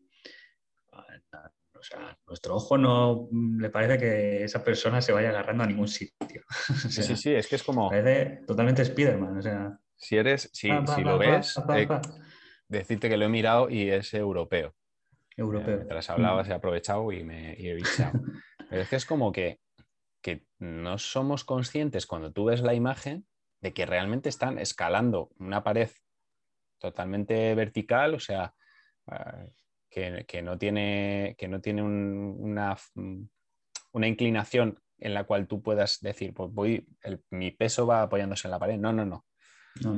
O 0.93 1.83
sea, 1.83 2.15
nuestro 2.27 2.55
ojo 2.55 2.77
no 2.77 3.27
le 3.31 3.71
parece 3.71 3.97
que 3.97 4.43
esa 4.43 4.63
persona 4.63 5.01
se 5.01 5.13
vaya 5.13 5.29
agarrando 5.29 5.63
a 5.63 5.67
ningún 5.67 5.87
sitio. 5.87 6.43
sí, 6.89 7.01
sí, 7.01 7.15
sí, 7.15 7.33
es 7.33 7.47
que 7.47 7.55
es 7.55 7.63
como. 7.63 7.89
Parece 7.89 8.43
totalmente 8.45 8.85
Spiderman. 8.85 9.37
O 9.37 9.41
sea. 9.41 9.79
Si 9.97 10.15
eres, 10.15 10.49
si, 10.53 10.69
si 10.95 11.01
lo 11.01 11.17
ves, 11.17 11.57
eh, 11.75 11.87
decirte 12.71 13.09
que 13.09 13.17
lo 13.17 13.25
he 13.25 13.29
mirado 13.29 13.69
y 13.69 13.89
es 13.89 14.13
europeo. 14.13 14.73
Europeo. 15.37 15.77
mientras 15.77 16.09
hablabas 16.09 16.49
he 16.49 16.53
aprovechado 16.53 17.11
y 17.11 17.23
me 17.23 17.53
he 17.53 17.73
visto. 17.73 18.03
Pero 18.69 18.81
es 18.81 18.89
que 18.89 18.95
es 18.95 19.05
como 19.05 19.31
que, 19.31 19.59
que 20.21 20.45
no 20.59 20.97
somos 20.97 21.43
conscientes 21.43 22.05
cuando 22.05 22.31
tú 22.31 22.45
ves 22.45 22.61
la 22.61 22.73
imagen 22.73 23.25
de 23.61 23.73
que 23.73 23.85
realmente 23.85 24.29
están 24.29 24.59
escalando 24.59 25.29
una 25.37 25.63
pared 25.63 25.89
totalmente 26.79 27.53
vertical, 27.55 28.15
o 28.15 28.19
sea, 28.19 28.53
ah, 29.07 29.45
que, 29.89 30.41
no 30.41 30.57
tiene, 30.57 31.35
que 31.37 31.47
no 31.47 31.61
tiene 31.61 31.83
una, 31.83 32.77
una, 33.91 34.07
inclinación 34.07 34.79
en 34.97 35.13
la 35.13 35.25
cual 35.25 35.47
tú 35.47 35.61
puedas 35.61 35.99
decir, 35.99 36.33
pues 36.33 36.51
voy, 36.51 36.87
mi 37.29 37.51
peso 37.51 37.85
va 37.85 38.03
apoyándose 38.03 38.47
en 38.47 38.51
la 38.51 38.59
pared. 38.59 38.77
No, 38.77 38.93
no, 38.93 39.05
no. 39.05 39.25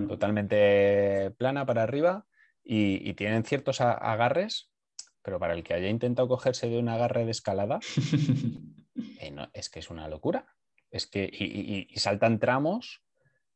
Totalmente 0.08 1.32
plana 1.38 1.66
para 1.66 1.84
arriba 1.84 2.26
y, 2.63 3.10
y 3.10 3.13
tienen 3.13 3.43
ciertos 3.43 3.82
agarres 3.82 4.73
pero 5.23 5.39
para 5.39 5.54
el 5.54 5.63
que 5.63 5.73
haya 5.73 5.88
intentado 5.88 6.28
cogerse 6.28 6.69
de 6.69 6.78
un 6.78 6.89
agarre 6.89 7.26
de 7.26 7.32
escalada, 7.32 7.80
eh, 9.19 9.36
es 9.54 9.69
que 9.69 9.80
es 9.80 9.89
una 9.89 10.08
locura. 10.08 10.45
Es 10.91 11.08
que, 11.08 11.23
y, 11.23 11.88
saltan 11.97 12.38
tramos 12.38 13.02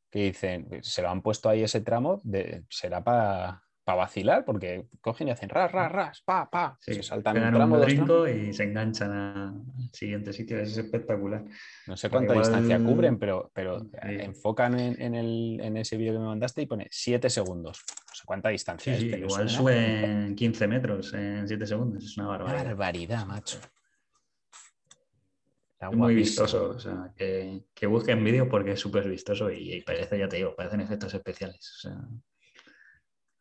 que 0.09 0.19
dicen, 0.19 0.79
se 0.81 1.01
lo 1.01 1.09
han 1.09 1.21
puesto 1.21 1.49
ahí 1.49 1.61
ese 1.61 1.81
tramo, 1.81 2.21
de, 2.23 2.63
será 2.69 3.03
para 3.03 3.63
vacilar, 3.95 4.45
porque 4.45 4.87
cogen 5.01 5.29
y 5.29 5.31
hacen 5.31 5.49
ras, 5.49 5.71
ras, 5.71 5.91
ras, 5.91 6.21
pa, 6.21 6.49
pa, 6.49 6.77
se 6.79 7.01
saltan 7.03 7.37
un 7.37 7.53
tramo 7.53 8.27
y 8.27 8.53
se 8.53 8.63
enganchan 8.63 9.11
al 9.11 9.89
siguiente 9.93 10.33
sitio, 10.33 10.59
es 10.59 10.77
espectacular. 10.77 11.43
No 11.87 11.97
sé 11.97 12.09
cuánta 12.09 12.33
distancia 12.33 12.77
cubren, 12.79 13.17
pero, 13.17 13.51
pero 13.53 13.85
enfocan 14.01 14.79
en, 14.79 15.15
el, 15.15 15.59
en 15.61 15.77
ese 15.77 15.97
vídeo 15.97 16.13
que 16.13 16.19
me 16.19 16.25
mandaste 16.25 16.61
y 16.61 16.65
pone 16.65 16.87
7 16.89 17.29
segundos 17.29 17.83
cuánta 18.25 18.49
distancia 18.49 18.95
es. 18.95 19.03
igual 19.03 19.49
suben 19.49 20.35
15 20.35 20.67
metros 20.67 21.13
en 21.13 21.47
7 21.47 21.65
segundos, 21.65 22.03
es 22.03 22.17
una 22.17 22.27
barbaridad. 22.27 22.65
Barbaridad, 22.65 23.25
macho. 23.25 23.59
es 25.79 25.91
muy 25.95 26.15
vistoso, 26.15 26.71
o 26.71 26.79
sea, 26.79 27.11
que, 27.15 27.65
que 27.73 27.87
busquen 27.87 28.23
vídeo 28.23 28.49
porque 28.49 28.71
es 28.71 28.79
súper 28.79 29.07
vistoso 29.07 29.51
y, 29.51 29.81
parece, 29.81 30.17
ya 30.17 30.27
te 30.27 30.37
digo, 30.37 30.55
parecen 30.55 30.81
efectos 30.81 31.13
especiales. 31.13 31.85
A 31.85 32.07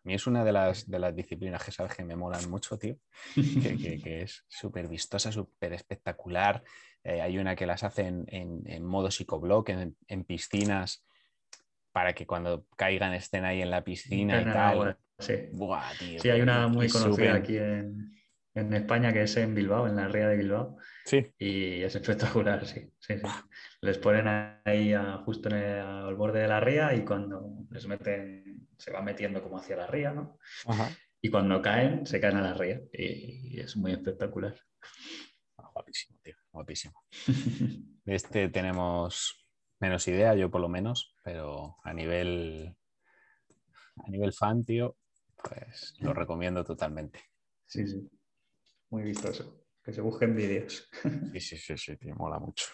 mí 0.06 0.14
es 0.14 0.26
una 0.26 0.44
de 0.44 0.52
las, 0.52 0.88
de 0.88 0.98
las 0.98 1.14
disciplinas 1.14 1.62
que 1.62 1.72
sabes 1.72 1.94
que 1.94 2.04
me 2.04 2.16
molan 2.16 2.48
mucho, 2.48 2.78
tío, 2.78 2.96
que, 3.34 4.00
es 4.22 4.44
súper 4.48 4.88
vistosa, 4.88 5.32
súper 5.32 5.72
espectacular. 5.72 6.62
Eh, 7.02 7.20
hay 7.20 7.38
una 7.38 7.54
que 7.56 7.66
las 7.66 7.82
hace 7.82 8.06
en, 8.06 8.24
en, 8.28 8.84
modo 8.84 9.10
psicoblock, 9.10 9.68
en, 9.70 9.96
en 10.06 10.24
piscinas 10.24 11.04
para 11.96 12.12
que 12.12 12.26
cuando 12.26 12.66
caigan 12.76 13.14
estén 13.14 13.44
ahí 13.44 13.62
en 13.62 13.70
la 13.70 13.82
piscina 13.82 14.42
y 14.42 14.44
tal. 14.44 14.98
sí. 15.18 15.48
sí, 16.20 16.28
hay 16.28 16.42
una 16.42 16.68
muy 16.68 16.88
conocida 16.88 17.34
aquí 17.34 17.56
en, 17.56 18.12
España 18.54 19.12
que 19.12 19.22
es 19.22 19.36
en 19.38 19.54
Bilbao, 19.54 19.86
en 19.86 19.96
la 19.96 20.06
ría 20.06 20.28
de 20.28 20.36
Bilbao. 20.36 20.76
Sí. 21.04 21.26
Y 21.38 21.82
es 21.82 21.94
espectacular, 21.94 22.66
sí. 22.66 22.90
Les 23.80 23.98
ponen 23.98 24.26
ahí 24.64 24.94
justo 25.24 25.48
al 25.48 26.14
borde 26.16 26.40
de 26.40 26.48
la 26.48 26.60
ría 26.60 26.94
y 26.94 27.02
cuando 27.02 27.66
les 27.70 27.86
meten, 27.86 28.45
se 28.78 28.90
va 28.90 29.02
metiendo 29.02 29.42
como 29.42 29.58
hacia 29.58 29.76
la 29.76 29.86
ría, 29.86 30.12
¿no? 30.12 30.38
Y 31.20 31.30
cuando 31.30 31.62
caen, 31.62 32.06
se 32.06 32.20
caen 32.20 32.36
a 32.36 32.42
la 32.42 32.54
ría. 32.54 32.80
Y, 32.92 33.58
es 33.60 33.76
muy 33.76 33.92
espectacular. 33.92 34.54
Ah, 35.56 35.70
guapísimo, 35.72 36.18
tío, 36.22 36.36
guapísimo. 36.52 37.04
este 38.06 38.48
tenemos 38.48 39.46
menos 39.80 40.06
idea, 40.08 40.34
yo 40.34 40.50
por 40.50 40.60
lo 40.60 40.68
menos, 40.68 41.14
pero 41.22 41.76
a 41.84 41.92
nivel, 41.92 42.76
a 44.04 44.10
nivel 44.10 44.32
fan, 44.32 44.64
tío, 44.64 44.96
pues 45.42 45.94
lo 46.00 46.14
recomiendo 46.14 46.64
totalmente. 46.64 47.20
Sí, 47.66 47.86
sí. 47.86 48.08
Muy 48.90 49.02
vistoso. 49.02 49.64
Que 49.82 49.92
se 49.92 50.00
busquen 50.00 50.34
vídeos. 50.34 50.88
Sí, 51.32 51.40
sí, 51.40 51.56
sí, 51.56 51.76
sí, 51.76 51.96
tío, 51.96 52.14
mola 52.16 52.38
mucho. 52.38 52.66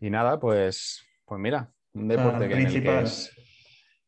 Y 0.00 0.10
nada, 0.10 0.38
pues, 0.38 1.04
pues 1.24 1.40
mira, 1.40 1.72
un 1.92 2.08
deporte 2.08 2.44
en, 2.44 2.52
el 2.52 2.82
que 2.82 3.00
es, 3.00 3.32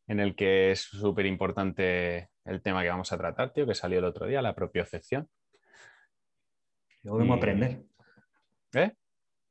en 0.08 0.20
el 0.20 0.34
que 0.34 0.72
es 0.72 0.80
súper 0.80 1.26
importante 1.26 2.30
el 2.44 2.62
tema 2.62 2.82
que 2.82 2.88
vamos 2.88 3.12
a 3.12 3.18
tratar, 3.18 3.52
tío, 3.52 3.66
que 3.66 3.74
salió 3.74 3.98
el 3.98 4.06
otro 4.06 4.26
día, 4.26 4.40
la 4.40 4.54
propiocepción. 4.54 5.28
Yo 7.02 7.14
vengo 7.16 7.34
a 7.34 7.36
aprender. 7.36 7.84
¿Eh? 8.72 8.92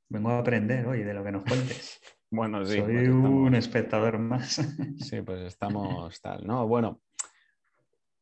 Vengo 0.10 0.32
a 0.32 0.40
aprender, 0.40 0.86
hoy 0.88 1.04
de 1.04 1.14
lo 1.14 1.24
que 1.24 1.32
nos 1.32 1.44
cuentes. 1.44 2.02
bueno, 2.32 2.66
sí. 2.66 2.80
Soy 2.80 2.84
pues 2.86 3.08
un 3.10 3.54
espectador 3.54 4.18
más. 4.18 4.56
sí, 5.00 5.22
pues 5.22 5.42
estamos 5.42 6.20
tal. 6.22 6.46
No, 6.46 6.68
bueno, 6.68 7.02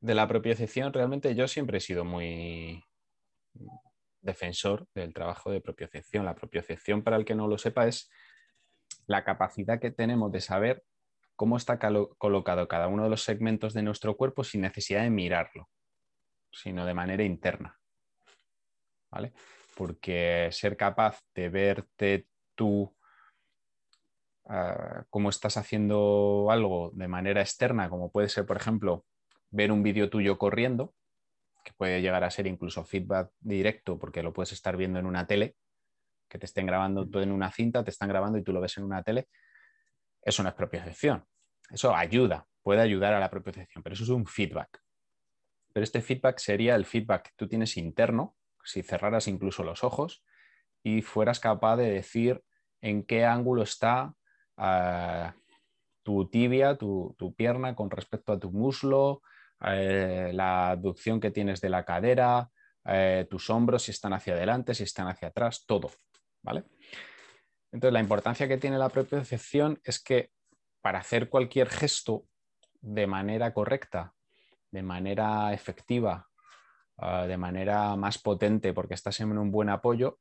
de 0.02 0.14
la 0.14 0.28
propiocepción 0.28 0.92
realmente 0.92 1.34
yo 1.36 1.48
siempre 1.48 1.78
he 1.78 1.82
sido 1.82 2.04
muy 2.04 2.84
defensor 4.22 4.88
del 4.94 5.14
trabajo 5.14 5.52
de 5.52 5.62
propiocepción. 5.62 6.26
La 6.26 6.36
propiocepción, 6.36 7.02
para 7.02 7.16
el 7.16 7.24
que 7.24 7.36
no 7.36 7.48
lo 7.48 7.58
sepa, 7.58 7.88
es 7.88 8.10
la 9.08 9.24
capacidad 9.24 9.80
que 9.80 9.92
tenemos 9.92 10.34
de 10.34 10.42
saber 10.42 10.84
cómo 11.36 11.58
está 11.58 11.80
colocado 12.18 12.68
cada 12.68 12.88
uno 12.88 13.04
de 13.04 13.10
los 13.10 13.24
segmentos 13.24 13.74
de 13.74 13.84
nuestro 13.84 14.16
cuerpo 14.16 14.44
sin 14.44 14.62
necesidad 14.62 15.04
de 15.04 15.10
mirarlo, 15.10 15.70
sino 16.52 16.86
de 16.86 16.94
manera 16.94 17.24
interna. 17.24 17.80
¿Vale? 19.12 19.34
Porque 19.76 20.50
ser 20.52 20.78
capaz 20.78 21.22
de 21.34 21.50
verte 21.50 22.28
tú 22.56 22.96
ah, 24.46 25.06
cómo 25.10 25.30
estás 25.30 25.58
haciendo 25.58 26.48
algo 26.50 26.92
de 26.94 27.08
manera 27.08 27.42
externa, 27.42 27.90
como 27.90 28.12
puede 28.12 28.30
ser, 28.30 28.46
por 28.46 28.58
ejemplo, 28.58 29.06
ver 29.52 29.72
un 29.72 29.84
vídeo 29.84 30.10
tuyo 30.10 30.38
corriendo, 30.38 30.94
que 31.64 31.74
puede 31.74 32.02
llegar 32.02 32.24
a 32.24 32.32
ser 32.32 32.48
incluso 32.48 32.86
feedback 32.86 33.32
directo 33.40 33.98
porque 33.98 34.24
lo 34.24 34.34
puedes 34.34 34.52
estar 34.52 34.78
viendo 34.78 35.00
en 35.00 35.06
una 35.06 35.28
tele, 35.28 35.56
que 36.30 36.38
te 36.38 36.46
estén 36.46 36.66
grabando 36.66 37.08
todo 37.08 37.24
en 37.24 37.32
una 37.32 37.52
cinta, 37.52 37.84
te 37.84 37.92
están 37.92 38.10
grabando 38.10 38.38
y 38.38 38.44
tú 38.44 38.54
lo 38.54 38.62
ves 38.62 38.78
en 38.78 38.84
una 38.84 39.04
tele, 39.04 39.28
eso 40.26 40.44
no 40.44 40.50
es 40.50 40.56
propiocepción. 40.56 41.26
Eso 41.70 41.96
ayuda, 41.96 42.48
puede 42.62 42.82
ayudar 42.82 43.14
a 43.14 43.20
la 43.20 43.30
propiocepción, 43.30 43.84
pero 43.84 43.94
eso 43.94 44.04
es 44.04 44.10
un 44.10 44.26
feedback. 44.26 44.82
Pero 45.72 45.84
este 45.84 46.02
feedback 46.02 46.40
sería 46.40 46.76
el 46.76 46.86
feedback 46.86 47.24
que 47.24 47.32
tú 47.36 47.48
tienes 47.48 47.78
interno, 47.78 48.36
si 48.64 48.82
cerraras 48.82 49.28
incluso 49.28 49.64
los 49.64 49.84
ojos 49.84 50.24
y 50.84 51.02
fueras 51.02 51.40
capaz 51.40 51.78
de 51.78 51.92
decir 51.92 52.42
en 52.82 53.04
qué 53.04 53.26
ángulo 53.26 53.64
está 53.64 54.14
ah, 54.58 55.36
tu 56.04 56.28
tibia, 56.30 56.78
tu, 56.78 57.16
pierna 57.36 57.76
con 57.76 57.90
respecto 57.90 58.34
a 58.34 58.40
tu 58.40 58.52
muslo, 58.52 59.22
eh, 59.66 60.32
la 60.34 60.72
abducción 60.72 61.20
que 61.20 61.32
tienes 61.32 61.62
de 61.62 61.70
la 61.70 61.84
cadera, 61.84 62.50
eh, 62.86 63.28
tus 63.30 63.50
hombros, 63.50 63.84
si 63.84 63.92
están 63.92 64.14
hacia 64.14 64.34
adelante, 64.34 64.74
si 64.74 64.84
están 64.84 65.08
hacia 65.08 65.30
atrás, 65.30 65.66
todo. 65.66 65.92
¿vale? 66.42 66.64
Entonces, 67.76 67.92
la 67.92 68.00
importancia 68.00 68.48
que 68.48 68.58
tiene 68.58 68.78
la 68.78 68.88
propiocepción 68.88 69.82
es 69.84 70.02
que 70.02 70.32
para 70.80 71.00
hacer 71.00 71.28
cualquier 71.28 71.68
gesto 71.68 72.26
de 72.80 73.06
manera 73.06 73.54
correcta, 73.54 74.14
de 74.72 74.82
manera 74.82 75.52
efectiva, 75.52 76.30
ah, 76.98 77.26
de 77.28 77.36
manera 77.36 77.98
más 77.98 78.18
potente, 78.18 78.72
porque 78.72 78.94
estás 78.94 79.20
en 79.20 79.38
un 79.38 79.52
buen 79.52 79.68
apoyo, 79.68 80.20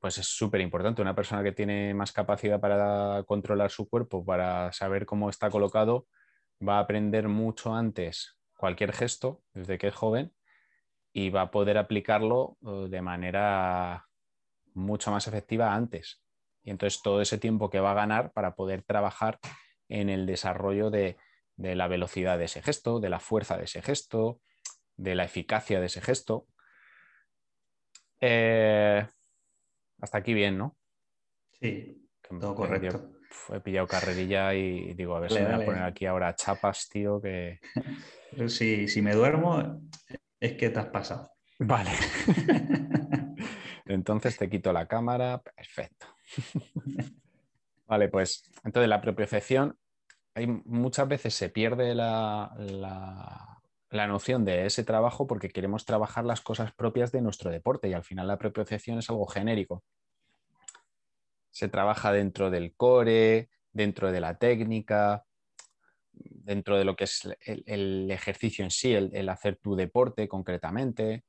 pues 0.00 0.18
es 0.18 0.26
súper 0.26 0.62
importante. 0.62 1.00
Una 1.00 1.14
persona 1.14 1.44
que 1.44 1.52
tiene 1.52 1.94
más 1.94 2.10
capacidad 2.10 2.58
para 2.58 3.22
controlar 3.22 3.70
su 3.70 3.88
cuerpo, 3.88 4.24
para 4.24 4.72
saber 4.72 5.06
cómo 5.06 5.30
está 5.30 5.50
colocado, 5.50 6.08
va 6.60 6.78
a 6.78 6.80
aprender 6.80 7.28
mucho 7.28 7.72
antes 7.72 8.36
cualquier 8.56 8.92
gesto 8.92 9.44
desde 9.52 9.78
que 9.78 9.86
es 9.86 9.94
joven 9.94 10.34
y 11.12 11.30
va 11.30 11.42
a 11.42 11.50
poder 11.52 11.78
aplicarlo 11.78 12.58
eh, 12.66 12.88
de 12.90 13.00
manera 13.00 14.08
mucho 14.74 15.12
más 15.12 15.28
efectiva 15.28 15.72
antes. 15.72 16.23
Y 16.64 16.70
entonces 16.70 17.02
todo 17.02 17.20
ese 17.20 17.38
tiempo 17.38 17.70
que 17.70 17.80
va 17.80 17.92
a 17.92 17.94
ganar 17.94 18.32
para 18.32 18.54
poder 18.54 18.82
trabajar 18.82 19.38
en 19.88 20.08
el 20.08 20.26
desarrollo 20.26 20.90
de, 20.90 21.16
la 21.56 21.86
velocidad 21.86 22.38
de 22.38 22.46
ese 22.46 22.62
gesto, 22.62 23.00
de 23.00 23.10
la 23.10 23.20
fuerza 23.20 23.58
de 23.58 23.64
ese 23.64 23.82
gesto, 23.82 24.40
de 24.96 25.14
la 25.14 25.24
eficacia 25.24 25.78
de 25.78 25.86
ese 25.86 26.00
gesto. 26.00 26.46
Eh, 28.20 29.06
hasta 30.00 30.18
aquí 30.18 30.32
bien, 30.32 30.56
¿no? 30.56 30.76
Sí, 31.60 32.08
todo 32.40 32.54
correcto. 32.54 33.10
he 33.52 33.60
pillado 33.60 33.86
carrerilla 33.86 34.54
y 34.54 34.94
digo, 34.94 35.14
a 35.14 35.20
ver 35.20 35.30
si 35.30 35.38
me 35.38 35.54
voy 35.54 35.62
a 35.62 35.66
poner 35.66 35.82
aquí 35.82 36.06
ahora 36.06 36.34
chapas, 36.34 36.88
tío, 36.88 37.20
que... 37.20 37.60
Si, 38.48 38.88
si 38.88 39.00
me 39.00 39.14
duermo, 39.14 39.80
es 40.40 40.54
que 40.54 40.68
te 40.68 40.80
has 40.80 40.86
pasado. 40.86 41.30
Vale. 41.60 41.90
entonces 43.86 44.36
te 44.36 44.50
quito 44.50 44.72
la 44.72 44.88
cámara. 44.88 45.40
Perfecto. 45.40 46.13
vale, 47.86 48.08
pues 48.08 48.50
entonces 48.64 48.88
la 48.88 49.00
propiocepción, 49.00 49.78
hay, 50.34 50.46
muchas 50.46 51.08
veces 51.08 51.34
se 51.34 51.48
pierde 51.48 51.94
la, 51.94 52.54
la, 53.90 54.06
noción 54.06 54.44
de 54.44 54.66
ese 54.66 54.84
trabajo 54.84 55.26
porque 55.26 55.48
queremos 55.48 55.84
trabajar 55.84 56.24
las 56.24 56.40
cosas 56.40 56.72
propias 56.72 57.12
de 57.12 57.22
nuestro 57.22 57.50
deporte 57.50 57.88
y 57.88 57.92
al 57.92 58.02
final 58.02 58.26
la 58.26 58.38
propiocepción 58.38 58.98
es 58.98 59.08
algo 59.08 59.26
genérico. 59.26 59.84
Se 61.50 61.68
trabaja 61.68 62.12
dentro 62.12 62.50
del 62.50 62.74
core, 62.74 63.48
dentro 63.72 64.10
de 64.10 64.20
la 64.20 64.36
técnica, 64.36 65.24
dentro 66.12 66.76
de 66.76 66.84
lo 66.84 66.96
que 66.96 67.04
es 67.04 67.28
el, 67.40 68.10
ejercicio 68.10 68.64
en 68.64 68.70
sí, 68.70 68.94
el, 68.94 69.28
hacer 69.28 69.56
tu 69.56 69.74
deporte 69.76 70.28
concretamente. 70.28 71.24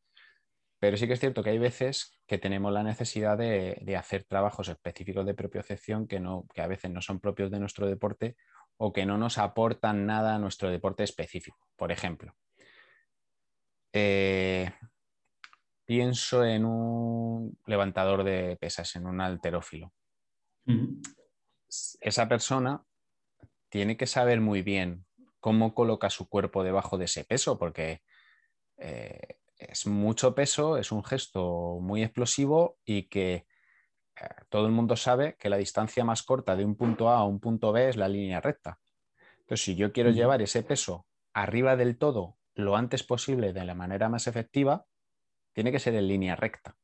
Pero 0.79 0.97
sí 0.97 1.07
que 1.07 1.13
es 1.13 1.19
cierto 1.19 1.41
que 1.43 1.51
hay 1.51 1.59
veces 1.59 2.19
que 2.27 2.37
tenemos 2.37 2.71
la 2.71 2.83
necesidad 2.83 3.37
de, 3.37 3.95
hacer 3.97 4.25
trabajos 4.25 4.67
específicos 4.67 5.25
de 5.25 5.33
propiocepción 5.33 6.07
que, 6.07 6.19
no, 6.19 6.45
que 6.53 6.61
a 6.61 6.67
veces 6.67 6.91
no 6.91 7.01
son 7.01 7.19
propios 7.19 7.51
de 7.51 7.59
nuestro 7.59 7.87
deporte 7.87 8.35
o 8.77 8.91
que 8.91 9.05
no 9.05 9.17
nos 9.17 9.37
aportan 9.37 10.05
nada 10.05 10.35
a 10.35 10.39
nuestro 10.39 10.69
deporte 10.69 11.03
específico. 11.03 11.57
Por 11.77 11.91
ejemplo, 11.91 12.35
eh, 13.93 14.69
pienso 15.85 16.43
en 16.43 16.65
un 16.65 17.57
levantador 17.65 18.23
de 18.23 18.57
pesas, 18.59 18.95
en 18.95 19.07
un 19.07 19.21
alterófilo. 19.21 19.93
Esa 22.01 22.27
persona 22.27 22.83
tiene 23.69 23.95
que 23.95 24.07
saber 24.07 24.41
muy 24.41 24.61
bien 24.61 25.05
cómo 25.39 25.73
coloca 25.73 26.09
su 26.09 26.27
cuerpo 26.27 26.63
debajo 26.63 26.97
de 26.97 27.05
ese 27.05 27.23
peso, 27.23 27.57
porque 27.59 28.01
eh, 28.77 29.34
es 29.57 29.87
mucho 29.87 30.35
peso, 30.35 30.77
es 30.77 30.91
un 30.91 31.03
gesto 31.03 31.79
muy 31.81 32.03
explosivo 32.03 32.77
y 32.85 33.07
que 33.07 33.33
eh, 34.15 34.27
todo 34.49 34.65
el 34.65 34.71
mundo 34.71 34.95
sabe 34.95 35.35
que 35.37 35.49
la 35.49 35.57
distancia 35.57 36.03
más 36.03 36.23
corta 36.23 36.55
de 36.55 36.65
un 36.65 36.75
punto 36.75 37.09
A 37.09 37.17
a 37.17 37.23
un 37.25 37.39
punto 37.39 37.71
B 37.71 37.89
es 37.89 37.97
la 37.97 38.07
línea 38.07 38.41
recta. 38.41 38.79
Entonces, 39.39 39.63
si 39.63 39.75
yo 39.75 39.91
quiero 39.91 40.09
llevar 40.09 40.41
ese 40.41 40.63
peso 40.63 41.05
arriba 41.33 41.75
del 41.75 41.97
todo 41.97 42.37
lo 42.55 42.75
antes 42.77 43.03
posible 43.03 43.53
de 43.53 43.65
la 43.65 43.75
manera 43.75 44.09
más 44.09 44.27
efectiva, 44.27 44.85
tiene 45.53 45.71
que 45.71 45.79
ser 45.79 45.95
en 45.95 46.07
línea 46.07 46.35
recta. 46.35 46.75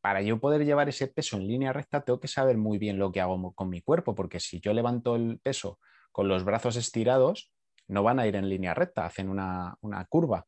Para 0.00 0.22
yo 0.22 0.40
poder 0.40 0.64
llevar 0.64 0.88
ese 0.88 1.08
peso 1.08 1.36
en 1.36 1.46
línea 1.46 1.72
recta, 1.72 2.02
tengo 2.02 2.20
que 2.20 2.28
saber 2.28 2.56
muy 2.56 2.78
bien 2.78 2.98
lo 2.98 3.12
que 3.12 3.20
hago 3.20 3.52
con 3.54 3.68
mi 3.68 3.82
cuerpo, 3.82 4.14
porque 4.14 4.40
si 4.40 4.60
yo 4.60 4.72
levanto 4.72 5.16
el 5.16 5.38
peso 5.40 5.78
con 6.12 6.28
los 6.28 6.44
brazos 6.44 6.76
estirados, 6.76 7.52
no 7.88 8.02
van 8.02 8.18
a 8.18 8.26
ir 8.26 8.36
en 8.36 8.48
línea 8.48 8.72
recta, 8.72 9.04
hacen 9.04 9.28
una, 9.28 9.76
curva. 10.08 10.46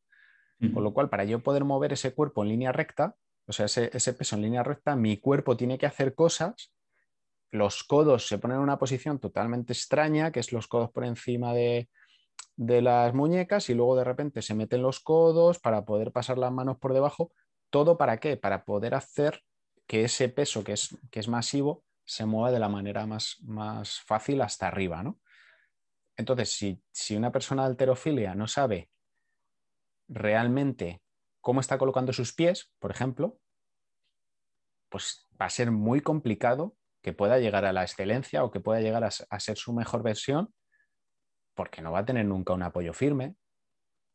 Con 0.71 0.83
lo 0.83 0.93
cual, 0.93 1.09
para 1.09 1.25
yo 1.25 1.41
poder 1.41 1.65
mover 1.65 1.93
ese 1.93 2.13
cuerpo 2.13 2.43
en 2.43 2.49
línea 2.49 2.71
recta, 2.71 3.15
o 3.47 3.51
sea, 3.51 3.65
ese, 3.65 4.13
peso 4.13 4.35
en 4.35 4.41
línea 4.41 4.63
recta, 4.63 4.95
mi 4.95 5.17
cuerpo 5.17 5.57
tiene 5.57 5.77
que 5.77 5.85
hacer 5.85 6.15
cosas, 6.15 6.71
los 7.51 7.83
codos 7.83 8.27
se 8.27 8.37
ponen 8.37 8.57
en 8.57 8.63
una 8.63 8.79
posición 8.79 9.19
totalmente 9.19 9.73
extraña, 9.73 10.31
que 10.31 10.39
es 10.39 10.53
los 10.53 10.67
codos 10.67 10.91
por 10.91 11.03
encima 11.03 11.53
de, 11.53 11.89
las 12.55 13.13
muñecas 13.13 13.69
y 13.69 13.73
luego 13.73 13.95
de 13.95 14.03
repente 14.03 14.41
se 14.41 14.53
meten 14.53 14.81
los 14.81 14.99
codos 14.99 15.59
para 15.59 15.85
poder 15.85 16.11
pasar 16.11 16.37
las 16.37 16.51
manos 16.51 16.77
por 16.77 16.93
debajo. 16.93 17.31
¿Todo 17.69 17.97
para 17.97 18.17
qué? 18.17 18.37
Para 18.37 18.63
poder 18.63 18.95
hacer 18.95 19.41
que 19.87 20.03
ese 20.03 20.29
peso 20.29 20.63
que 20.63 20.73
es, 20.73 20.95
que 21.11 21.19
es 21.19 21.27
masivo 21.27 21.83
se 22.05 22.25
mueva 22.25 22.51
de 22.51 22.59
la 22.59 22.69
manera 22.69 23.05
más, 23.05 23.37
más 23.41 23.99
fácil 24.01 24.41
hasta 24.41 24.67
arriba, 24.67 25.03
¿no? 25.03 25.19
Entonces, 26.15 26.79
si, 26.91 27.15
una 27.15 27.31
persona 27.31 27.63
de 27.63 27.69
alterofilia 27.69 28.35
no 28.35 28.47
sabe 28.47 28.89
realmente 30.07 31.01
cómo 31.41 31.59
está 31.59 31.77
colocando 31.77 32.13
sus 32.13 32.33
pies, 32.33 32.71
por 32.79 32.91
ejemplo, 32.91 33.39
pues 34.89 35.27
va 35.39 35.47
a 35.47 35.49
ser 35.49 35.71
muy 35.71 36.01
complicado 36.01 36.75
que 37.01 37.13
pueda 37.13 37.39
llegar 37.39 37.65
a 37.65 37.73
la 37.73 37.83
excelencia 37.83 38.43
o 38.43 38.51
que 38.51 38.59
pueda 38.59 38.79
llegar 38.79 39.03
a, 39.03 39.39
ser 39.39 39.57
su 39.57 39.73
mejor 39.73 40.03
versión, 40.03 40.53
porque 41.53 41.81
no 41.81 41.91
va 41.91 41.99
a 41.99 42.05
tener 42.05 42.25
nunca 42.25 42.53
un 42.53 42.63
apoyo 42.63 42.93
firme. 42.93 43.35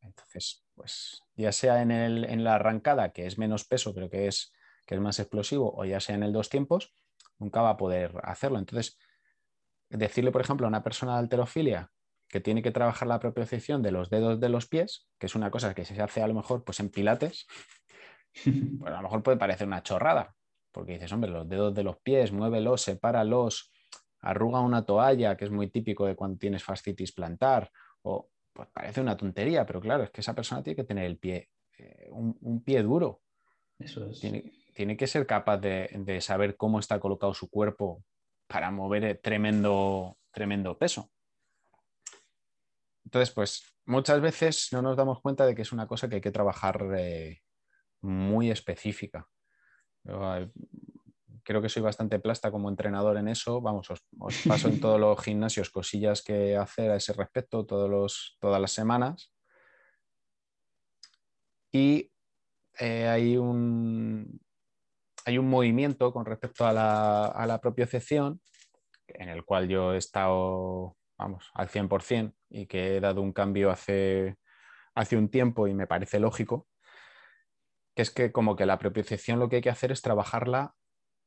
Entonces, 0.01 0.65
pues 0.73 1.21
ya 1.35 1.51
sea 1.51 1.81
en, 1.81 1.91
en 1.91 2.43
la 2.43 2.55
arrancada, 2.55 3.11
que 3.11 3.27
es 3.27 3.37
menos 3.37 3.65
peso, 3.65 3.93
pero 3.93 4.09
que 4.09 4.27
es, 4.27 4.51
que 4.87 4.95
es 4.95 5.01
más 5.01 5.19
explosivo, 5.19 5.71
o 5.75 5.85
ya 5.85 5.99
sea 5.99 6.15
en 6.15 6.23
el 6.23 6.33
dos 6.33 6.49
tiempos, 6.49 6.95
nunca 7.37 7.61
va 7.61 7.71
a 7.71 7.77
poder 7.77 8.13
hacerlo. 8.23 8.57
Entonces, 8.57 8.97
decirle, 9.89 10.31
por 10.31 10.41
ejemplo, 10.41 10.65
a 10.65 10.69
una 10.69 10.83
persona 10.83 11.13
de 11.13 11.19
alterofilia 11.19 11.91
que 12.29 12.39
tiene 12.39 12.61
que 12.61 12.71
trabajar 12.71 13.07
la 13.07 13.19
propiocepción 13.19 13.81
de 13.81 13.91
los 13.91 14.09
dedos 14.09 14.39
de 14.39 14.49
los 14.49 14.67
pies, 14.67 15.07
que 15.17 15.25
es 15.25 15.35
una 15.35 15.49
cosa 15.51 15.73
que 15.73 15.83
se 15.83 15.99
hace 16.01 16.21
a 16.21 16.27
lo 16.27 16.35
mejor 16.35 16.63
pues 16.63 16.79
en 16.79 16.89
pilates, 16.89 17.47
pues 18.79 18.93
a 18.93 18.97
lo 18.97 19.03
mejor 19.03 19.23
puede 19.23 19.37
parecer 19.37 19.67
una 19.67 19.83
chorrada, 19.83 20.35
porque 20.71 20.93
dices, 20.93 21.11
hombre, 21.11 21.31
los 21.31 21.49
dedos 21.49 21.73
de 21.73 21.83
los 21.83 21.97
pies, 21.97 22.31
muévelos, 22.31 22.83
sepáralos, 22.83 23.71
arruga 24.21 24.59
una 24.59 24.85
toalla, 24.85 25.35
que 25.35 25.45
es 25.45 25.51
muy 25.51 25.69
típico 25.69 26.05
de 26.05 26.15
cuando 26.15 26.37
tienes 26.37 26.63
fascitis 26.63 27.11
plantar, 27.11 27.71
o 28.03 28.29
pues 28.53 28.69
parece 28.71 29.01
una 29.01 29.17
tontería, 29.17 29.65
pero 29.65 29.81
claro, 29.81 30.03
es 30.03 30.11
que 30.11 30.21
esa 30.21 30.35
persona 30.35 30.61
tiene 30.61 30.75
que 30.75 30.83
tener 30.83 31.05
el 31.05 31.17
pie, 31.17 31.49
eh, 31.77 32.09
un, 32.11 32.63
pie 32.63 32.83
duro. 32.83 33.21
Eso 33.79 34.05
es. 34.09 34.19
Tiene, 34.19 34.95
que 34.95 35.07
ser 35.07 35.25
capaz 35.25 35.57
de, 35.57 35.89
de 35.93 36.21
saber 36.21 36.55
cómo 36.55 36.79
está 36.79 36.99
colocado 36.99 37.33
su 37.33 37.49
cuerpo 37.49 38.03
para 38.47 38.71
mover 38.71 39.19
tremendo, 39.21 40.17
tremendo 40.31 40.77
peso. 40.77 41.09
Entonces, 43.09 43.33
pues 43.33 43.63
muchas 43.87 44.21
veces 44.21 44.67
no 44.71 44.83
nos 44.83 44.95
damos 44.95 45.19
cuenta 45.19 45.47
de 45.47 45.55
que 45.55 45.63
es 45.63 45.71
una 45.71 45.87
cosa 45.87 46.07
que 46.07 46.17
hay 46.17 46.21
que 46.21 46.29
trabajar 46.29 46.87
eh, 46.95 47.41
muy 48.01 48.51
específica. 48.51 49.27
Eh, 50.05 50.47
creo 51.41 51.59
que 51.59 51.69
soy 51.69 51.81
bastante 51.81 52.19
plasta 52.19 52.51
como 52.51 52.69
entrenador 52.69 53.17
en 53.17 53.27
eso. 53.27 53.61
Vamos, 53.61 53.89
os, 53.89 54.03
paso 54.47 54.67
en 54.67 54.79
todos 54.79 54.99
los 54.99 55.19
gimnasios 55.23 55.71
cosillas 55.71 56.21
que 56.21 56.55
hacer 56.55 56.91
a 56.91 56.97
ese 56.97 57.13
respecto 57.13 57.65
todos 57.65 58.37
todas 58.39 58.61
las 58.61 58.71
semanas. 58.71 59.33
Y 61.71 62.11
eh, 62.77 63.07
hay 63.07 63.37
un, 63.37 64.39
hay 65.25 65.39
un 65.39 65.49
movimiento 65.49 66.13
con 66.13 66.27
respecto 66.27 66.63
a 66.67 66.73
la, 66.73 67.25
a 67.25 67.47
la 67.47 67.59
propiocepción 67.59 68.39
en 69.07 69.29
el 69.29 69.43
cual 69.43 69.67
yo 69.67 69.95
he 69.95 69.97
estado, 69.97 70.95
vamos, 71.19 71.51
al 71.53 71.67
100% 71.67 72.33
y 72.49 72.65
que 72.65 72.95
he 72.95 72.99
dado 72.99 73.21
un 73.21 73.33
cambio 73.33 73.69
hace, 73.69 74.37
hace 74.95 75.17
un 75.17 75.29
tiempo 75.29 75.67
y 75.67 75.73
me 75.73 75.85
parece 75.85 76.19
lógico, 76.19 76.67
que 77.93 78.01
es 78.01 78.09
que 78.09 78.31
como 78.31 78.55
que 78.55 78.65
la 78.65 78.79
propiocepción 78.79 79.37
lo 79.37 79.49
que 79.49 79.57
hay 79.57 79.61
que 79.61 79.69
hacer 79.69 79.91
es 79.91 80.01
trabajarla 80.01 80.73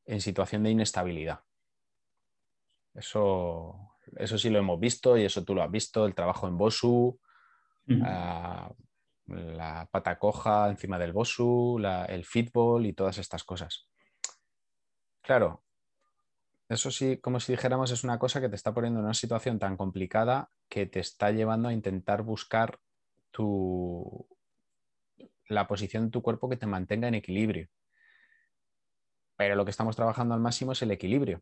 en 0.05 0.19
situación 0.19 0.63
de 0.63 0.71
inestabilidad. 0.71 1.41
Eso, 2.95 3.95
eso 4.17 4.37
sí 4.37 4.49
lo 4.49 4.59
hemos 4.59 4.79
visto 4.79 5.17
y 5.17 5.23
eso 5.23 5.45
tú 5.45 5.55
lo 5.55 5.63
has 5.63 5.71
visto, 5.71 6.05
el 6.05 6.15
trabajo 6.15 6.47
en 6.47 6.57
Bosu, 6.57 7.19
la 7.85 9.87
pata 9.91 10.19
coja 10.19 10.69
encima 10.69 10.97
del 10.97 11.13
Bosu, 11.13 11.79
el 12.07 12.25
fútbol 12.25 12.85
y 12.85 12.93
todas 12.93 13.19
estas 13.19 13.43
cosas. 13.43 13.87
Claro, 15.21 15.62
eso 16.69 16.91
sí, 16.91 17.17
como 17.17 17.39
si 17.39 17.53
dijéramos, 17.53 17.91
es 17.91 18.03
una 18.03 18.19
cosa 18.19 18.41
que 18.41 18.49
te 18.49 18.55
está 18.55 18.73
poniendo 18.73 18.99
en 18.99 19.05
una 19.05 19.13
situación 19.13 19.59
tan 19.59 19.77
complicada 19.77 20.49
que 20.69 20.85
te 20.85 20.99
está 20.99 21.31
llevando 21.31 21.69
a 21.69 21.73
intentar 21.73 22.23
buscar 22.23 22.79
tu, 23.31 24.27
la 25.49 25.67
posición 25.67 26.05
de 26.05 26.11
tu 26.11 26.21
cuerpo 26.21 26.49
que 26.49 26.57
te 26.57 26.65
mantenga 26.65 27.07
en 27.07 27.15
equilibrio. 27.15 27.67
Pero 29.35 29.55
lo 29.55 29.65
que 29.65 29.71
estamos 29.71 29.95
trabajando 29.95 30.33
al 30.33 30.41
máximo 30.41 30.71
es 30.71 30.81
el 30.81 30.91
equilibrio. 30.91 31.41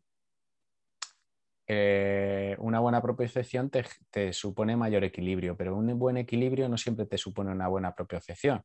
Eh, 1.66 2.56
una 2.58 2.80
buena 2.80 3.00
propiocepción 3.00 3.70
te, 3.70 3.84
te, 4.10 4.32
supone 4.32 4.76
mayor 4.76 5.04
equilibrio, 5.04 5.56
pero 5.56 5.76
un 5.76 5.98
buen 5.98 6.16
equilibrio 6.16 6.68
no 6.68 6.76
siempre 6.76 7.06
te 7.06 7.18
supone 7.18 7.52
una 7.52 7.68
buena 7.68 7.94
propiocepción. 7.94 8.62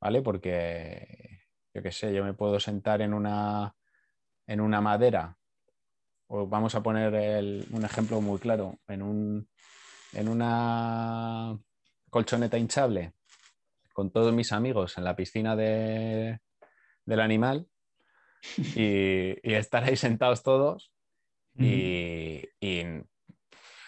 ¿Vale? 0.00 0.20
Porque, 0.20 1.46
yo 1.72 1.82
qué 1.82 1.92
sé, 1.92 2.12
yo 2.12 2.24
me 2.24 2.34
puedo 2.34 2.60
sentar 2.60 3.00
en 3.02 3.14
una, 3.14 3.74
en 4.46 4.60
una 4.60 4.80
madera, 4.80 5.36
o 6.26 6.46
vamos 6.46 6.74
a 6.74 6.82
poner 6.82 7.66
un 7.70 7.84
ejemplo 7.84 8.20
muy 8.20 8.38
claro, 8.38 8.78
en, 8.88 9.02
un, 9.02 9.48
en 10.12 10.28
una 10.28 11.58
colchoneta 12.10 12.58
hinchable 12.58 13.14
con 13.92 14.10
todos 14.10 14.32
mis 14.32 14.52
amigos 14.52 14.96
en 14.98 15.04
la 15.04 15.16
piscina 15.16 15.54
de, 15.56 16.40
del 17.04 17.20
animal 17.20 17.66
y, 18.76 19.54
estar 19.54 19.84
ahí 19.84 19.96
sentados 19.96 20.42
todos 20.42 20.92
y, 21.58 22.42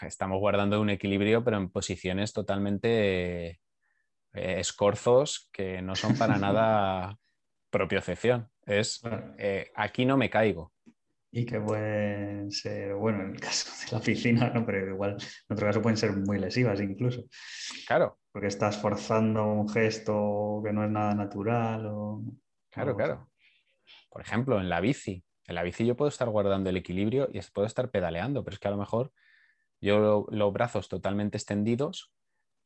estamos 0.02 0.38
guardando 0.38 0.82
un 0.82 0.90
equilibrio 0.90 1.42
pero 1.42 1.56
en 1.56 1.70
posiciones 1.70 2.34
totalmente 2.34 3.48
eh, 3.48 3.58
escorzos 4.32 5.48
que 5.50 5.80
no 5.80 5.94
son 5.96 6.16
para 6.18 6.36
nada 6.38 7.18
propiocepción. 7.70 8.50
Es 8.66 9.02
eh, 9.38 9.70
aquí 9.74 10.04
no 10.04 10.16
me 10.16 10.30
caigo. 10.30 10.72
Y 11.30 11.44
que 11.44 11.60
pueden 11.60 12.52
ser, 12.52 12.94
bueno, 12.94 13.24
en 13.24 13.34
el 13.34 13.40
caso 13.40 13.70
de 13.84 13.98
la 13.98 14.02
piscina, 14.02 14.50
¿no? 14.50 14.64
pero 14.64 14.88
igual 14.88 15.16
en 15.20 15.54
otro 15.54 15.66
caso 15.66 15.82
pueden 15.82 15.96
ser 15.96 16.12
muy 16.12 16.38
lesivas 16.38 16.80
incluso. 16.80 17.24
Claro. 17.86 18.18
Porque 18.32 18.48
estás 18.48 18.76
forzando 18.76 19.44
un 19.44 19.68
gesto 19.68 20.62
que 20.64 20.72
no 20.72 20.84
es 20.84 20.90
nada 20.90 21.14
natural. 21.14 21.86
O... 21.86 22.22
Claro, 22.70 22.96
claro. 22.96 23.30
Por 24.08 24.22
ejemplo, 24.22 24.60
en 24.60 24.68
la 24.68 24.80
bici. 24.80 25.24
En 25.46 25.56
la 25.56 25.62
bici 25.62 25.84
yo 25.84 25.96
puedo 25.96 26.08
estar 26.08 26.28
guardando 26.30 26.70
el 26.70 26.76
equilibrio 26.76 27.28
y 27.32 27.40
puedo 27.52 27.66
estar 27.66 27.90
pedaleando, 27.90 28.44
pero 28.44 28.54
es 28.54 28.60
que 28.60 28.68
a 28.68 28.70
lo 28.70 28.76
mejor 28.76 29.12
yo 29.80 30.26
los 30.30 30.52
brazos 30.52 30.88
totalmente 30.88 31.36
extendidos 31.36 32.12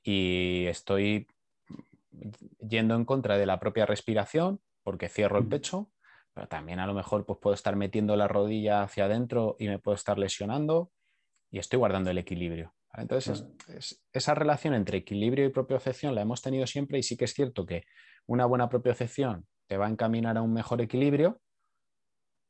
y 0.03 0.66
estoy 0.66 1.26
yendo 2.61 2.94
en 2.94 3.05
contra 3.05 3.36
de 3.38 3.46
la 3.46 3.59
propia 3.59 3.86
respiración 3.86 4.61
porque 4.89 5.11
cierro 5.11 5.36
el 5.36 5.47
pecho, 5.47 5.93
pero 6.32 6.49
también 6.49 6.80
a 6.80 6.86
lo 6.86 6.95
mejor 6.95 7.26
pues, 7.26 7.39
puedo 7.43 7.53
estar 7.53 7.76
metiendo 7.76 8.16
la 8.16 8.26
rodilla 8.26 8.82
hacia 8.82 9.05
adentro 9.05 9.55
y 9.59 9.68
me 9.68 9.78
puedo 9.78 9.95
estar 9.95 10.18
lesionando 10.18 10.91
y 11.51 11.59
estoy 11.59 11.78
guardando 11.78 12.09
el 12.09 12.16
equilibrio. 12.16 12.74
Entonces, 12.95 13.45
esa 14.14 14.34
relación 14.34 14.72
entre 14.72 14.97
equilibrio 14.97 15.45
y 15.45 15.51
propiocepción 15.51 16.14
la 16.14 16.22
hemos 16.22 16.41
tenido 16.41 16.66
siempre 16.66 16.99
y 16.99 17.03
sí 17.03 17.18
que 17.18 17.26
es 17.26 17.34
cierto 17.34 17.66
que 17.66 17.84
una 18.24 18.47
buena 18.47 18.70
propiocepción 18.70 19.47
te 19.66 19.76
va 19.76 19.89
a 19.89 19.91
encaminar 19.91 20.39
a 20.39 20.41
un 20.41 20.55
mejor 20.55 20.80
equilibrio, 20.80 21.39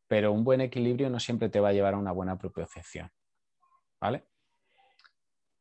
pero 0.06 0.30
un 0.30 0.44
buen 0.44 0.60
equilibrio 0.60 1.10
no 1.10 1.18
siempre 1.18 1.48
te 1.48 1.58
va 1.58 1.70
a 1.70 1.72
llevar 1.72 1.94
a 1.94 1.98
una 1.98 2.12
buena 2.12 2.38
propiocepción. 2.38 3.10
¿Vale? 4.00 4.28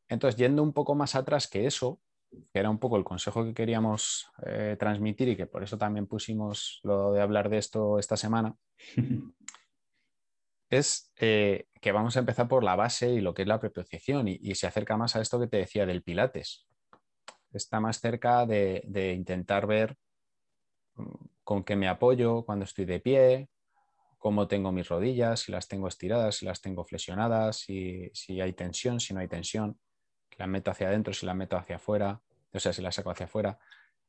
Entonces, 0.10 0.38
yendo 0.38 0.62
un 0.62 0.74
poco 0.74 0.94
más 0.94 1.16
atrás 1.16 1.48
que 1.48 1.66
eso, 1.66 2.00
que 2.30 2.60
era 2.60 2.70
un 2.70 2.80
poco 2.80 2.98
el 2.98 3.04
consejo 3.04 3.44
que 3.46 3.54
queríamos 3.54 4.30
eh, 4.46 4.76
transmitir 4.80 5.30
y 5.30 5.36
que 5.36 5.48
por 5.48 5.64
eso 5.64 5.78
también 5.78 6.08
pusimos 6.08 6.80
lo 6.84 7.12
de 7.12 7.22
hablar 7.22 7.50
de 7.50 7.58
esto 7.58 8.00
esta 8.00 8.18
semana, 8.18 8.56
es 10.70 11.12
eh, 11.18 11.68
que 11.82 11.92
vamos 11.92 12.16
a 12.16 12.20
empezar 12.20 12.48
por 12.48 12.64
la 12.64 12.76
base 12.76 13.14
y 13.14 13.22
lo 13.22 13.34
que 13.34 13.44
es 13.44 13.48
la 13.48 13.60
propiocepción 13.60 14.28
y, 14.28 14.56
se 14.56 14.68
acerca 14.68 14.98
más 14.98 15.16
a 15.16 15.22
esto 15.22 15.40
que 15.40 15.48
te 15.48 15.58
decía 15.58 15.86
del 15.86 16.04
Pilates. 16.04 16.68
Está 17.54 17.80
más 17.80 18.02
cerca 18.02 18.46
de, 18.46 19.14
intentar 19.16 19.66
ver 19.66 19.96
mm, 20.96 21.26
con 21.44 21.64
qué 21.64 21.76
me 21.76 21.88
apoyo 21.88 22.44
cuando 22.44 22.66
estoy 22.66 22.86
de 22.86 23.00
pie, 23.00 23.50
cómo 24.18 24.48
tengo 24.48 24.74
mis 24.74 24.90
rodillas, 24.90 25.42
si 25.42 25.52
las 25.54 25.68
tengo 25.70 25.88
estiradas, 25.88 26.36
si 26.36 26.46
las 26.46 26.60
tengo 26.60 26.84
flexionadas, 26.84 27.58
si, 27.58 28.10
si 28.14 28.42
hay 28.42 28.52
tensión, 28.52 29.00
si 29.00 29.14
no 29.14 29.22
hay 29.22 29.30
tensión 29.30 29.80
la 30.38 30.48
meto 30.48 30.72
hacia 30.72 30.88
adentro, 30.88 31.14
si 31.14 31.26
la 31.26 31.34
meto 31.34 31.58
hacia 31.58 31.78
afuera, 31.78 32.22
o 32.54 32.60
sea, 32.60 32.74
si 32.74 32.82
la 32.82 32.92
saco 32.92 33.12
hacia 33.12 33.26
afuera, 33.26 33.60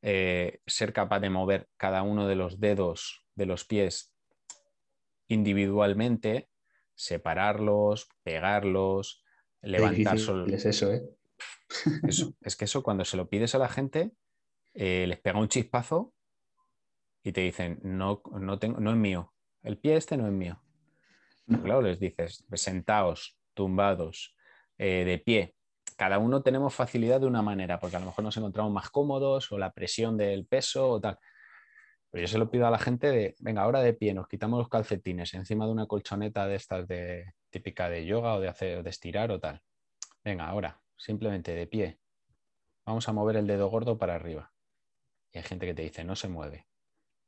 eh, 0.02 0.60
ser 0.66 0.92
capaz 0.92 1.20
de 1.20 1.30
mover 1.30 1.68
cada 1.76 2.02
uno 2.02 2.26
de 2.26 2.36
los 2.36 2.60
dedos 2.60 3.24
de 3.34 3.46
los 3.46 3.64
pies 3.64 4.14
individualmente, 5.28 6.48
separarlos, 6.94 8.08
pegarlos, 8.22 9.22
levantar 9.62 10.18
solo. 10.18 10.46
Es 10.46 10.66
eso, 10.66 10.92
¿eh? 10.92 11.02
es 12.40 12.56
que 12.56 12.64
eso 12.64 12.82
cuando 12.82 13.04
se 13.04 13.16
lo 13.16 13.28
pides 13.28 13.54
a 13.54 13.58
la 13.58 13.68
gente, 13.68 14.12
eh, 14.74 15.06
les 15.06 15.20
pega 15.20 15.38
un 15.38 15.48
chispazo 15.48 16.14
y 17.22 17.32
te 17.32 17.40
dicen, 17.42 17.78
no, 17.82 18.22
no, 18.40 18.58
tengo, 18.58 18.80
no 18.80 18.90
es 18.90 18.96
mío, 18.96 19.32
el 19.62 19.78
pie 19.78 19.96
este 19.96 20.16
no 20.16 20.26
es 20.26 20.32
mío. 20.32 20.62
Claro, 21.62 21.80
les 21.82 21.98
dices, 21.98 22.44
sentaos, 22.52 23.38
tumbados, 23.54 24.36
eh, 24.76 25.04
de 25.04 25.18
pie, 25.18 25.56
cada 25.98 26.20
uno 26.20 26.42
tenemos 26.42 26.72
facilidad 26.72 27.20
de 27.20 27.26
una 27.26 27.42
manera, 27.42 27.80
porque 27.80 27.96
a 27.96 27.98
lo 27.98 28.06
mejor 28.06 28.24
nos 28.24 28.36
encontramos 28.36 28.72
más 28.72 28.88
cómodos 28.88 29.50
o 29.50 29.58
la 29.58 29.72
presión 29.72 30.16
del 30.16 30.46
peso 30.46 30.88
o 30.88 31.00
tal. 31.00 31.18
Pero 32.08 32.22
yo 32.22 32.28
se 32.28 32.38
lo 32.38 32.48
pido 32.48 32.68
a 32.68 32.70
la 32.70 32.78
gente 32.78 33.10
de, 33.10 33.34
venga, 33.40 33.62
ahora 33.62 33.80
de 33.80 33.94
pie, 33.94 34.14
nos 34.14 34.28
quitamos 34.28 34.60
los 34.60 34.68
calcetines 34.68 35.34
encima 35.34 35.66
de 35.66 35.72
una 35.72 35.86
colchoneta 35.86 36.46
de 36.46 36.54
estas 36.54 36.86
de 36.86 37.32
típica 37.50 37.90
de 37.90 38.06
yoga 38.06 38.34
o 38.34 38.40
de 38.40 38.46
hacer 38.46 38.84
de 38.84 38.90
estirar 38.90 39.32
o 39.32 39.40
tal. 39.40 39.60
venga, 40.22 40.46
ahora, 40.46 40.80
simplemente 40.96 41.52
de 41.52 41.66
pie, 41.66 41.98
vamos 42.86 43.08
a 43.08 43.12
mover 43.12 43.34
el 43.34 43.48
dedo 43.48 43.68
gordo 43.68 43.98
para 43.98 44.14
arriba. 44.14 44.52
Y 45.32 45.38
hay 45.38 45.44
gente 45.44 45.66
que 45.66 45.74
te 45.74 45.82
dice, 45.82 46.04
no 46.04 46.14
se 46.14 46.28
mueve. 46.28 46.68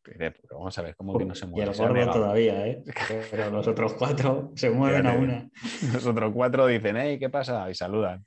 Pero 0.02 0.32
vamos 0.52 0.78
a 0.78 0.82
ver, 0.82 0.94
¿cómo 0.94 1.18
que 1.18 1.24
no 1.24 1.34
se 1.34 1.46
mueve? 1.46 1.66
Y 1.66 1.70
el 1.70 1.76
gordo 1.76 2.12
todavía, 2.12 2.66
¿eh? 2.68 2.84
Pero 3.32 3.50
los 3.50 3.66
otros 3.66 3.94
cuatro 3.94 4.52
se 4.54 4.70
mueven 4.70 5.08
a 5.08 5.14
una. 5.14 5.50
Los 5.92 6.06
otros 6.06 6.32
cuatro 6.32 6.68
dicen, 6.68 6.96
hey, 6.96 7.18
¿qué 7.18 7.28
pasa? 7.28 7.68
Y 7.68 7.74
saludan. 7.74 8.24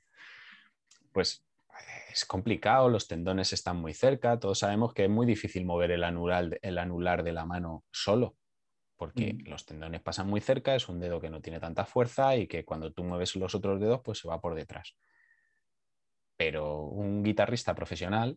Pues 1.14 1.46
es 2.12 2.24
complicado, 2.24 2.88
los 2.88 3.06
tendones 3.06 3.52
están 3.52 3.76
muy 3.76 3.94
cerca, 3.94 4.40
todos 4.40 4.58
sabemos 4.58 4.92
que 4.92 5.04
es 5.04 5.10
muy 5.10 5.26
difícil 5.26 5.64
mover 5.64 5.92
el 5.92 6.02
anular, 6.02 6.58
el 6.60 6.76
anular 6.76 7.22
de 7.22 7.32
la 7.32 7.46
mano 7.46 7.84
solo, 7.92 8.36
porque 8.96 9.34
mm. 9.34 9.48
los 9.48 9.64
tendones 9.64 10.02
pasan 10.02 10.26
muy 10.26 10.40
cerca, 10.40 10.74
es 10.74 10.88
un 10.88 10.98
dedo 10.98 11.20
que 11.20 11.30
no 11.30 11.40
tiene 11.40 11.60
tanta 11.60 11.84
fuerza 11.86 12.36
y 12.36 12.48
que 12.48 12.64
cuando 12.64 12.92
tú 12.92 13.04
mueves 13.04 13.36
los 13.36 13.54
otros 13.54 13.80
dedos, 13.80 14.00
pues 14.04 14.18
se 14.18 14.28
va 14.28 14.40
por 14.40 14.56
detrás. 14.56 14.96
Pero 16.36 16.80
un 16.80 17.22
guitarrista 17.22 17.76
profesional 17.76 18.36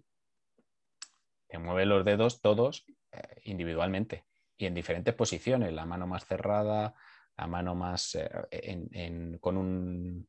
te 1.47 1.57
mueve 1.57 1.87
los 1.87 2.05
dedos 2.05 2.41
todos 2.41 2.85
eh, 3.11 3.41
individualmente 3.45 4.25
y 4.55 4.67
en 4.67 4.75
diferentes 4.75 5.15
posiciones, 5.15 5.73
la 5.73 5.85
mano 5.85 6.05
más 6.05 6.27
cerrada, 6.27 6.93
la 7.35 7.47
mano 7.47 7.73
más 7.73 8.15
eh, 8.15 9.37
con 9.39 9.57
un 9.57 10.27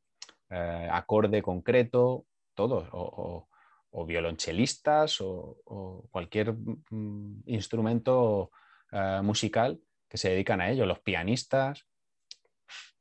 eh, 0.48 0.88
acorde 0.90 1.42
concreto, 1.42 2.24
todos, 2.58 2.88
o, 2.90 3.46
violonchelistas 4.04 5.20
o, 5.20 6.08
cualquier 6.10 6.54
mm, 6.54 7.42
instrumento 7.46 8.50
eh, 8.90 9.20
musical 9.22 9.80
que 10.08 10.18
se 10.18 10.30
dedican 10.30 10.60
a 10.60 10.68
ello, 10.68 10.84
los 10.84 10.98
pianistas, 10.98 11.86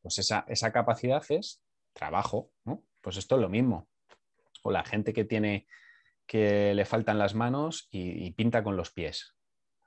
pues 0.03 0.19
esa, 0.19 0.71
capacidad 0.71 1.23
es 1.29 1.63
trabajo, 1.93 2.51
¿no? 2.65 2.83
Pues 3.01 3.17
esto 3.17 3.33
es 3.35 3.41
lo 3.41 3.49
mismo. 3.49 3.87
O 4.61 4.69
la 4.69 4.83
gente 4.83 5.11
que 5.11 5.25
tiene 5.25 5.65
que 6.27 6.75
le 6.75 6.85
faltan 6.85 7.17
las 7.17 7.33
manos 7.33 7.87
y, 7.89 8.29
pinta 8.33 8.63
con 8.63 8.77
los 8.77 8.91
pies. 8.91 9.35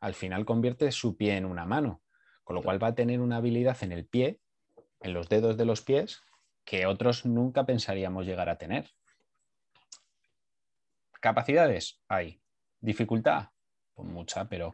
Al 0.00 0.14
final 0.14 0.44
convierte 0.44 0.90
su 0.90 1.16
pie 1.16 1.36
en 1.36 1.44
una 1.44 1.64
mano, 1.64 2.02
con 2.42 2.56
lo 2.56 2.62
cual 2.62 2.82
va 2.82 2.88
a 2.88 2.94
tener 2.96 3.20
una 3.20 3.36
habilidad 3.36 3.76
en 3.82 3.92
el 3.92 4.04
pie, 4.04 4.40
en 5.00 5.12
los 5.12 5.28
dedos 5.28 5.56
de 5.56 5.66
los 5.66 5.82
pies, 5.82 6.22
que 6.64 6.86
otros 6.86 7.24
nunca 7.24 7.66
pensaríamos 7.66 8.26
llegar 8.26 8.48
a 8.48 8.58
tener. 8.58 8.90
¿Capacidades? 11.20 12.00
Hay. 12.08 12.40
¿Dificultad? 12.80 13.50
Pues 13.94 14.08
mucha, 14.08 14.48
pero, 14.48 14.72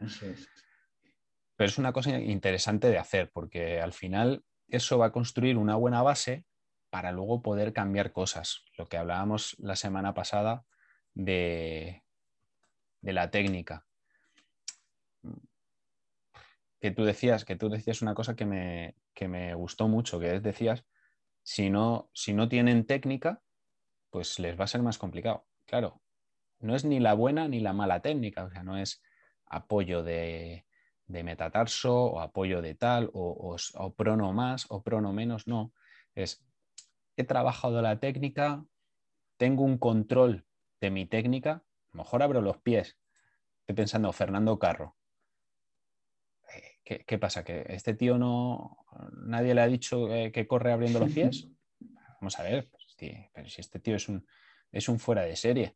pero 1.55 1.67
es 1.67 1.77
una 1.77 1.91
cosa 1.91 2.17
interesante 2.17 2.89
de 2.89 2.97
hacer 2.97 3.29
porque 3.31 3.81
al 3.81 3.91
final 3.91 4.45
eso 4.69 4.97
va 4.97 5.07
a 5.07 5.11
construir 5.11 5.57
una 5.57 5.75
buena 5.75 6.01
base 6.01 6.45
para 6.89 7.11
luego 7.11 7.41
poder 7.41 7.73
cambiar 7.73 8.13
cosas. 8.13 8.63
Lo 8.77 8.87
que 8.87 8.97
hablábamos 8.97 9.57
la 9.59 9.75
semana 9.75 10.13
pasada 10.13 10.65
de, 11.13 12.03
de 13.01 13.13
la 13.13 13.29
técnica. 13.29 13.85
Que 16.79 16.91
tú 16.91 17.03
decías, 17.03 17.43
que 17.43 17.55
tú 17.57 17.69
decías 17.69 18.01
una 18.01 18.13
cosa 18.13 18.35
que 18.35 18.45
me, 18.45 18.95
que 19.13 19.27
me 19.27 19.53
gustó 19.55 19.87
mucho, 19.87 20.19
que 20.19 20.35
es 20.35 20.43
decías, 20.43 20.85
si 21.43 21.69
no, 21.69 22.09
si 22.13 22.33
no 22.33 22.47
tienen 22.47 22.85
técnica, 22.85 23.41
pues 24.11 24.39
les 24.39 24.57
va 24.59 24.65
a 24.65 24.67
ser 24.67 24.81
más 24.81 24.97
complicado. 24.97 25.45
Claro, 25.65 26.01
no 26.59 26.75
es 26.75 26.85
ni 26.85 26.99
la 26.99 27.13
buena 27.13 27.47
ni 27.47 27.59
la 27.59 27.73
mala 27.73 28.01
técnica, 28.01 28.45
o 28.45 28.51
sea, 28.51 28.63
no 28.63 28.77
es 28.77 29.01
apoyo 29.45 30.03
de, 30.03 30.65
metatarso 31.07 31.95
o 31.95 32.19
apoyo 32.19 32.61
de 32.61 32.75
tal 32.75 33.09
o, 33.13 33.55
prono 33.95 34.33
más 34.33 34.65
o 34.69 34.83
prono 34.83 35.13
menos, 35.13 35.47
no, 35.47 35.73
es 36.15 36.43
he 37.15 37.23
trabajado 37.23 37.81
la 37.81 37.99
técnica, 37.99 38.63
tengo 39.37 39.63
un 39.63 39.77
control 39.77 40.45
de 40.81 40.91
mi 40.91 41.05
técnica, 41.05 41.51
a 41.51 41.63
lo 41.93 42.03
mejor 42.03 42.21
abro 42.21 42.41
los 42.41 42.57
pies, 42.57 42.97
estoy 43.61 43.75
pensando, 43.75 44.11
Fernando 44.11 44.59
Carro, 44.59 44.95
eh, 46.53 47.03
¿Qué, 47.05 47.17
pasa? 47.17 47.43
¿Que 47.43 47.65
este 47.69 47.93
tío 47.93 48.17
no, 48.17 48.85
nadie 49.25 49.53
le 49.53 49.61
ha 49.61 49.67
dicho 49.67 50.07
que 50.07 50.47
corre 50.47 50.71
abriendo 50.71 50.99
los 50.99 51.11
pies? 51.11 51.47
Vamos 52.21 52.39
a 52.39 52.43
ver, 52.43 52.69
pues, 52.69 52.87
pero 53.33 53.49
si 53.49 53.61
este 53.61 53.79
tío 53.79 53.95
es 53.95 54.07
un, 54.07 54.25
es 54.71 54.87
un 54.87 54.99
fuera 54.99 55.23
de 55.23 55.35
serie 55.35 55.75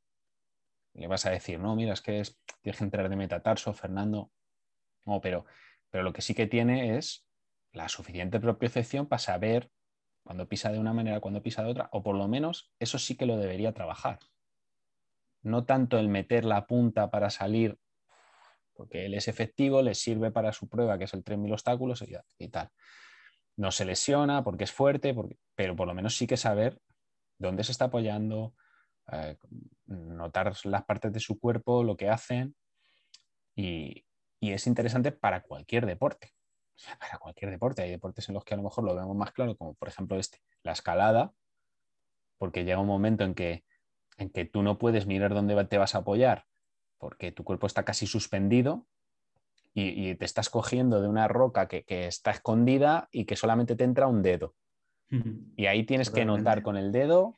le 0.94 1.08
vas 1.08 1.26
a 1.26 1.32
decir, 1.32 1.60
no, 1.60 1.76
mira, 1.76 1.94
es 1.94 2.02
que 2.02 2.20
es, 2.20 2.39
tienes 2.62 2.78
que 2.80 2.84
entrar 2.84 3.10
de 3.10 3.16
metatarso, 3.16 3.74
Fernando. 3.74 4.32
No, 5.06 5.22
pero, 5.22 5.46
pero 5.89 6.04
lo 6.04 6.14
que 6.14 6.22
sí 6.22 6.34
que 6.34 6.48
tiene 6.48 6.98
es 6.98 7.26
la 7.72 7.89
suficiente 7.89 8.39
propiocepción 8.39 9.08
para 9.08 9.20
saber 9.20 9.72
cuando 10.24 10.48
pisa 10.48 10.72
de 10.72 10.80
una 10.80 10.94
manera, 10.94 11.20
cuando 11.20 11.42
pisa 11.42 11.64
de 11.64 11.72
otra, 11.72 11.89
o 11.92 12.04
por 12.04 12.16
lo 12.16 12.28
menos 12.28 12.72
eso 12.80 13.00
sí 13.00 13.16
que 13.16 13.26
lo 13.26 13.38
debería 13.38 13.74
trabajar. 13.74 14.20
No 15.42 15.66
tanto 15.66 15.98
el 15.98 16.10
meter 16.10 16.46
la 16.46 16.68
punta 16.68 17.10
para 17.10 17.30
salir, 17.30 17.80
porque 18.74 19.06
él 19.06 19.14
es 19.16 19.28
efectivo, 19.28 19.82
le 19.82 19.96
sirve 19.96 20.32
para 20.32 20.54
su 20.54 20.70
prueba, 20.70 20.98
que 20.98 21.06
es 21.06 21.14
el 21.14 21.24
3.000 21.24 21.54
obstáculos 21.54 22.04
y, 22.38 22.48
tal. 22.50 22.70
No 23.56 23.72
se 23.72 23.86
lesiona 23.86 24.44
porque 24.44 24.66
es 24.66 24.72
fuerte, 24.72 25.16
pero 25.56 25.76
por 25.76 25.88
lo 25.88 25.94
menos 25.94 26.16
sí 26.16 26.28
que 26.28 26.38
saber 26.38 26.80
dónde 27.38 27.64
se 27.64 27.72
está 27.72 27.86
apoyando, 27.86 28.54
eh, 29.12 29.38
notar 29.88 30.53
las 30.66 30.86
partes 30.86 31.12
de 31.12 31.20
su 31.20 31.39
cuerpo, 31.39 31.84
lo 31.84 31.97
que 31.97 32.09
hacen, 32.09 32.55
y, 33.55 34.05
es 34.39 34.66
interesante 34.66 35.12
para 35.12 35.43
cualquier 35.43 35.86
deporte. 35.86 36.32
Para 36.99 37.20
cualquier 37.20 37.51
deporte. 37.51 37.84
Hay 37.84 37.91
deportes 37.91 38.28
en 38.28 38.34
los 38.34 38.43
que 38.43 38.55
a 38.55 38.57
lo 38.57 38.64
mejor 38.64 38.84
lo 38.84 38.95
vemos 38.95 39.16
más 39.16 39.32
claro, 39.32 39.55
como 39.55 39.76
por 39.76 39.88
ejemplo 39.88 40.18
este, 40.18 40.39
la 40.64 40.72
escalada, 40.72 41.34
porque 42.39 42.64
llega 42.64 42.80
un 42.80 42.88
momento 42.88 43.24
en 43.24 43.36
que, 43.36 43.64
en 44.18 44.32
que 44.32 44.45
tú 44.45 44.64
no 44.64 44.80
puedes 44.80 45.05
mirar 45.05 45.34
dónde 45.34 45.64
te 45.66 45.78
vas 45.78 45.93
a 45.93 45.99
apoyar, 45.99 46.45
porque 46.97 47.32
tu 47.32 47.43
cuerpo 47.43 47.68
está 47.68 47.86
casi 47.86 48.07
suspendido 48.07 48.88
y, 49.74 50.16
te 50.16 50.26
estás 50.26 50.49
cogiendo 50.49 51.01
de 51.01 51.07
una 51.07 51.28
roca 51.28 51.68
que, 51.68 51.86
está 51.88 52.32
escondida 52.32 53.09
y 53.12 53.26
que 53.26 53.36
solamente 53.36 53.76
te 53.76 53.84
entra 53.84 54.07
un 54.07 54.22
dedo. 54.22 54.55
Y 55.57 55.66
ahí 55.66 55.84
tienes 55.84 56.09
que 56.09 56.24
notar 56.24 56.64
con 56.64 56.78
el 56.78 56.91
dedo 56.93 57.36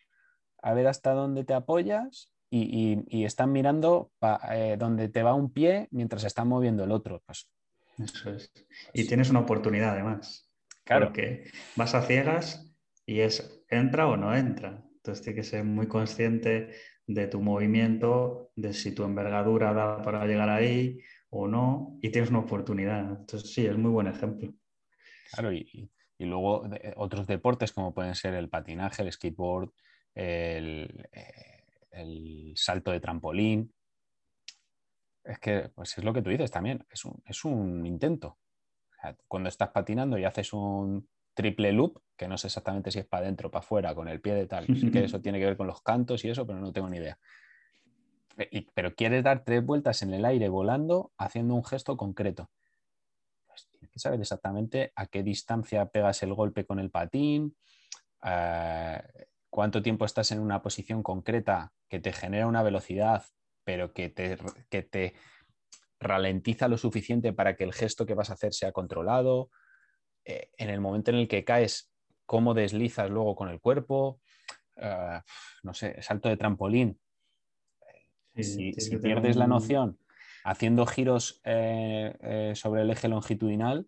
a 0.64 0.74
ver 0.74 0.88
hasta 0.88 1.12
dónde 1.12 1.44
te 1.44 1.54
apoyas 1.54 2.34
y, 2.50 3.26
están 3.26 3.52
mirando 3.52 4.12
eh, 4.52 4.78
donde 4.80 5.10
te 5.10 5.24
va 5.24 5.34
un 5.34 5.52
pie 5.52 5.88
mientras 5.92 6.24
están 6.24 6.48
moviendo 6.48 6.84
el 6.84 6.92
otro. 6.92 7.22
Pues, 7.26 7.52
Eso 7.98 8.32
es. 8.32 8.52
Y 8.94 9.06
tienes 9.06 9.30
una 9.30 9.42
oportunidad 9.42 9.92
además. 9.92 10.50
Claro. 10.86 11.08
Porque 11.08 11.52
vas 11.76 11.96
a 11.96 12.04
ciegas 12.04 12.74
y 13.06 13.20
es 13.20 13.64
entra 13.70 14.08
o 14.08 14.18
no 14.18 14.36
entra. 14.36 14.84
Entonces 14.96 15.24
tienes 15.24 15.46
que 15.46 15.50
ser 15.50 15.64
muy 15.66 15.88
consciente 15.88 16.72
de 17.08 17.28
tu 17.28 17.42
movimiento, 17.42 18.52
de 18.56 18.74
si 18.74 18.94
tu 18.94 19.04
envergadura 19.04 19.74
da 19.74 20.02
para 20.02 20.26
llegar 20.26 20.50
ahí 20.50 21.00
o 21.30 21.48
no, 21.48 21.98
y 22.02 22.10
tienes 22.10 22.30
una 22.30 22.40
oportunidad. 22.40 23.20
Entonces 23.20 23.52
sí, 23.52 23.66
es 23.66 23.78
muy 23.78 23.92
buen 23.92 24.08
ejemplo. 24.08 24.54
Claro, 25.32 25.52
y, 25.52 25.92
y 26.18 26.26
luego 26.26 26.70
otros 26.96 27.28
deportes 27.28 27.74
como 27.74 27.94
pueden 27.94 28.16
ser 28.16 28.36
el 28.36 28.50
patinaje, 28.50 29.02
el 29.02 29.12
skateboard, 29.12 29.72
el, 30.16 31.08
el 31.94 32.54
salto 32.56 32.92
de 32.92 33.00
trampolín. 33.00 33.74
Es 35.24 35.40
que 35.40 35.70
pues 35.74 35.98
es 35.98 36.04
lo 36.04 36.14
que 36.14 36.22
tú 36.22 36.30
dices 36.30 36.52
también, 36.52 36.86
es 37.26 37.46
un, 37.46 37.86
intento. 37.86 38.38
cuando 39.28 39.48
estás 39.48 39.70
patinando 39.70 40.18
y 40.18 40.26
haces 40.26 40.52
un 40.52 41.08
triple 41.34 41.72
loop, 41.72 42.02
que 42.18 42.28
no 42.28 42.38
sé 42.38 42.48
exactamente 42.48 42.92
si 42.92 43.00
es 43.00 43.06
para 43.06 43.24
adentro 43.24 43.48
o 43.48 43.52
para 43.52 43.64
afuera, 43.64 43.96
con 43.96 44.08
el 44.10 44.20
pie 44.20 44.34
de 44.34 44.48
tal, 44.48 44.66
que 44.66 45.06
eso 45.06 45.22
tiene 45.22 45.40
que 45.40 45.46
ver 45.46 45.58
con 45.58 45.68
los 45.68 45.82
cantos 45.82 46.26
y 46.26 46.30
eso, 46.30 46.46
pero 46.46 46.60
no 46.60 46.74
tengo 46.74 46.90
ni 46.90 46.98
idea. 46.98 47.18
pero 48.74 48.94
quieres 48.96 49.24
dar 49.24 49.46
tres 49.46 49.66
vueltas 49.66 50.02
en 50.02 50.14
el 50.14 50.26
aire 50.26 50.50
volando 50.50 51.14
haciendo 51.18 51.56
un 51.56 51.64
gesto 51.64 51.96
concreto. 51.96 52.50
Pues 53.48 53.68
tienes 53.70 53.92
que 53.92 54.00
saber 54.00 54.20
exactamente 54.20 54.92
a 54.96 55.06
qué 55.06 55.24
distancia 55.24 55.86
pegas 55.86 56.22
el 56.24 56.34
golpe 56.34 56.66
con 56.66 56.80
el 56.80 56.92
patín, 56.92 57.56
eh, 58.26 59.02
cuánto 59.54 59.84
tiempo 59.84 60.04
estás 60.04 60.32
en 60.32 60.40
una 60.40 60.64
posición 60.64 61.04
concreta 61.04 61.74
que 61.88 62.00
te 62.00 62.12
genera 62.12 62.48
una 62.48 62.64
velocidad, 62.64 63.24
pero 63.64 63.94
que 63.94 64.10
te, 64.10 64.36
que 64.72 64.82
te 64.82 65.14
ralentiza 66.00 66.68
lo 66.68 66.80
suficiente 66.80 67.34
para 67.34 67.56
que 67.56 67.64
el 67.64 67.72
gesto 67.72 68.08
que 68.08 68.16
vas 68.16 68.32
a 68.32 68.34
hacer 68.34 68.56
sea 68.56 68.72
controlado. 68.72 69.52
Eh, 70.26 70.50
en 70.58 70.72
el 70.72 70.82
momento 70.82 71.12
en 71.12 71.18
el 71.18 71.28
que 71.28 71.44
caes, 71.44 71.94
cómo 72.26 72.56
deslizas 72.56 73.12
luego 73.12 73.36
con 73.36 73.48
el 73.48 73.62
cuerpo. 73.62 74.20
Eh, 74.76 75.22
no 75.62 75.76
sé, 75.76 76.02
salto 76.02 76.30
de 76.30 76.38
trampolín. 76.38 77.00
si, 78.34 78.74
pierdes 79.04 79.36
la 79.36 79.46
noción 79.46 80.00
haciendo 80.46 80.88
giros 80.88 81.42
eh, 81.44 82.54
sobre 82.56 82.82
el 82.82 82.90
eje 82.90 83.08
longitudinal, 83.08 83.88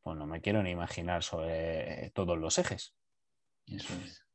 pues 0.00 0.16
no 0.16 0.26
me 0.26 0.40
quiero 0.40 0.62
ni 0.62 0.70
imaginar 0.70 1.22
sobre 1.22 2.10
todos 2.14 2.38
los 2.38 2.56
ejes. 2.56 2.96
Eso 3.66 3.92
es. 4.02 4.27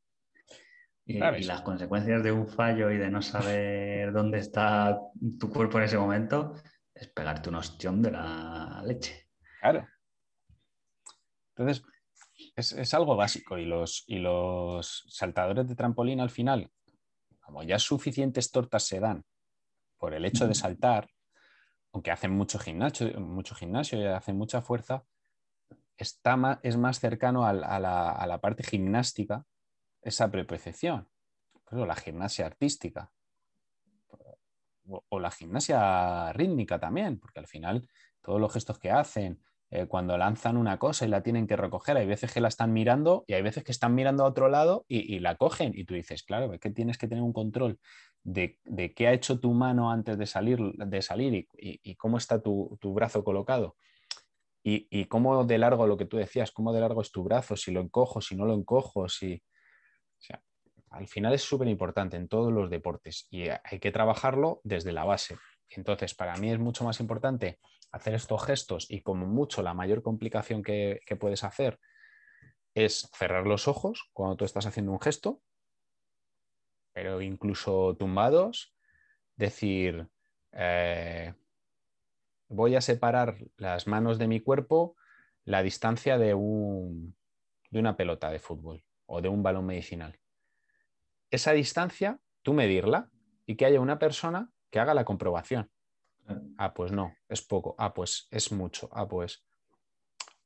Y, 1.06 1.20
las 1.20 1.62
consecuencias 1.62 2.24
de 2.24 2.32
un 2.32 2.48
fallo 2.48 2.90
y 2.90 2.98
de 2.98 3.10
no 3.10 3.22
saber 3.22 4.14
dónde 4.14 4.40
está 4.40 5.00
tu 5.40 5.50
cuerpo 5.50 5.78
en 5.78 5.84
ese 5.84 5.98
momento 5.98 6.54
es 6.94 7.08
pegarte 7.10 7.50
un 7.50 7.56
ostión 7.56 8.02
de 8.02 8.12
la 8.12 8.82
leche. 8.86 9.28
Claro. 9.60 9.86
Entonces, 11.56 11.84
es, 12.56 12.94
algo 12.94 13.16
básico 13.16 13.58
y 13.58 13.66
los, 13.66 14.06
y 14.08 14.20
los 14.20 15.04
saltadores 15.10 15.68
de 15.68 15.76
trampolín 15.76 16.20
al 16.20 16.30
final, 16.30 16.72
como 17.42 17.64
ya 17.64 17.80
suficientes 17.80 18.52
tortas 18.52 18.84
se 18.84 19.00
dan 19.00 19.26
por 19.98 20.14
el 20.14 20.26
hecho 20.26 20.48
de 20.48 20.56
saltar, 20.56 21.10
aunque 21.92 22.12
hacen 22.12 22.32
mucho 22.32 22.60
gimnasio, 22.60 23.20
mucho 23.20 23.56
gimnasio 23.56 24.00
y 24.00 24.06
hacen 24.06 24.38
mucha 24.38 24.62
fuerza, 24.62 25.06
está 25.98 26.60
es 26.64 26.78
más 26.78 27.00
cercano 27.00 27.46
a, 27.46 27.54
la, 27.54 28.40
parte 28.42 28.64
gimnástica 28.64 29.46
esa 30.04 30.30
prepercepción. 30.32 31.08
o 31.72 31.86
la 31.86 31.96
gimnasia 31.96 32.46
artística 32.46 33.12
o, 34.88 35.20
la 35.20 35.32
gimnasia 35.32 36.34
rítmica 36.34 36.80
también, 36.80 37.20
porque 37.20 37.40
al 37.40 37.48
final 37.48 37.88
todos 38.22 38.40
los 38.40 38.54
gestos 38.54 38.80
que 38.80 38.92
hacen, 38.92 39.42
eh, 39.70 39.88
cuando 39.88 40.18
lanzan 40.18 40.58
una 40.58 40.78
cosa 40.78 41.06
y 41.06 41.10
la 41.10 41.24
tienen 41.24 41.48
que 41.48 41.56
recoger, 41.56 41.98
hay 41.98 42.06
veces 42.06 42.32
que 42.32 42.42
la 42.42 42.48
están 42.48 42.74
mirando 42.74 43.24
y 43.28 43.34
hay 43.34 43.42
veces 43.42 43.64
que 43.64 43.72
están 43.72 43.96
mirando 43.96 44.24
a 44.24 44.28
otro 44.28 44.50
lado 44.50 44.86
y, 44.88 45.20
la 45.20 45.36
cogen 45.36 45.72
y 45.76 45.86
tú 45.86 45.96
dices, 45.96 46.24
claro, 46.24 46.54
es 46.54 46.60
que 46.60 46.70
tienes 46.70 46.98
que 46.98 47.08
tener 47.08 47.24
un 47.24 47.34
control 47.34 47.80
de, 48.24 48.60
qué 48.96 49.08
ha 49.08 49.14
hecho 49.14 49.40
tu 49.40 49.54
mano 49.54 49.92
antes 49.92 50.18
de 50.18 50.26
salir, 50.26 50.60
de 50.60 51.02
salir 51.02 51.48
y, 51.58 51.96
cómo 51.96 52.18
está 52.18 52.42
tu, 52.42 52.78
brazo 52.84 53.24
colocado. 53.24 53.76
Y, 54.66 55.06
cómo 55.06 55.44
de 55.44 55.58
largo 55.58 55.88
lo 55.88 55.98
que 55.98 56.06
tú 56.06 56.18
decías, 56.18 56.52
cómo 56.52 56.72
de 56.72 56.80
largo 56.80 57.02
es 57.02 57.12
tu 57.12 57.24
brazo, 57.24 57.58
si 57.58 57.72
lo 57.72 57.82
encojo, 57.82 58.22
si 58.22 58.36
no 58.36 58.46
lo 58.46 58.54
encojo, 58.54 59.10
si... 59.10 59.42
O 60.24 60.26
sea, 60.26 60.42
al 60.92 61.08
final 61.08 61.34
es 61.34 61.42
súper 61.42 61.68
importante 61.68 62.16
en 62.16 62.30
todos 62.30 62.52
los 62.54 62.70
deportes 62.70 63.28
y 63.30 63.48
hay 63.50 63.80
que 63.80 63.92
trabajarlo 63.92 64.62
desde 64.64 64.94
la 64.94 65.04
base. 65.04 65.38
Entonces, 65.70 66.16
para 66.16 66.36
mí 66.38 66.50
es 66.50 66.60
mucho 66.60 66.86
más 66.86 67.02
importante 67.02 67.60
hacer 67.92 68.14
estos 68.14 68.44
gestos 68.46 68.90
y 68.90 69.02
como 69.02 69.26
mucho 69.26 69.62
la 69.62 69.74
mayor 69.74 70.02
complicación 70.02 70.64
que, 70.64 71.02
puedes 71.20 71.44
hacer 71.44 71.80
es 72.74 73.10
cerrar 73.14 73.46
los 73.46 73.68
ojos 73.68 74.10
cuando 74.14 74.38
tú 74.38 74.46
estás 74.46 74.66
haciendo 74.66 74.94
un 74.94 75.02
gesto, 75.02 75.42
pero 76.94 77.22
incluso 77.22 77.96
tumbados, 77.98 78.74
decir, 79.36 80.08
eh, 80.54 81.34
voy 82.48 82.76
a 82.76 82.82
separar 82.82 83.38
las 83.58 83.88
manos 83.88 84.18
de 84.18 84.28
mi 84.28 84.40
cuerpo 84.40 84.96
la 85.44 85.62
distancia 85.62 86.18
de, 86.18 86.34
un, 86.34 87.16
de 87.70 87.80
una 87.80 87.98
pelota 87.98 88.32
de 88.32 88.40
fútbol 88.40 88.84
o 89.14 89.22
de 89.22 89.30
un 89.30 89.44
balón 89.44 89.66
medicinal. 89.66 90.18
Esa 91.30 91.52
distancia, 91.52 92.20
tú 92.42 92.54
medirla 92.54 93.10
y 93.46 93.56
que 93.56 93.66
haya 93.66 93.80
una 93.80 94.00
persona 94.00 94.52
que 94.72 94.80
haga 94.80 94.94
la 94.94 95.06
comprobación. 95.06 95.70
Ah, 96.58 96.74
pues 96.74 96.92
no, 96.92 97.14
es 97.30 97.42
poco. 97.42 97.76
Ah, 97.78 97.94
pues 97.94 98.28
es 98.32 98.52
mucho. 98.52 98.90
Ah, 98.92 99.08
pues. 99.08 99.44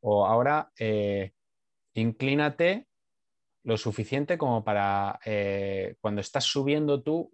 O 0.01 0.25
ahora, 0.25 0.71
eh, 0.77 1.33
inclínate 1.93 2.87
lo 3.63 3.77
suficiente 3.77 4.37
como 4.37 4.63
para 4.63 5.19
eh, 5.25 5.95
cuando 6.01 6.21
estás 6.21 6.43
subiendo 6.43 7.03
tú 7.03 7.29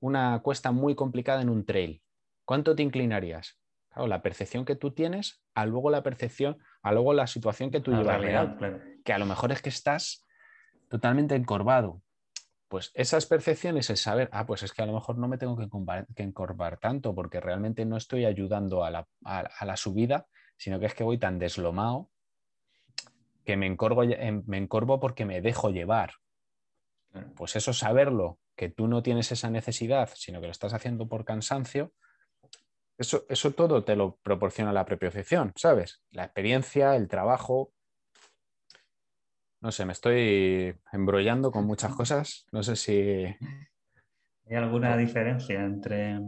una 0.00 0.40
cuesta 0.42 0.72
muy 0.72 0.94
complicada 0.94 1.42
en 1.42 1.50
un 1.50 1.64
trail. 1.64 2.02
¿Cuánto 2.44 2.74
te 2.74 2.82
inclinarías? 2.82 3.58
Claro, 3.88 4.08
la 4.08 4.22
percepción 4.22 4.64
que 4.64 4.76
tú 4.76 4.92
tienes, 4.92 5.42
a 5.54 5.66
luego 5.66 5.90
la 5.90 6.02
percepción, 6.02 6.58
a 6.82 6.92
luego 6.92 7.12
la 7.12 7.26
situación 7.26 7.70
que 7.70 7.80
tú 7.80 7.92
llevas 7.92 8.20
real, 8.20 8.95
que 9.06 9.14
a 9.14 9.18
lo 9.18 9.24
mejor 9.24 9.52
es 9.52 9.62
que 9.62 9.70
estás 9.70 10.26
totalmente 10.90 11.34
encorvado, 11.34 12.02
pues 12.68 12.90
esas 12.94 13.26
percepciones, 13.26 13.88
es 13.90 14.00
saber, 14.00 14.28
ah, 14.32 14.44
pues 14.44 14.64
es 14.64 14.72
que 14.72 14.82
a 14.82 14.86
lo 14.86 14.92
mejor 14.92 15.16
no 15.16 15.28
me 15.28 15.38
tengo 15.38 15.56
que, 15.56 16.22
encorvar 16.22 16.78
tanto 16.78 17.14
porque 17.14 17.40
realmente 17.40 17.86
no 17.86 17.96
estoy 17.96 18.24
ayudando 18.24 18.84
a 18.84 18.90
la, 18.90 19.76
subida, 19.76 20.26
sino 20.56 20.80
que 20.80 20.86
es 20.86 20.94
que 20.94 21.04
voy 21.04 21.18
tan 21.18 21.38
deslomado 21.38 22.10
que 23.44 23.56
me 23.56 23.66
encorvo, 23.66 24.02
me 24.46 24.58
encorvo 24.58 24.98
porque 24.98 25.24
me 25.24 25.40
dejo 25.40 25.70
llevar. 25.70 26.14
Pues 27.36 27.54
eso 27.54 27.72
saberlo, 27.72 28.40
que 28.56 28.68
tú 28.68 28.88
no 28.88 29.02
tienes 29.02 29.30
esa 29.30 29.48
necesidad, 29.48 30.10
sino 30.14 30.40
que 30.40 30.46
lo 30.46 30.52
estás 30.52 30.74
haciendo 30.74 31.08
por 31.08 31.24
cansancio, 31.24 31.92
eso, 32.98 33.24
eso 33.28 33.52
todo 33.52 33.84
te 33.84 33.94
lo 33.94 34.16
proporciona 34.16 34.72
la 34.72 34.84
propiocepción, 34.84 35.52
¿sabes? 35.54 36.02
La 36.10 36.24
experiencia, 36.24 36.96
el 36.96 37.06
trabajo, 37.06 37.72
no 39.60 39.72
sé, 39.72 39.84
me 39.84 39.92
estoy 39.92 40.76
embrollando 40.92 41.50
con 41.50 41.66
muchas 41.66 41.94
cosas. 41.94 42.46
No 42.52 42.62
sé 42.62 42.76
si. 42.76 43.24
¿Hay 44.48 44.56
alguna 44.56 44.96
diferencia 44.96 45.64
entre 45.64 46.20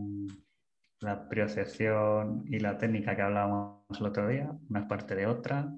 la 1.01 1.29
percepción 1.29 2.45
y 2.47 2.59
la 2.59 2.79
técnica 2.79 3.14
que 3.14 3.22
hablábamos 3.22 3.85
el 3.99 4.07
otro 4.07 4.26
día? 4.26 4.51
Una 4.68 4.81
es 4.81 4.87
parte 4.87 5.14
de 5.14 5.26
otra, 5.26 5.72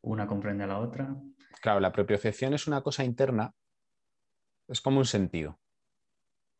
una 0.00 0.26
comprende 0.26 0.64
a 0.64 0.68
la 0.68 0.78
otra. 0.78 1.14
Claro, 1.60 1.80
la 1.80 1.92
propiocepción 1.92 2.54
es 2.54 2.66
una 2.66 2.82
cosa 2.82 3.04
interna, 3.04 3.54
es 4.66 4.80
como 4.80 4.98
un 4.98 5.06
sentido. 5.06 5.60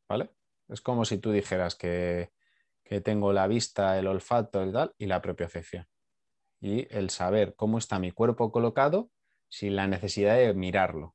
¿Vale? 0.09 0.30
Es 0.68 0.80
como 0.80 1.05
si 1.05 1.18
tú 1.18 1.32
dijeras 1.32 1.74
que, 1.74 2.30
que 2.84 3.01
tengo 3.01 3.32
la 3.32 3.47
vista, 3.47 3.99
el 3.99 4.07
olfato, 4.07 4.62
el 4.62 4.72
tal, 4.72 4.95
y 4.99 5.07
la 5.07 5.20
propiocepción. 5.20 5.86
Y 6.61 6.86
el 6.95 7.11
saber 7.11 7.55
cómo 7.57 7.78
está 7.78 7.99
mi 7.99 8.12
cuerpo 8.12 8.53
colocado 8.53 9.11
sin 9.55 9.76
la 9.76 9.86
necesidad 9.86 10.36
de 10.36 10.52
mirarlo, 10.52 11.14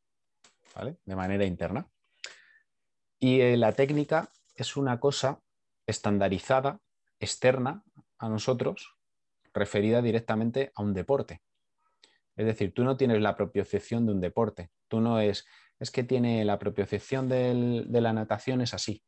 De 1.05 1.15
manera 1.15 1.43
interna. 1.43 1.89
Y 3.19 3.41
eh, 3.41 3.57
la 3.57 3.73
técnica 3.73 4.31
es 4.55 4.77
una 4.77 5.01
cosa 5.01 5.41
estandarizada, 5.85 6.79
externa 7.19 7.83
a 8.17 8.29
nosotros, 8.29 8.95
referida 9.53 10.01
directamente 10.01 10.71
a 10.75 10.83
un 10.83 10.93
deporte. 10.93 11.41
Es 12.37 12.45
decir, 12.45 12.73
tú 12.73 12.85
no 12.85 12.95
tienes 12.95 13.19
la 13.19 13.35
propiocepción 13.35 14.05
de 14.05 14.13
un 14.13 14.21
deporte. 14.21 14.71
Tú 14.87 15.01
no 15.01 15.19
es, 15.19 15.45
es 15.77 15.91
que 15.91 16.03
tiene 16.05 16.45
la 16.45 16.59
propiocepción 16.59 17.27
de 17.27 18.01
la 18.01 18.13
natación 18.13 18.61
es 18.61 18.73
así. 18.73 19.03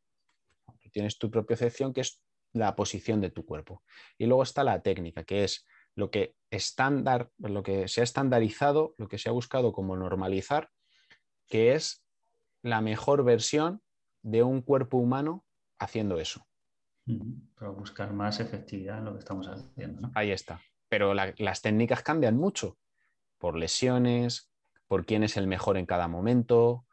Tienes 0.91 1.17
tu 1.17 1.32
propiocepción 1.32 1.93
que 1.93 2.01
es 2.01 2.21
la 2.51 2.75
posición 2.75 3.21
de 3.21 3.29
tu 3.29 3.45
cuerpo. 3.45 3.82
Y 4.17 4.25
luego 4.25 4.43
está 4.43 4.65
la 4.65 4.82
técnica, 4.82 5.23
que 5.23 5.45
es 5.45 5.65
lo 5.95 6.11
que, 6.11 6.35
estándar, 6.49 7.31
lo 7.37 7.63
que 7.63 7.87
se 7.87 8.01
ha 8.01 8.03
estandarizado, 8.03 8.95
lo 8.97 9.07
que 9.07 9.17
se 9.17 9.29
ha 9.29 9.31
buscado 9.31 9.73
como 9.73 9.95
normalizar, 9.95 10.69
que 11.47 11.73
es 11.73 12.03
la 12.61 12.81
mejor 12.81 13.23
versión 13.23 13.81
de 14.21 14.43
un 14.43 14.61
cuerpo 14.61 14.97
humano 14.97 15.45
haciendo 15.79 16.19
eso. 16.19 16.45
Para 17.55 17.71
buscar 17.71 18.13
más 18.13 18.39
efectividad 18.39 18.99
en 18.99 19.05
lo 19.05 19.13
que 19.13 19.19
estamos 19.19 19.47
haciendo. 19.47 20.11
Ahí 20.13 20.31
está. 20.31 20.61
Pero 20.87 21.13
las 21.13 21.61
técnicas 21.61 22.03
cambian 22.03 22.37
mucho 22.37 22.77
por 23.37 23.55
lesiones, 23.55 24.51
por 24.87 25.05
quién 25.05 25.23
es 25.23 25.37
el 25.37 25.47
mejor 25.47 25.77
en 25.77 25.85
cada 25.85 26.07
momento, 26.07 26.85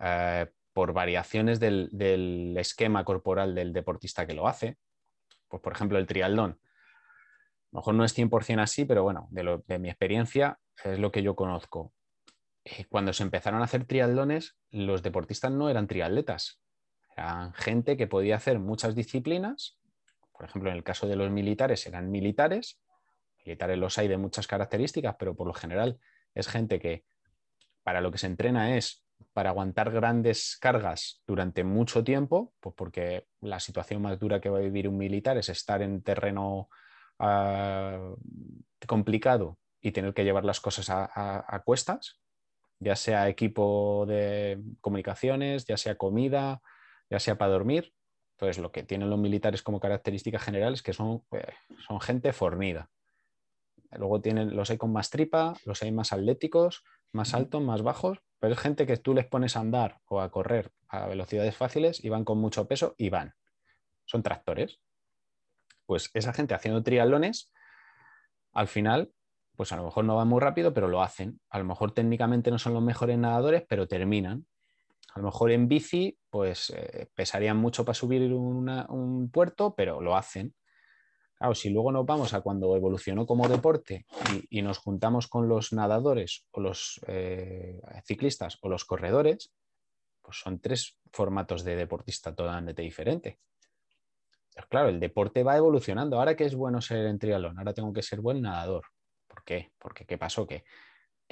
eh, 0.00 0.50
por 0.72 0.92
variaciones 0.92 1.60
del, 1.60 1.90
del, 1.92 2.56
esquema 2.56 3.04
corporal 3.04 3.54
del 3.54 3.72
deportista 3.72 4.26
que 4.26 4.34
lo 4.34 4.48
hace. 4.48 4.78
Pues, 5.48 5.62
por 5.62 5.72
ejemplo, 5.72 5.98
el 5.98 6.06
trialdón 6.06 6.58
lo 7.72 7.78
mejor 7.78 7.94
no 7.94 8.04
es 8.04 8.16
100% 8.16 8.60
así, 8.60 8.84
pero 8.84 9.02
bueno, 9.02 9.28
de, 9.30 9.78
mi 9.78 9.88
experiencia 9.88 10.58
es 10.84 10.98
lo 10.98 11.10
que 11.10 11.22
yo 11.22 11.34
conozco. 11.34 11.92
Eh, 12.64 12.84
cuando 12.88 13.12
se 13.12 13.22
empezaron 13.22 13.62
a 13.62 13.64
hacer 13.64 13.86
triatlones, 13.86 14.56
los 14.70 15.02
deportistas 15.02 15.50
no 15.50 15.70
eran 15.70 15.86
triatletas, 15.86 16.60
eran 17.16 17.54
gente 17.54 17.96
que 17.96 18.06
podía 18.06 18.36
hacer 18.36 18.58
muchas 18.58 18.94
disciplinas. 18.94 19.78
Por 20.32 20.44
ejemplo, 20.46 20.70
en 20.70 20.76
el 20.76 20.84
caso 20.84 21.06
de 21.06 21.16
los 21.16 21.30
militares 21.30 21.86
eran 21.86 22.10
militares. 22.10 22.78
Militares 23.44 23.78
los 23.78 23.98
hay 23.98 24.06
de 24.06 24.18
muchas 24.18 24.46
características, 24.46 25.16
pero 25.18 25.34
por 25.34 25.46
lo 25.46 25.54
general 25.54 25.98
es 26.34 26.48
gente 26.48 26.78
que 26.78 27.04
para 27.82 28.00
lo 28.00 28.12
que 28.12 28.18
se 28.18 28.26
entrena 28.26 28.76
es 28.76 29.04
para 29.32 29.50
aguantar 29.50 29.90
grandes 29.90 30.58
cargas 30.60 31.22
durante 31.26 31.64
mucho 31.64 32.04
tiempo, 32.04 32.52
pues 32.60 32.74
porque 32.76 33.26
la 33.40 33.60
situación 33.60 34.02
más 34.02 34.18
dura 34.18 34.40
que 34.40 34.50
va 34.50 34.58
a 34.58 34.62
vivir 34.62 34.88
un 34.88 34.98
militar 34.98 35.38
es 35.38 35.48
estar 35.48 35.80
en 35.80 36.02
terreno 36.02 36.68
complicado 38.86 39.58
y 39.80 39.92
tener 39.92 40.14
que 40.14 40.24
llevar 40.24 40.44
las 40.44 40.60
cosas 40.60 40.88
a, 40.90 41.62
cuestas, 41.64 42.20
ya 42.78 42.96
sea 42.96 43.28
equipo 43.28 44.06
de 44.06 44.60
comunicaciones, 44.80 45.66
ya 45.66 45.76
sea 45.76 45.96
comida, 45.96 46.62
ya 47.10 47.18
sea 47.18 47.36
para 47.36 47.52
dormir. 47.52 47.92
Entonces, 48.36 48.62
lo 48.62 48.72
que 48.72 48.82
tienen 48.82 49.10
los 49.10 49.18
militares 49.18 49.62
como 49.62 49.80
características 49.80 50.42
generales 50.42 50.78
es 50.78 50.82
que 50.82 50.92
son, 50.92 51.22
eh, 51.32 51.52
son 51.86 52.00
gente 52.00 52.32
fornida. 52.32 52.90
Luego 53.92 54.20
tienen, 54.20 54.56
los 54.56 54.70
hay 54.70 54.78
con 54.78 54.92
más 54.92 55.10
tripa, 55.10 55.54
los 55.64 55.82
hay 55.82 55.92
más 55.92 56.12
atléticos, 56.12 56.82
más 57.12 57.34
altos, 57.34 57.62
más 57.62 57.82
bajos, 57.82 58.18
pero 58.38 58.54
es 58.54 58.58
gente 58.58 58.86
que 58.86 58.96
tú 58.96 59.14
les 59.14 59.26
pones 59.26 59.56
a 59.56 59.60
andar 59.60 60.00
o 60.06 60.20
a 60.20 60.30
correr 60.30 60.72
a 60.88 61.06
velocidades 61.06 61.56
fáciles 61.56 62.02
y 62.02 62.08
van 62.08 62.24
con 62.24 62.38
mucho 62.38 62.66
peso 62.66 62.94
y 62.96 63.10
van. 63.10 63.34
Son 64.06 64.22
tractores 64.22 64.80
pues 65.92 66.08
esa 66.14 66.32
gente 66.32 66.54
haciendo 66.54 66.82
triatlones, 66.82 67.52
al 68.54 68.66
final, 68.66 69.12
pues 69.56 69.72
a 69.72 69.76
lo 69.76 69.84
mejor 69.84 70.06
no 70.06 70.16
va 70.16 70.24
muy 70.24 70.40
rápido, 70.40 70.72
pero 70.72 70.88
lo 70.88 71.02
hacen. 71.02 71.38
A 71.50 71.58
lo 71.58 71.66
mejor 71.66 71.92
técnicamente 71.92 72.50
no 72.50 72.58
son 72.58 72.72
los 72.72 72.82
mejores 72.82 73.18
nadadores, 73.18 73.64
pero 73.68 73.86
terminan. 73.86 74.46
A 75.14 75.18
lo 75.18 75.26
mejor 75.26 75.50
en 75.50 75.68
bici, 75.68 76.16
pues 76.30 76.70
eh, 76.74 77.08
pesarían 77.14 77.58
mucho 77.58 77.84
para 77.84 77.92
subir 77.92 78.32
un 78.32 79.30
puerto, 79.30 79.74
pero 79.74 80.00
lo 80.00 80.16
hacen. 80.16 80.54
Claro, 81.36 81.54
si 81.54 81.68
luego 81.68 81.92
nos 81.92 82.06
vamos 82.06 82.32
a 82.32 82.40
cuando 82.40 82.74
evolucionó 82.74 83.26
como 83.26 83.46
deporte 83.46 84.06
y, 84.48 84.62
nos 84.62 84.78
juntamos 84.78 85.28
con 85.28 85.46
los 85.46 85.74
nadadores 85.74 86.46
o 86.52 86.62
los 86.62 87.02
eh, 87.06 87.82
ciclistas 88.06 88.56
o 88.62 88.70
los 88.70 88.86
corredores, 88.86 89.52
pues 90.22 90.38
son 90.38 90.58
tres 90.58 90.96
formatos 91.12 91.64
de 91.64 91.76
deportista 91.76 92.34
totalmente 92.34 92.80
diferentes. 92.80 93.36
Pues 94.54 94.66
claro, 94.66 94.88
el 94.88 95.00
deporte 95.00 95.42
va 95.42 95.56
evolucionando. 95.56 96.18
Ahora 96.18 96.36
que 96.36 96.44
es 96.44 96.54
bueno 96.54 96.80
ser 96.80 97.06
en 97.06 97.18
triatlón, 97.18 97.58
ahora 97.58 97.72
tengo 97.72 97.92
que 97.92 98.02
ser 98.02 98.20
buen 98.20 98.42
nadador. 98.42 98.84
¿Por 99.26 99.44
qué? 99.44 99.72
Porque 99.78 100.04
¿qué 100.04 100.18
pasó? 100.18 100.46
Que 100.46 100.64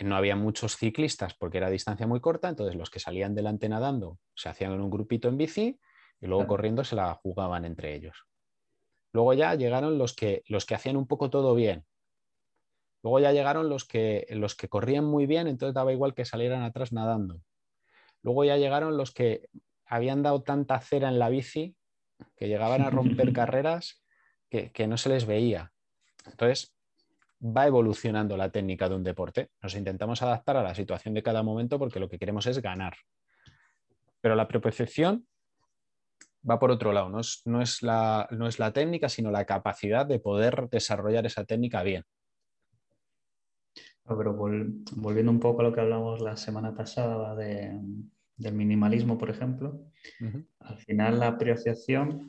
no 0.02 0.16
había 0.16 0.36
muchos 0.36 0.76
ciclistas 0.76 1.34
porque 1.34 1.58
era 1.58 1.68
distancia 1.68 2.06
muy 2.06 2.20
corta, 2.20 2.48
entonces 2.48 2.76
los 2.76 2.88
que 2.88 3.00
salían 3.00 3.34
delante 3.34 3.68
nadando 3.68 4.18
se 4.34 4.48
hacían 4.48 4.72
en 4.72 4.80
un 4.80 4.90
grupito 4.90 5.28
en 5.28 5.36
bici 5.36 5.78
y 6.20 6.26
luego 6.26 6.46
corriendo 6.46 6.84
se 6.84 6.96
la 6.96 7.14
jugaban 7.14 7.64
entre 7.64 7.94
ellos. 7.94 8.24
Luego 9.12 9.34
ya 9.34 9.54
llegaron 9.54 9.98
los 9.98 10.14
que, 10.14 10.42
los 10.46 10.64
que 10.64 10.74
hacían 10.74 10.96
un 10.96 11.06
poco 11.06 11.28
todo 11.30 11.54
bien. 11.54 11.84
Luego 13.02 13.18
ya 13.18 13.32
llegaron 13.32 13.68
los 13.68 13.84
que, 13.84 14.26
los 14.30 14.54
que 14.54 14.68
corrían 14.68 15.04
muy 15.04 15.26
bien, 15.26 15.46
entonces 15.46 15.74
daba 15.74 15.92
igual 15.92 16.14
que 16.14 16.24
salieran 16.24 16.62
atrás 16.62 16.92
nadando. 16.92 17.40
Luego 18.22 18.44
ya 18.44 18.56
llegaron 18.56 18.96
los 18.96 19.12
que 19.12 19.48
habían 19.86 20.22
dado 20.22 20.42
tanta 20.42 20.80
cera 20.80 21.08
en 21.08 21.18
la 21.18 21.28
bici 21.30 21.76
que 22.36 22.48
llegaban 22.48 22.82
a 22.82 22.90
romper 22.90 23.32
carreras 23.32 24.02
que, 24.48 24.72
que 24.72 24.86
no 24.86 24.96
se 24.96 25.08
les 25.08 25.26
veía. 25.26 25.72
Entonces, 26.26 26.74
va 27.42 27.66
evolucionando 27.66 28.36
la 28.36 28.50
técnica 28.50 28.88
de 28.88 28.96
un 28.96 29.02
deporte. 29.02 29.50
Nos 29.62 29.74
intentamos 29.74 30.22
adaptar 30.22 30.56
a 30.56 30.62
la 30.62 30.74
situación 30.74 31.14
de 31.14 31.22
cada 31.22 31.42
momento 31.42 31.78
porque 31.78 32.00
lo 32.00 32.08
que 32.08 32.18
queremos 32.18 32.46
es 32.46 32.60
ganar. 32.60 32.94
Pero 34.20 34.34
la 34.34 34.46
propiocepción 34.48 35.26
va 36.48 36.58
por 36.58 36.70
otro 36.70 36.92
lado, 36.92 37.08
no 37.08 37.20
es, 37.20 37.82
la, 37.82 38.28
no 38.30 38.46
es 38.46 38.58
la 38.58 38.72
técnica, 38.72 39.08
sino 39.08 39.30
la 39.30 39.44
capacidad 39.44 40.06
de 40.06 40.18
poder 40.18 40.68
desarrollar 40.70 41.26
esa 41.26 41.44
técnica 41.44 41.82
bien. 41.82 42.04
Pero 44.04 44.34
volviendo 44.34 45.30
un 45.30 45.40
poco 45.40 45.60
a 45.60 45.64
lo 45.64 45.72
que 45.72 45.80
hablamos 45.80 46.20
la 46.20 46.36
semana 46.36 46.74
pasada 46.74 47.34
del 48.40 48.54
minimalismo, 48.54 49.18
por 49.18 49.30
ejemplo, 49.30 49.84
al 50.60 50.78
final 50.78 51.20
la 51.20 51.28
apreciación 51.28 52.26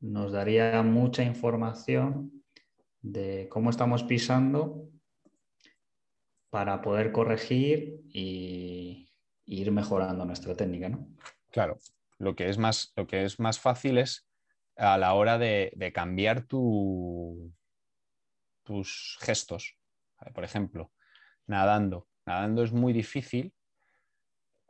nos 0.00 0.32
daría 0.32 0.80
mucha 0.82 1.24
información 1.24 2.44
de 3.02 3.48
cómo 3.50 3.70
estamos 3.70 4.04
pisando 4.04 4.88
para 6.50 6.80
poder 6.80 7.10
corregir 7.12 8.00
y, 8.08 9.08
ir 9.46 9.72
mejorando 9.72 10.24
nuestra 10.24 10.54
técnica, 10.54 10.88
¿no? 10.88 11.08
Claro, 11.50 11.78
lo 12.18 12.36
que 12.36 12.48
es 12.48 12.56
más, 12.56 12.92
lo 12.94 13.08
que 13.08 13.24
es 13.24 13.40
más 13.40 13.58
fácil 13.58 13.98
es 13.98 14.28
a 14.76 14.96
la 14.98 15.14
hora 15.14 15.38
de, 15.38 15.90
cambiar 15.92 16.44
tus 16.46 17.50
gestos. 19.20 19.76
Por 20.32 20.44
ejemplo, 20.44 20.92
nadando. 21.46 22.06
Nadando 22.24 22.62
es 22.62 22.70
muy 22.70 22.92
difícil. 22.92 23.52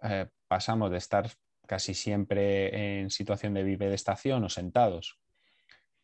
Eh, 0.03 0.27
pasamos 0.51 0.91
de 0.91 0.97
estar 0.97 1.31
casi 1.69 1.95
siempre 1.95 2.99
en 2.99 3.11
situación 3.11 3.55
de 3.55 3.63
vive 3.63 3.89
de 3.89 3.95
estación 3.95 4.43
o 4.43 4.49
sentados 4.49 5.21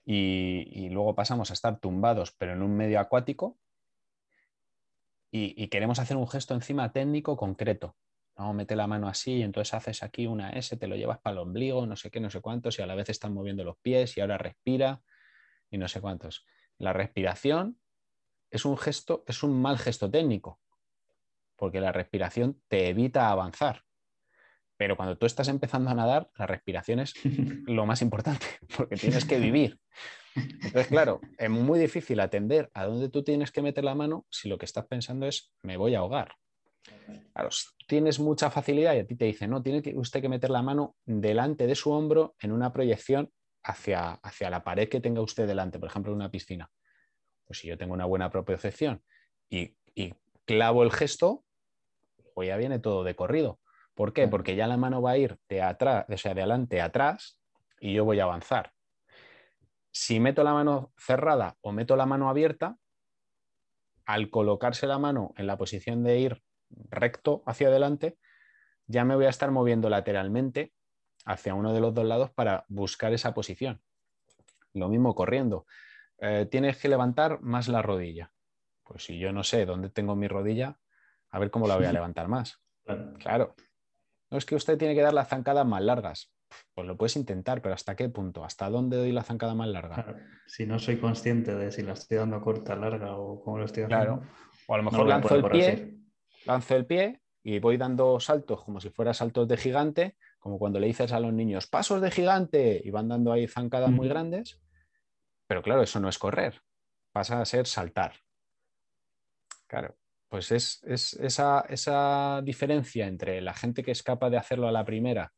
y, 0.05 0.89
luego 0.91 1.17
pasamos 1.17 1.51
a 1.51 1.55
estar 1.55 1.81
tumbados 1.81 2.31
pero 2.31 2.53
en 2.53 2.63
un 2.63 2.77
medio 2.77 3.01
acuático 3.01 3.59
y, 5.33 5.67
queremos 5.67 5.99
hacer 5.99 6.17
un 6.17 6.29
gesto 6.29 6.55
encima 6.55 6.93
técnico 6.93 7.37
concreto. 7.37 7.97
¿no? 8.39 8.55
Mete 8.55 8.77
la 8.77 8.87
mano 8.87 9.09
así 9.09 9.39
y 9.39 9.43
entonces 9.43 9.75
haces 9.75 10.05
aquí 10.05 10.29
una 10.29 10.51
S, 10.51 10.77
te 10.77 10.87
lo 10.87 10.95
llevas 10.95 11.19
para 11.19 11.33
el 11.33 11.39
ombligo, 11.39 11.85
no 11.85 11.97
sé 11.97 12.13
qué, 12.13 12.21
no 12.21 12.31
sé 12.31 12.41
cuántos, 12.41 12.79
y 12.79 12.83
a 12.83 12.87
la 12.87 12.95
vez 12.95 13.09
están 13.11 13.35
moviendo 13.35 13.65
los 13.65 13.77
pies 13.79 14.17
y 14.17 14.21
ahora 14.21 14.39
respira 14.39 15.03
y 15.71 15.77
no 15.77 15.89
sé 15.89 16.01
cuántos. 16.01 16.47
La 16.79 16.93
respiración 16.93 17.81
es 18.51 18.65
un 18.65 18.79
gesto, 18.79 19.25
es 19.27 19.43
un 19.43 19.61
mal 19.61 19.77
gesto 19.77 20.09
técnico, 20.09 20.61
porque 21.57 21.81
la 21.81 21.91
respiración 21.91 22.63
te 22.69 22.89
evita 22.89 23.31
avanzar. 23.31 23.86
Pero 24.77 24.97
cuando 24.97 25.17
tú 25.17 25.27
estás 25.27 25.49
empezando 25.49 25.91
a 25.91 25.95
nadar, 25.95 26.31
la 26.37 26.47
respiración 26.47 27.01
es 27.01 27.15
lo 27.67 27.87
más 27.87 28.03
importante, 28.03 28.47
porque 28.77 28.97
tienes 28.97 29.25
que 29.25 29.39
vivir. 29.41 29.79
Entonces, 30.35 30.89
claro, 30.89 31.21
es 31.39 31.49
muy 31.49 31.79
difícil 31.79 32.21
atender 32.21 32.71
a 32.75 32.85
dónde 32.85 33.09
tú 33.09 33.25
tienes 33.25 33.51
que 33.51 33.63
meter 33.63 33.85
la 33.85 33.95
mano 33.95 34.27
si 34.31 34.51
lo 34.51 34.59
que 34.59 34.67
estás 34.67 34.87
pensando 34.87 35.27
es, 35.27 35.55
me 35.63 35.79
voy 35.79 35.95
a 35.95 36.01
ahogar. 36.01 36.35
Claro, 37.33 37.49
tienes 37.87 38.21
mucha 38.21 38.51
facilidad 38.51 38.95
y 38.95 38.99
a 38.99 39.07
ti 39.07 39.17
te 39.17 39.25
dicen, 39.25 39.51
no, 39.51 39.63
tiene 39.63 39.83
usted 39.95 40.21
que 40.21 40.29
meter 40.29 40.51
la 40.51 40.63
mano 40.63 40.97
delante 41.05 41.67
de 41.67 41.75
su 41.75 41.91
hombro 41.91 42.35
en 42.39 42.53
una 42.53 42.73
proyección 42.73 43.31
hacia, 43.65 44.13
hacia 44.13 44.51
la 44.51 44.63
pared 44.63 44.89
que 44.89 45.01
tenga 45.01 45.23
usted 45.23 45.47
delante, 45.47 45.79
por 45.79 45.89
ejemplo, 45.89 46.13
en 46.13 46.17
una 46.17 46.31
piscina. 46.31 46.71
Pues 47.47 47.61
si 47.61 47.69
yo 47.69 47.79
tengo 47.79 47.95
una 47.95 48.05
buena 48.05 48.31
propiocepción 48.31 49.03
y, 49.49 49.75
y 49.95 50.15
clavo 50.45 50.83
el 50.83 50.93
gesto, 50.93 51.45
pues 52.35 52.49
ya 52.49 52.57
viene 52.57 52.79
todo 52.79 53.05
de 53.05 53.17
corrido. 53.17 53.59
¿Por 53.97 54.13
qué? 54.13 54.29
Porque 54.29 54.55
ya 54.55 54.67
la 54.67 54.77
mano 54.77 55.01
va 55.01 55.13
a 55.13 55.17
ir 55.17 55.39
de 55.49 55.63
atrás, 55.63 56.05
o 56.09 56.17
sea, 56.19 56.35
de 56.35 56.43
adelante 56.43 56.83
a 56.83 56.85
atrás 56.85 57.41
y 57.81 57.95
yo 57.95 58.05
voy 58.05 58.21
a 58.21 58.25
avanzar. 58.25 58.73
Si 59.91 60.21
meto 60.21 60.45
la 60.45 60.53
mano 60.53 60.93
cerrada 60.99 61.57
o 61.63 61.73
meto 61.73 61.97
la 61.97 62.05
mano 62.05 62.29
abierta, 62.29 62.77
al 64.05 64.29
colocarse 64.29 64.87
la 64.87 64.99
mano 64.99 65.33
en 65.39 65.47
la 65.47 65.57
posición 65.57 66.05
de 66.05 66.19
ir 66.19 66.43
recto 66.69 67.43
hacia 67.47 67.69
adelante, 67.69 68.19
ya 68.87 69.07
me 69.07 69.17
voy 69.17 69.25
a 69.25 69.31
estar 69.31 69.51
moviendo 69.51 69.89
lateralmente 69.89 70.75
hacia 71.25 71.55
uno 71.55 71.73
de 71.73 71.81
los 71.81 71.95
dos 71.95 72.05
lados 72.05 72.31
para 72.31 72.67
buscar 72.69 73.15
esa 73.15 73.33
posición. 73.33 73.81
Lo 74.75 74.91
mismo 74.91 75.15
corriendo. 75.15 75.65
Eh, 76.19 76.47
tienes 76.51 76.77
que 76.77 76.91
levantar 76.91 77.41
más 77.41 77.67
la 77.69 77.81
rodilla. 77.81 78.31
Pues 78.85 79.05
si 79.05 79.19
yo 79.19 79.33
no 79.33 79.43
sé 79.43 79.65
dónde 79.65 79.89
tengo 79.89 80.15
mi 80.17 80.29
rodilla, 80.29 80.79
a 81.31 81.39
ver 81.39 81.51
cómo 81.51 81.67
la 81.67 81.77
voy 81.77 81.87
a 81.87 81.93
levantar 81.95 82.29
más. 82.29 82.61
claro. 83.19 83.55
No 84.31 84.39
es 84.39 84.45
que 84.45 84.57
usted 84.57 84.77
tiene 84.77 84.95
que 84.95 85.03
dar 85.03 85.15
las 85.15 85.29
zancadas 85.29 85.67
más 85.67 85.83
largas. 85.83 86.33
Pues 86.75 86.87
lo 86.87 86.97
puedes 86.97 87.17
intentar, 87.17 87.63
pero 87.63 87.75
¿hasta 87.75 87.97
qué 87.97 88.09
punto? 88.09 88.45
¿Hasta 88.45 88.69
dónde 88.71 88.97
doy 88.97 89.13
la 89.13 89.23
zancada 89.23 89.55
más 89.55 89.69
larga? 89.69 90.17
si 90.47 90.67
no 90.67 90.79
soy 90.79 90.99
consciente 90.99 91.55
de 91.55 91.73
si 91.73 91.83
la 91.83 91.95
estoy 91.95 92.19
dando 92.19 92.41
corta, 92.41 92.77
larga 92.77 93.17
o 93.17 93.43
cómo 93.43 93.59
lo 93.59 93.65
estoy 93.65 93.85
haciendo. 93.85 94.21
Claro. 94.21 94.23
O 94.67 94.75
a 94.75 94.79
lo 94.79 94.83
mejor 94.85 95.09
lanzo 95.09 95.35
el 95.35 95.45
pie, 95.45 95.97
lanzo 96.45 96.77
el 96.77 96.87
pie 96.87 97.21
y 97.43 97.59
voy 97.59 97.77
dando 97.77 98.19
saltos 98.21 98.65
como 98.65 98.81
si 98.81 98.91
fuera 98.91 99.15
saltos 99.15 99.49
de 99.49 99.57
gigante, 99.57 100.17
como 100.39 100.59
cuando 100.59 100.81
le 100.81 100.87
dices 100.87 101.13
a 101.13 101.21
los 101.21 101.33
niños 101.33 101.67
pasos 101.67 102.01
de 102.01 102.11
gigante 102.11 102.81
y 102.85 102.91
van 102.91 103.09
dando 103.09 103.33
ahí 103.33 103.47
zancadas 103.47 103.91
muy 103.91 104.09
grandes. 104.09 104.61
Pero 105.47 105.63
claro, 105.63 105.83
eso 105.83 106.01
no 106.01 106.09
es 106.09 106.19
correr, 106.19 106.61
pasa 107.13 107.41
a 107.41 107.45
ser 107.45 107.67
saltar. 107.67 108.15
Claro 109.67 109.97
pues 110.29 110.51
es, 110.51 110.83
esa, 110.85 112.43
diferencia 112.43 113.07
entre 113.07 113.41
la 113.41 113.55
gente 113.55 113.83
que 113.83 113.93
es 113.93 114.03
capaz 114.03 114.31
de 114.31 114.39
hacerlo 114.39 114.69
a 114.69 114.73
la 114.73 114.85
primera 114.85 115.33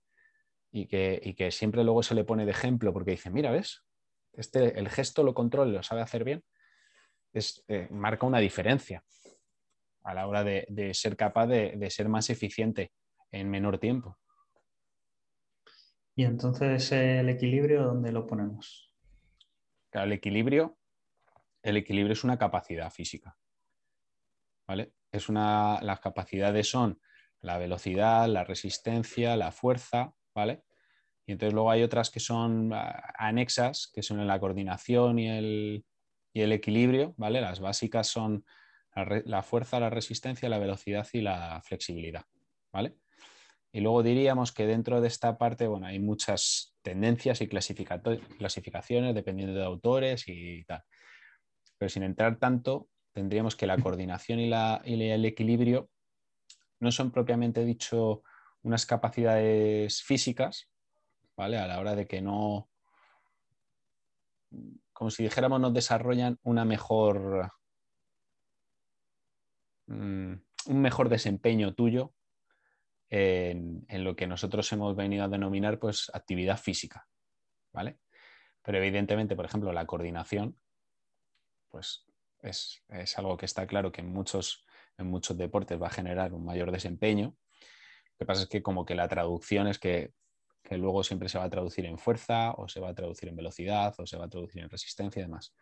y 0.71 0.87
que, 0.87 1.51
siempre 1.51 1.85
luego 1.85 2.03
se 2.03 2.15
le 2.15 2.25
pone 2.25 2.45
de 2.45 2.53
ejemplo 2.53 2.93
porque 2.93 3.13
dice, 3.13 3.31
mira, 3.31 3.51
¿ves? 3.51 3.85
Este, 4.33 4.79
el 4.79 4.89
gesto 4.89 5.23
lo 5.23 5.35
controla, 5.35 5.73
lo 5.73 5.83
sabe 5.83 6.03
hacer 6.03 6.25
bien, 6.25 6.45
es, 7.33 7.65
eh, 7.69 7.89
marca 7.91 8.27
una 8.27 8.39
diferencia 8.39 9.03
a 10.05 10.15
la 10.15 10.27
hora 10.27 10.45
de, 10.45 10.95
ser 10.95 11.17
capaz 11.17 11.47
de, 11.47 11.91
ser 11.91 12.09
más 12.09 12.31
eficiente 12.31 12.93
en 13.31 13.51
menor 13.51 13.79
tiempo. 13.79 14.19
Y 16.15 16.25
entonces 16.25 16.91
el 16.93 17.29
equilibrio, 17.29 17.85
¿dónde 17.85 18.13
lo 18.13 18.27
ponemos? 18.27 18.87
el 19.93 20.13
equilibrio, 20.13 20.79
el 21.63 21.77
equilibrio 21.77 22.13
es 22.13 22.23
una 22.23 22.39
capacidad 22.39 22.91
física. 22.91 23.37
Es 25.11 25.29
una, 25.29 25.81
las 25.83 26.01
capacidades 26.01 26.69
son 26.71 27.01
la 27.41 27.59
velocidad, 27.59 28.29
la 28.29 28.45
resistencia, 28.45 29.37
la 29.37 29.53
fuerza, 29.53 30.13
¿vale? 30.35 30.63
Y 31.27 31.33
entonces 31.33 31.55
luego 31.55 31.71
hay 31.71 31.83
otras 31.83 32.11
que 32.11 32.21
son 32.21 32.73
ah, 32.73 33.15
anexas, 33.19 33.91
que 33.93 34.03
son 34.03 34.27
la 34.27 34.41
coordinación 34.41 35.19
y 35.19 35.29
el, 35.29 35.85
equilibrio, 36.35 37.15
¿vale? 37.17 37.41
Las 37.41 37.61
básicas 37.61 38.07
son 38.07 38.45
la, 38.95 39.43
fuerza, 39.43 39.81
la 39.81 39.91
resistencia, 39.91 40.49
la 40.49 40.59
velocidad 40.59 41.07
y 41.13 41.21
la 41.21 41.61
flexibilidad, 41.65 42.25
¿vale? 42.73 42.97
Y 43.73 43.81
luego 43.81 44.03
diríamos 44.03 44.53
que 44.53 44.67
dentro 44.67 45.01
de 45.01 45.09
esta 45.09 45.37
parte, 45.37 45.67
bueno, 45.67 45.87
hay 45.87 45.99
muchas 45.99 46.77
tendencias 46.83 47.41
y 47.41 47.49
clasificaciones 47.49 49.15
dependiendo 49.15 49.55
de 49.55 49.65
autores 49.65 50.25
y 50.27 50.65
tal. 50.65 50.83
Pero 51.77 51.89
sin 51.89 52.05
entrar 52.05 52.39
tanto, 52.39 52.89
tendríamos 53.19 53.57
que 53.57 53.67
la 53.67 53.79
coordinación 53.79 54.39
y, 54.39 54.53
el 54.53 55.25
equilibrio 55.25 55.91
no 56.79 56.93
son 56.93 57.11
propiamente 57.11 57.65
dicho 57.65 58.23
unas 58.63 58.87
capacidades 58.87 60.05
físicas, 60.05 60.71
¿vale? 61.37 61.59
A 61.59 61.67
la 61.67 61.81
hora 61.81 61.97
de 61.97 62.07
que 62.07 62.23
no, 62.23 62.71
como 64.93 65.11
si 65.11 65.25
dijéramos, 65.25 65.61
nos 65.61 65.75
desarrollan 65.75 66.39
una 66.45 66.65
mejor, 66.65 67.51
mm, 69.89 70.35
un 70.67 70.81
mejor 70.81 71.09
desempeño 71.09 71.75
tuyo 71.75 72.15
en, 73.11 73.85
en, 73.89 74.05
lo 74.05 74.15
que 74.15 74.29
nosotros 74.29 74.73
hemos 74.73 74.95
venido 74.95 75.25
a 75.25 75.29
denominar 75.29 75.81
pues 75.81 76.09
actividad 76.15 76.57
física, 76.57 77.09
¿vale? 77.73 77.99
Pero 78.63 78.79
evidentemente, 78.79 79.35
por 79.35 79.45
ejemplo, 79.45 79.73
la 79.73 79.87
coordinación 79.87 80.57
pues 81.69 82.08
es, 82.43 82.83
algo 83.17 83.37
que 83.37 83.47
está 83.47 83.67
claro 83.67 83.93
que 83.93 84.01
en 84.01 84.13
muchos, 84.13 84.65
en 84.97 85.07
muchos 85.07 85.37
deportes 85.37 85.81
va 85.81 85.89
a 85.89 85.91
generar 85.91 86.33
un 86.33 86.45
mayor 86.45 86.71
desempeño. 86.73 87.37
Lo 87.57 88.19
que 88.19 88.27
pasa 88.27 88.43
es 88.43 88.49
que 88.49 88.63
como 88.63 88.85
que 88.85 88.95
la 88.95 89.09
traducción 89.09 89.67
es 89.69 89.79
que, 89.79 90.13
que 90.63 90.77
luego 90.77 91.03
siempre 91.03 91.29
se 91.29 91.39
va 91.39 91.45
a 91.45 91.51
traducir 91.51 91.87
en 91.87 91.99
fuerza 91.99 92.53
o 92.53 92.69
se 92.69 92.81
va 92.81 92.91
a 92.91 92.95
traducir 92.95 93.29
en 93.29 93.37
velocidad 93.37 93.95
o 93.99 94.07
se 94.07 94.17
va 94.17 94.27
a 94.27 94.29
traducir 94.29 94.63
en 94.63 94.71
resistencia 94.71 95.21
y 95.21 95.25
demás. 95.25 95.55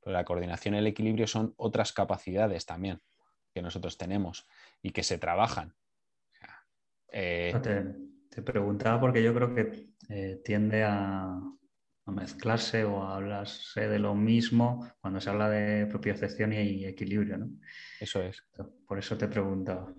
Pero 0.00 0.12
la 0.12 0.24
coordinación 0.24 0.74
y 0.74 0.78
el 0.78 0.86
equilibrio 0.86 1.26
son 1.26 1.54
otras 1.56 1.92
capacidades 1.92 2.66
también 2.66 3.00
que 3.54 3.62
nosotros 3.62 3.96
tenemos 3.96 4.46
y 4.82 4.90
que 4.90 5.02
se 5.02 5.18
trabajan. 5.18 5.74
Eh, 7.16 7.54
te, 8.28 8.42
preguntaba 8.42 9.00
porque 9.00 9.22
yo 9.22 9.32
creo 9.32 9.54
que 9.54 9.94
eh, 10.08 10.42
tiende 10.44 10.82
a, 10.82 11.40
mezclarse 12.12 12.84
o 12.84 13.02
a 13.02 13.16
hablarse 13.16 13.88
de 13.88 13.98
lo 13.98 14.14
mismo 14.14 14.86
cuando 15.00 15.20
se 15.20 15.30
habla 15.30 15.48
de 15.48 15.86
propiocepción 15.86 16.52
y 16.52 16.84
equilibrio, 16.84 17.38
¿no? 17.38 17.48
Eso 18.00 18.22
es. 18.22 18.42
Por 18.86 18.98
eso 18.98 19.16
te 19.16 19.28
preguntaba. 19.28 19.92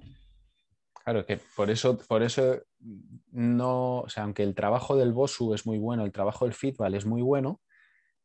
Claro, 1.03 1.26
que 1.26 1.39
por 1.56 1.70
eso, 1.70 1.97
por 1.97 2.24
eso 2.24 2.64
no, 3.32 3.99
o 3.99 4.10
sea, 4.10 4.24
aunque 4.24 4.41
el 4.43 4.56
trabajo 4.56 4.95
del 4.95 5.14
BOSU 5.14 5.53
es 5.53 5.66
muy 5.66 5.78
bueno, 5.78 6.03
el 6.03 6.12
trabajo 6.12 6.45
del 6.45 6.56
feedback 6.56 6.95
es 6.95 7.06
muy 7.06 7.22
bueno, 7.22 7.62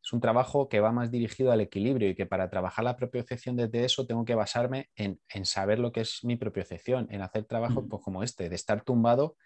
es 0.03 0.13
un 0.15 0.21
trabajo 0.21 0.69
que 0.69 0.81
va 0.81 0.91
más 0.93 1.11
dirigido 1.11 1.53
al 1.53 1.61
equilibrio 1.61 2.09
y 2.09 2.15
que 2.15 2.25
para 2.25 2.49
trabajar 2.49 2.85
la 2.85 2.97
propiocepción 2.97 3.57
desde 3.57 3.85
eso 3.85 4.07
tengo 4.07 4.25
que 4.25 4.35
basarme 4.35 4.89
en, 4.97 5.21
saber 5.45 5.79
lo 5.79 5.93
que 5.93 6.01
es 6.01 6.25
mi 6.25 6.37
propiocepción, 6.37 7.07
en 7.11 7.21
hacer 7.21 7.45
trabajo 7.45 7.87
pues, 7.87 8.03
como 8.03 8.23
este, 8.23 8.49
de 8.49 8.55
estar 8.57 8.83
tumbado 8.83 9.37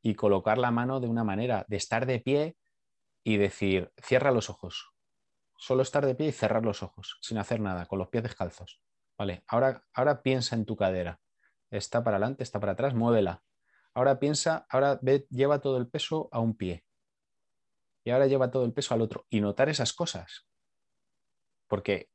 y 0.00 0.14
colocar 0.14 0.56
la 0.56 0.70
mano 0.70 1.00
de 1.00 1.08
una 1.08 1.22
manera, 1.22 1.66
de 1.68 1.76
estar 1.76 2.06
de 2.06 2.20
pie 2.20 2.56
y 3.34 3.36
decir, 3.36 3.92
cierra 4.02 4.30
los 4.30 4.50
ojos. 4.50 4.92
Solo 5.56 5.82
estar 5.82 6.06
de 6.06 6.14
pie 6.14 6.28
y 6.28 6.32
cerrar 6.32 6.64
los 6.64 6.82
ojos, 6.82 7.18
sin 7.20 7.38
hacer 7.38 7.60
nada, 7.60 7.86
con 7.86 7.98
los 7.98 8.08
pies 8.08 8.22
descalzos. 8.22 8.80
Vale, 9.18 9.44
ahora, 9.46 9.84
ahora 9.92 10.22
piensa 10.22 10.56
en 10.56 10.64
tu 10.64 10.76
cadera. 10.76 11.20
Está 11.70 12.02
para 12.02 12.16
adelante, 12.16 12.42
está 12.42 12.58
para 12.60 12.72
atrás, 12.72 12.94
muévela. 12.94 13.42
Ahora 13.94 14.18
piensa, 14.18 14.66
ahora 14.70 14.98
ve, 15.02 15.26
lleva 15.30 15.60
todo 15.60 15.76
el 15.76 15.88
peso 15.88 16.28
a 16.32 16.40
un 16.40 16.56
pie 16.56 16.84
y 18.04 18.10
ahora 18.10 18.26
lleva 18.26 18.50
todo 18.50 18.64
el 18.64 18.72
peso 18.72 18.94
al 18.94 19.02
otro. 19.02 19.26
Y 19.30 19.40
notar 19.40 19.68
esas 19.68 19.92
cosas. 19.92 20.46
Porque, 21.66 22.10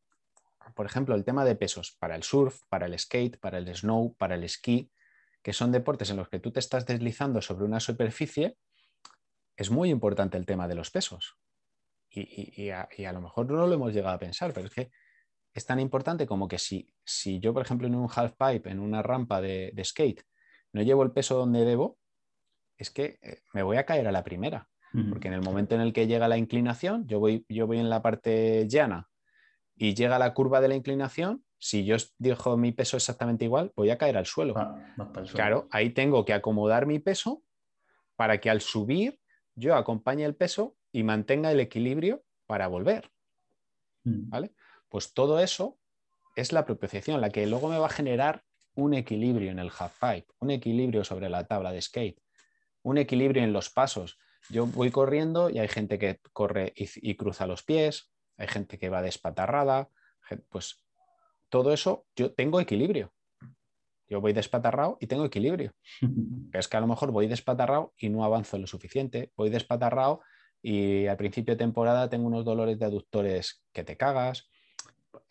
por 0.75 0.85
ejemplo, 0.85 1.15
el 1.15 1.23
tema 1.23 1.45
de 1.45 1.55
pesos 1.55 1.95
para 1.99 2.15
el 2.15 2.23
surf, 2.23 2.61
para 2.69 2.87
el 2.87 2.97
skate, 2.97 3.39
para 3.39 3.57
el 3.57 3.73
snow, 3.75 4.15
para 4.17 4.35
el 4.35 4.43
esquí, 4.43 4.91
que 5.41 5.53
son 5.53 5.71
deportes 5.71 6.09
en 6.09 6.17
los 6.17 6.29
que 6.29 6.39
tú 6.39 6.51
te 6.51 6.59
estás 6.59 6.85
deslizando 6.85 7.41
sobre 7.41 7.65
una 7.65 7.79
superficie, 7.79 8.57
es 9.55 9.71
muy 9.71 9.89
importante 9.89 10.37
el 10.37 10.45
tema 10.45 10.67
de 10.67 10.75
los 10.75 10.91
pesos. 10.91 11.37
Y, 12.09 12.69
a, 12.69 12.87
lo 13.11 13.21
mejor 13.21 13.51
no 13.51 13.67
lo 13.67 13.73
hemos 13.73 13.93
llegado 13.93 14.15
a 14.15 14.19
pensar, 14.19 14.53
pero 14.53 14.67
es 14.67 14.73
que 14.73 14.89
es 15.53 15.65
tan 15.65 15.79
importante 15.81 16.25
como 16.25 16.47
que 16.47 16.57
si, 16.57 16.93
si 17.03 17.39
yo, 17.39 17.53
por 17.53 17.61
ejemplo, 17.61 17.87
en 17.87 17.95
un 17.95 18.09
half 18.13 18.33
pipe, 18.37 18.69
en 18.69 18.79
una 18.79 19.01
rampa 19.01 19.41
de, 19.41 19.71
de 19.73 19.83
skate, 19.83 20.23
no 20.71 20.81
llevo 20.81 21.03
el 21.03 21.11
peso 21.11 21.35
donde 21.35 21.65
debo, 21.65 21.97
es 22.77 22.89
que 22.89 23.19
eh, 23.21 23.39
me 23.53 23.63
voy 23.63 23.77
a 23.77 23.85
caer 23.85 24.07
a 24.07 24.11
la 24.11 24.23
primera. 24.23 24.69
Porque 25.09 25.27
en 25.27 25.33
el 25.33 25.41
momento 25.41 25.75
en 25.75 25.81
el 25.81 25.91
que 25.91 26.07
llega 26.07 26.29
la 26.29 26.37
inclinación, 26.37 27.05
yo 27.05 27.19
voy, 27.19 27.45
yo 27.49 27.67
voy 27.67 27.79
en 27.79 27.89
la 27.89 28.01
parte 28.01 28.65
llana 28.69 29.09
y 29.75 29.93
llega 29.93 30.17
la 30.17 30.33
curva 30.33 30.61
de 30.61 30.69
la 30.69 30.75
inclinación, 30.75 31.43
si 31.57 31.83
yo 31.83 31.97
dejo 32.17 32.55
mi 32.55 32.71
peso 32.71 32.95
exactamente 32.95 33.43
igual, 33.43 33.73
voy 33.75 33.89
a 33.89 33.97
caer 33.97 34.15
al 34.15 34.25
suelo. 34.25 34.53
Claro, 35.33 35.67
ahí 35.71 35.89
tengo 35.89 36.23
que 36.23 36.31
acomodar 36.31 36.85
mi 36.85 36.99
peso 36.99 37.43
para 38.15 38.39
que 38.39 38.49
al 38.49 38.61
subir 38.61 39.19
yo 39.55 39.75
acompañe 39.75 40.25
el 40.25 40.35
peso 40.35 40.75
y 40.91 41.03
mantenga 41.03 41.51
el 41.51 41.59
equilibrio 41.59 42.23
para 42.45 42.67
volver. 42.67 43.11
¿Vale? 44.03 44.53
Pues 44.87 45.13
todo 45.13 45.39
eso 45.39 45.79
es 46.35 46.51
la 46.51 46.65
propiciación, 46.65 47.21
la 47.21 47.31
que 47.31 47.47
luego 47.47 47.69
me 47.69 47.79
va 47.79 47.87
a 47.87 47.89
generar 47.89 48.43
un 48.75 48.93
equilibrio 48.93 49.51
en 49.51 49.59
el 49.59 49.71
half 49.77 49.99
pipe, 49.99 50.27
un 50.39 50.51
equilibrio 50.51 51.03
sobre 51.03 51.29
la 51.29 51.47
tabla 51.47 51.71
de 51.71 51.81
skate, 51.81 52.21
un 52.83 52.97
equilibrio 52.97 53.43
en 53.43 53.53
los 53.53 53.69
pasos. 53.69 54.19
Yo 54.49 54.67
voy 54.67 54.91
corriendo 54.91 55.49
y 55.49 55.57
hay 55.57 55.67
gente 55.67 55.97
que 55.97 56.19
corre 56.33 56.73
y, 56.75 57.15
cruza 57.15 57.47
los 57.47 57.63
pies, 57.63 58.11
hay 58.37 58.47
gente 58.47 58.77
que 58.77 58.89
va 58.89 59.01
despatarrada, 59.01 59.89
pues 60.49 60.83
todo 61.49 61.73
eso 61.73 62.05
yo 62.15 62.33
tengo 62.33 62.59
equilibrio. 62.59 63.11
Yo 64.07 64.21
voy 64.21 64.33
despatarrado 64.33 64.97
y 64.99 65.07
tengo 65.07 65.25
equilibrio. 65.25 65.73
es 66.53 66.67
que 66.67 66.77
a 66.77 66.81
lo 66.81 66.87
mejor 66.87 67.11
voy 67.11 67.27
despatarrado 67.27 67.93
y 67.97 68.09
no 68.09 68.23
avanzo 68.23 68.57
lo 68.57 68.67
suficiente. 68.67 69.31
Voy 69.35 69.49
despatarrado 69.49 70.21
y 70.61 71.07
al 71.07 71.17
principio 71.17 71.53
de 71.53 71.59
temporada 71.59 72.09
tengo 72.09 72.27
unos 72.27 72.45
dolores 72.45 72.79
de 72.79 72.85
aductores 72.85 73.63
que 73.73 73.83
te 73.83 73.97
cagas. 73.97 74.49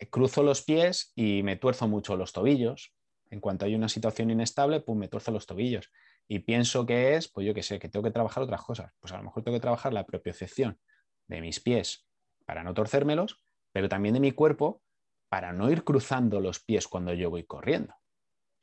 Cruzo 0.09 0.43
los 0.43 0.63
pies 0.63 1.11
y 1.15 1.43
me 1.43 1.55
tuerzo 1.55 1.87
mucho 1.87 2.15
los 2.15 2.33
tobillos. 2.33 2.93
En 3.29 3.39
cuanto 3.39 3.65
hay 3.65 3.75
una 3.75 3.89
situación 3.89 4.29
inestable, 4.29 4.81
pues 4.81 4.97
me 4.97 5.07
tuerzo 5.07 5.31
los 5.31 5.45
tobillos 5.45 5.91
y 6.27 6.39
pienso 6.39 6.85
que 6.85 7.15
es, 7.15 7.27
pues 7.27 7.45
yo 7.45 7.53
qué 7.53 7.63
sé, 7.63 7.79
que 7.79 7.89
tengo 7.89 8.03
que 8.03 8.11
trabajar 8.11 8.43
otras 8.43 8.61
cosas. 8.61 8.91
Pues 8.99 9.13
a 9.13 9.17
lo 9.17 9.23
mejor 9.23 9.43
tengo 9.43 9.57
que 9.57 9.61
trabajar 9.61 9.93
la 9.93 10.05
propiocepción 10.05 10.79
de 11.27 11.41
mis 11.41 11.59
pies 11.59 12.07
para 12.45 12.63
no 12.63 12.73
torcérmelos, 12.73 13.43
pero 13.71 13.89
también 13.89 14.13
de 14.13 14.19
mi 14.19 14.31
cuerpo 14.31 14.81
para 15.29 15.53
no 15.53 15.69
ir 15.69 15.83
cruzando 15.83 16.39
los 16.39 16.59
pies 16.59 16.87
cuando 16.87 17.13
yo 17.13 17.29
voy 17.29 17.43
corriendo. 17.43 17.93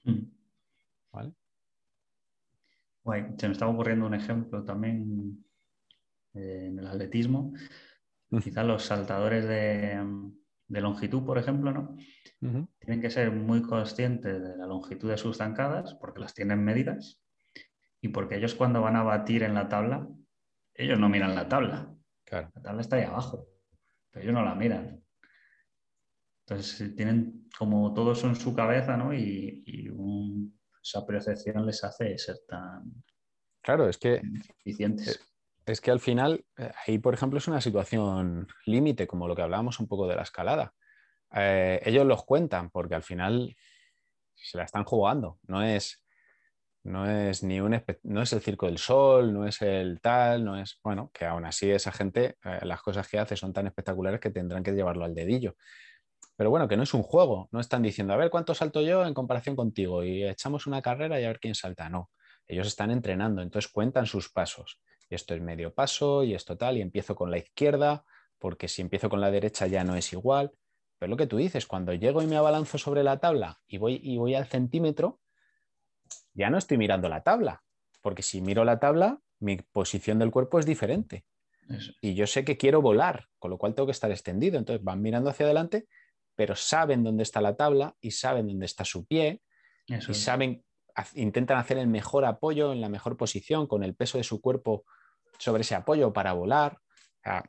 Mm. 0.05 0.31
¿Vale? 1.13 1.35
se 3.37 3.49
me 3.49 3.53
está 3.53 3.67
ocurriendo 3.67 4.07
un 4.07 4.15
ejemplo 4.15 4.65
también 4.65 5.45
eh, 6.35 6.67
en 6.69 6.79
el 6.79 6.87
atletismo. 6.87 7.53
Mm. 8.31 8.39
Quizás 8.39 8.65
los 8.65 8.85
saltadores 8.85 9.47
de, 9.47 10.01
longitud, 10.69 11.25
por 11.25 11.39
ejemplo, 11.39 11.73
¿no? 11.73 11.97
Tienen 12.79 13.01
que 13.01 13.11
ser 13.11 13.31
muy 13.31 13.63
conscientes 13.63 14.43
de 14.43 14.57
la 14.57 14.67
longitud 14.67 15.09
de 15.11 15.17
sus 15.17 15.37
zancadas 15.37 15.95
porque 15.95 16.21
las 16.21 16.35
tienen 16.35 16.65
medidas 16.65 17.23
y 18.01 18.09
porque 18.09 18.37
ellos 18.37 18.57
cuando 18.57 18.81
van 18.81 18.97
a 18.97 19.05
batir 19.05 19.45
en 19.45 19.55
la 19.55 19.69
tabla, 19.69 20.09
ellos 20.75 20.99
no 20.99 21.09
miran 21.09 21.37
la 21.37 21.49
tabla. 21.49 21.95
La 22.31 22.51
tabla 22.63 22.81
está 22.81 22.97
ahí 22.97 23.05
abajo, 23.05 23.47
pero 24.11 24.25
ellos 24.25 24.35
no 24.35 24.45
la 24.45 24.55
miran. 24.55 25.02
Entonces 26.47 26.97
tienen 26.97 27.49
como 27.57 27.95
todo 27.95 28.13
eso 28.13 28.27
en 28.27 28.37
su 28.37 28.55
cabeza, 28.55 28.97
¿no? 28.97 29.15
Y, 29.15 29.65
esa 30.85 31.07
percepción 31.07 31.65
les 31.65 31.85
hace 31.85 32.19
ser 32.19 32.39
tan 32.49 33.05
claro, 33.63 33.89
es 33.89 33.99
que, 33.99 34.21
eficientes. 34.59 35.33
Es 35.65 35.81
que 35.81 35.93
al 35.93 36.01
final, 36.01 36.45
eh, 36.59 36.73
ahí 36.85 36.99
por 36.99 37.15
ejemplo 37.15 37.39
es 37.39 37.47
una 37.47 37.61
situación 37.61 38.49
límite, 38.67 39.07
como 39.07 39.29
lo 39.29 39.37
que 39.37 39.43
hablábamos 39.43 39.79
un 39.79 39.87
poco 39.87 40.09
de 40.09 40.17
la 40.17 40.23
escalada. 40.23 40.75
Eh, 41.35 41.81
ellos 41.85 42.05
los 42.05 42.25
cuentan 42.25 42.71
porque 42.71 42.97
al 42.97 43.05
final 43.05 43.55
se 44.35 44.59
la 44.59 44.65
están 44.65 44.85
jugando. 44.85 45.39
No 45.47 45.63
es, 45.63 46.05
no 46.83 47.09
es 47.09 47.43
ni 47.43 47.61
un 47.61 47.81
no 48.03 48.23
es 48.23 48.33
el 48.33 48.41
circo 48.41 48.67
del 48.67 48.79
sol, 48.79 49.33
no 49.33 49.47
es 49.47 49.63
el 49.63 50.01
tal, 50.01 50.45
no 50.45 50.59
es, 50.59 50.81
bueno, 50.83 51.11
que 51.15 51.25
aún 51.25 51.45
así 51.45 51.71
esa 51.71 51.93
gente, 51.93 52.39
eh, 52.45 52.59
las 52.63 52.83
cosas 52.83 53.09
que 53.09 53.19
hace 53.19 53.37
son 53.37 53.53
tan 53.53 53.67
espectaculares 53.67 54.21
que 54.21 54.31
tendrán 54.31 54.65
que 54.65 54.73
llevarlo 54.73 55.05
al 55.05 55.15
dedillo. 55.15 55.57
Pero 56.37 56.51
bueno, 56.51 56.69
que 56.69 56.77
no 56.77 56.83
es 56.83 56.95
un 56.95 57.03
juego, 57.03 57.49
no 57.53 57.61
están 57.61 57.83
diciendo, 57.83 58.13
a 58.13 58.17
ver 58.17 58.31
cuánto 58.31 58.55
salto 58.55 58.81
yo 58.81 59.05
en 59.07 59.15
comparación 59.15 59.55
contigo 59.55 60.03
y 60.03 60.25
echamos 60.25 60.67
una 60.67 60.83
carrera 60.83 61.21
y 61.21 61.25
a 61.25 61.29
ver 61.29 61.41
quién 61.41 61.55
salta. 61.55 61.89
No, 61.89 62.11
ellos 62.49 62.67
están 62.67 62.91
entrenando, 62.91 63.43
entonces 63.43 63.71
cuentan 63.71 64.07
sus 64.07 64.31
pasos. 64.31 64.81
Esto 65.11 65.35
es 65.35 65.43
medio 65.43 65.75
paso 65.75 66.25
y 66.25 66.35
esto 66.35 66.57
tal, 66.57 66.79
y 66.79 66.81
empiezo 66.81 67.15
con 67.15 67.31
la 67.31 67.39
izquierda, 67.39 68.05
porque 68.39 68.67
si 68.67 68.83
empiezo 68.83 69.09
con 69.09 69.21
la 69.21 69.31
derecha 69.31 69.67
ya 69.67 69.85
no 69.85 69.95
es 69.95 70.13
igual. 70.13 70.53
Pero 70.99 71.11
lo 71.11 71.17
que 71.17 71.27
tú 71.27 71.37
dices, 71.37 71.67
cuando 71.67 71.93
llego 71.93 72.23
y 72.23 72.27
me 72.27 72.37
abalanzo 72.37 72.79
sobre 72.79 73.03
la 73.03 73.19
tabla 73.19 73.61
y 73.67 73.79
voy, 73.79 74.01
y 74.03 74.17
voy 74.17 74.35
al 74.35 74.47
centímetro, 74.47 75.21
ya 76.33 76.49
no 76.49 76.59
estoy 76.59 76.79
mirando 76.79 77.09
la 77.09 77.23
tabla, 77.23 77.63
porque 78.01 78.23
si 78.23 78.41
miro 78.41 78.65
la 78.65 78.79
tabla, 78.81 79.21
mi 79.39 79.57
posición 79.57 80.19
del 80.19 80.31
cuerpo 80.31 80.59
es 80.59 80.67
diferente. 80.67 81.25
Y 82.01 82.15
yo 82.15 82.27
sé 82.27 82.45
que 82.45 82.57
quiero 82.57 82.83
volar, 82.83 83.29
con 83.39 83.51
lo 83.51 83.59
cual 83.59 83.75
tengo 83.75 83.87
que 83.87 83.93
estar 83.93 84.11
extendido. 84.11 84.59
Entonces 84.59 84.85
van 84.85 85.01
mirando 85.01 85.31
hacia 85.31 85.47
adelante, 85.47 85.87
pero 86.35 86.57
saben 86.57 87.03
dónde 87.05 87.23
está 87.23 87.41
la 87.41 87.57
tabla 87.57 87.95
y 88.01 88.13
saben 88.13 88.47
dónde 88.47 88.67
está 88.67 88.85
su 88.85 89.07
pie 89.07 89.43
y 89.87 90.15
saben, 90.15 90.65
intentan 91.15 91.59
hacer 91.59 91.79
el 91.79 91.89
mejor 91.89 92.25
apoyo 92.25 92.73
en 92.73 92.81
la 92.81 92.89
mejor 92.89 93.17
posición 93.17 93.67
con 93.67 93.83
el 93.83 93.95
peso 93.95 94.19
de 94.19 94.25
su 94.25 94.41
cuerpo 94.41 94.85
sobre 95.39 95.63
ese 95.63 95.75
apoyo 95.75 96.13
para 96.13 96.33
volar. 96.33 96.79
al 97.25 97.45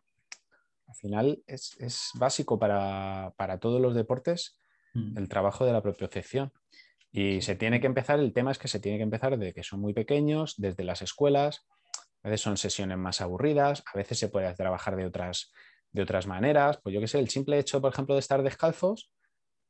final 0.95 1.43
es, 1.47 2.11
básico 2.15 2.59
para, 2.59 3.33
todos 3.59 3.81
los 3.81 3.95
deportes 3.95 4.57
mm. 4.93 5.17
el 5.17 5.29
trabajo 5.29 5.65
de 5.65 5.73
la 5.73 5.81
propiocepción. 5.81 6.51
Y 7.11 7.41
se 7.41 7.55
tiene 7.55 7.79
que 7.79 7.85
empezar, 7.85 8.19
el 8.19 8.33
tema 8.33 8.51
es 8.51 8.57
que 8.57 8.67
se 8.67 8.79
tiene 8.79 8.97
que 8.97 9.03
empezar 9.03 9.37
desde 9.37 9.53
que 9.53 9.63
son 9.63 9.79
muy 9.79 9.93
pequeños, 9.93 10.55
desde 10.57 10.83
las 10.83 11.03
escuelas, 11.03 11.67
a 12.23 12.29
veces 12.29 12.41
son 12.41 12.57
sesiones 12.57 12.97
más 12.97 13.21
aburridas, 13.21 13.83
a 13.93 13.97
veces 13.97 14.17
se 14.17 14.29
puede 14.29 14.51
trabajar 14.55 14.95
de 14.95 15.05
otras, 15.05 15.51
de 15.93 16.01
otras 16.01 16.27
maneras, 16.27 16.79
pues 16.83 16.93
yo 16.93 16.99
qué 16.99 17.07
sé, 17.07 17.19
el 17.19 17.29
simple 17.29 17.57
hecho, 17.59 17.79
por 17.79 17.93
ejemplo, 17.93 18.15
de 18.15 18.19
estar 18.19 18.43
descalzos, 18.43 19.11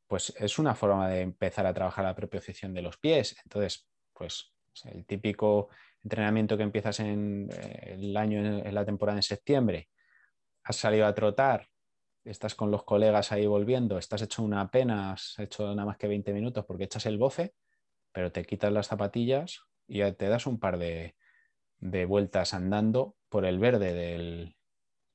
pues 0.07 0.33
es 0.37 0.57
una 0.57 0.73
forma 0.73 1.07
de 1.09 1.21
empezar 1.21 1.65
a 1.65 1.73
trabajar 1.73 2.05
la 2.05 2.15
propiocepción 2.15 2.73
de 2.73 2.81
los 2.81 2.97
pies. 2.97 3.35
Entonces, 3.43 3.87
pues 4.13 4.51
el 4.85 5.05
típico 5.05 5.69
entrenamiento 6.03 6.57
que 6.57 6.63
empiezas 6.63 6.99
en 7.01 7.49
eh, 7.51 7.95
el 7.99 8.17
año, 8.17 8.39
en 8.39 8.73
la 8.73 8.85
temporada 8.85 9.19
en 9.19 9.23
septiembre, 9.23 9.89
has 10.63 10.77
salido 10.77 11.05
a 11.05 11.13
trotar 11.13 11.69
estás 12.23 12.55
con 12.55 12.71
los 12.71 12.83
colegas 12.83 13.31
ahí 13.31 13.45
volviendo, 13.45 13.97
estás 13.97 14.21
hecho 14.21 14.43
una 14.43 14.69
pena, 14.69 15.13
has 15.13 15.37
hecho 15.39 15.67
nada 15.67 15.85
más 15.85 15.97
que 15.97 16.07
20 16.07 16.33
minutos 16.33 16.65
porque 16.65 16.85
echas 16.85 17.05
el 17.05 17.17
bofe, 17.17 17.53
pero 18.11 18.31
te 18.31 18.45
quitas 18.45 18.71
las 18.71 18.87
zapatillas 18.87 19.61
y 19.87 19.99
te 20.13 20.29
das 20.29 20.47
un 20.47 20.59
par 20.59 20.77
de, 20.77 21.15
vueltas 21.79 22.53
andando 22.53 23.15
por 23.29 23.45
el 23.45 23.59
verde 23.59 23.93
del, 23.93 24.55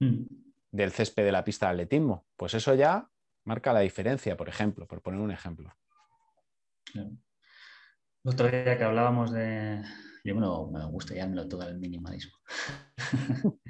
mm. 0.00 0.47
Del 0.70 0.92
césped 0.92 1.24
de 1.24 1.32
la 1.32 1.44
pista 1.44 1.66
de 1.66 1.72
atletismo. 1.72 2.26
Pues 2.36 2.54
eso 2.54 2.74
ya 2.74 3.10
marca 3.44 3.72
la 3.72 3.80
diferencia, 3.80 4.36
por 4.36 4.48
ejemplo, 4.48 4.86
por 4.86 5.02
poner 5.02 5.20
un 5.20 5.30
ejemplo. 5.30 5.74
El 6.94 7.18
otro 8.24 8.48
día 8.48 8.76
que 8.76 8.84
hablábamos 8.84 9.32
de. 9.32 9.82
Yo 10.24 10.34
me, 10.34 10.84
gusta 10.86 11.14
ya 11.14 11.30
todo 11.48 11.62
el 11.62 11.78
minimalismo. 11.78 12.36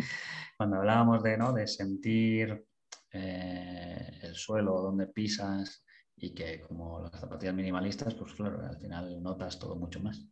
Cuando 0.56 0.78
hablábamos 0.78 1.22
de, 1.22 1.38
¿no? 1.38 1.52
de 1.52 1.68
sentir 1.68 2.66
eh, 3.12 4.18
el 4.22 4.34
suelo 4.34 4.82
donde 4.82 5.06
pisas 5.06 5.84
y 6.16 6.34
que 6.34 6.60
como 6.62 7.00
las 7.00 7.20
zapatillas 7.20 7.54
minimalistas, 7.54 8.14
pues 8.14 8.34
claro, 8.34 8.66
al 8.66 8.76
final 8.78 9.22
notas 9.22 9.58
todo 9.58 9.76
mucho 9.76 10.00
más. 10.00 10.26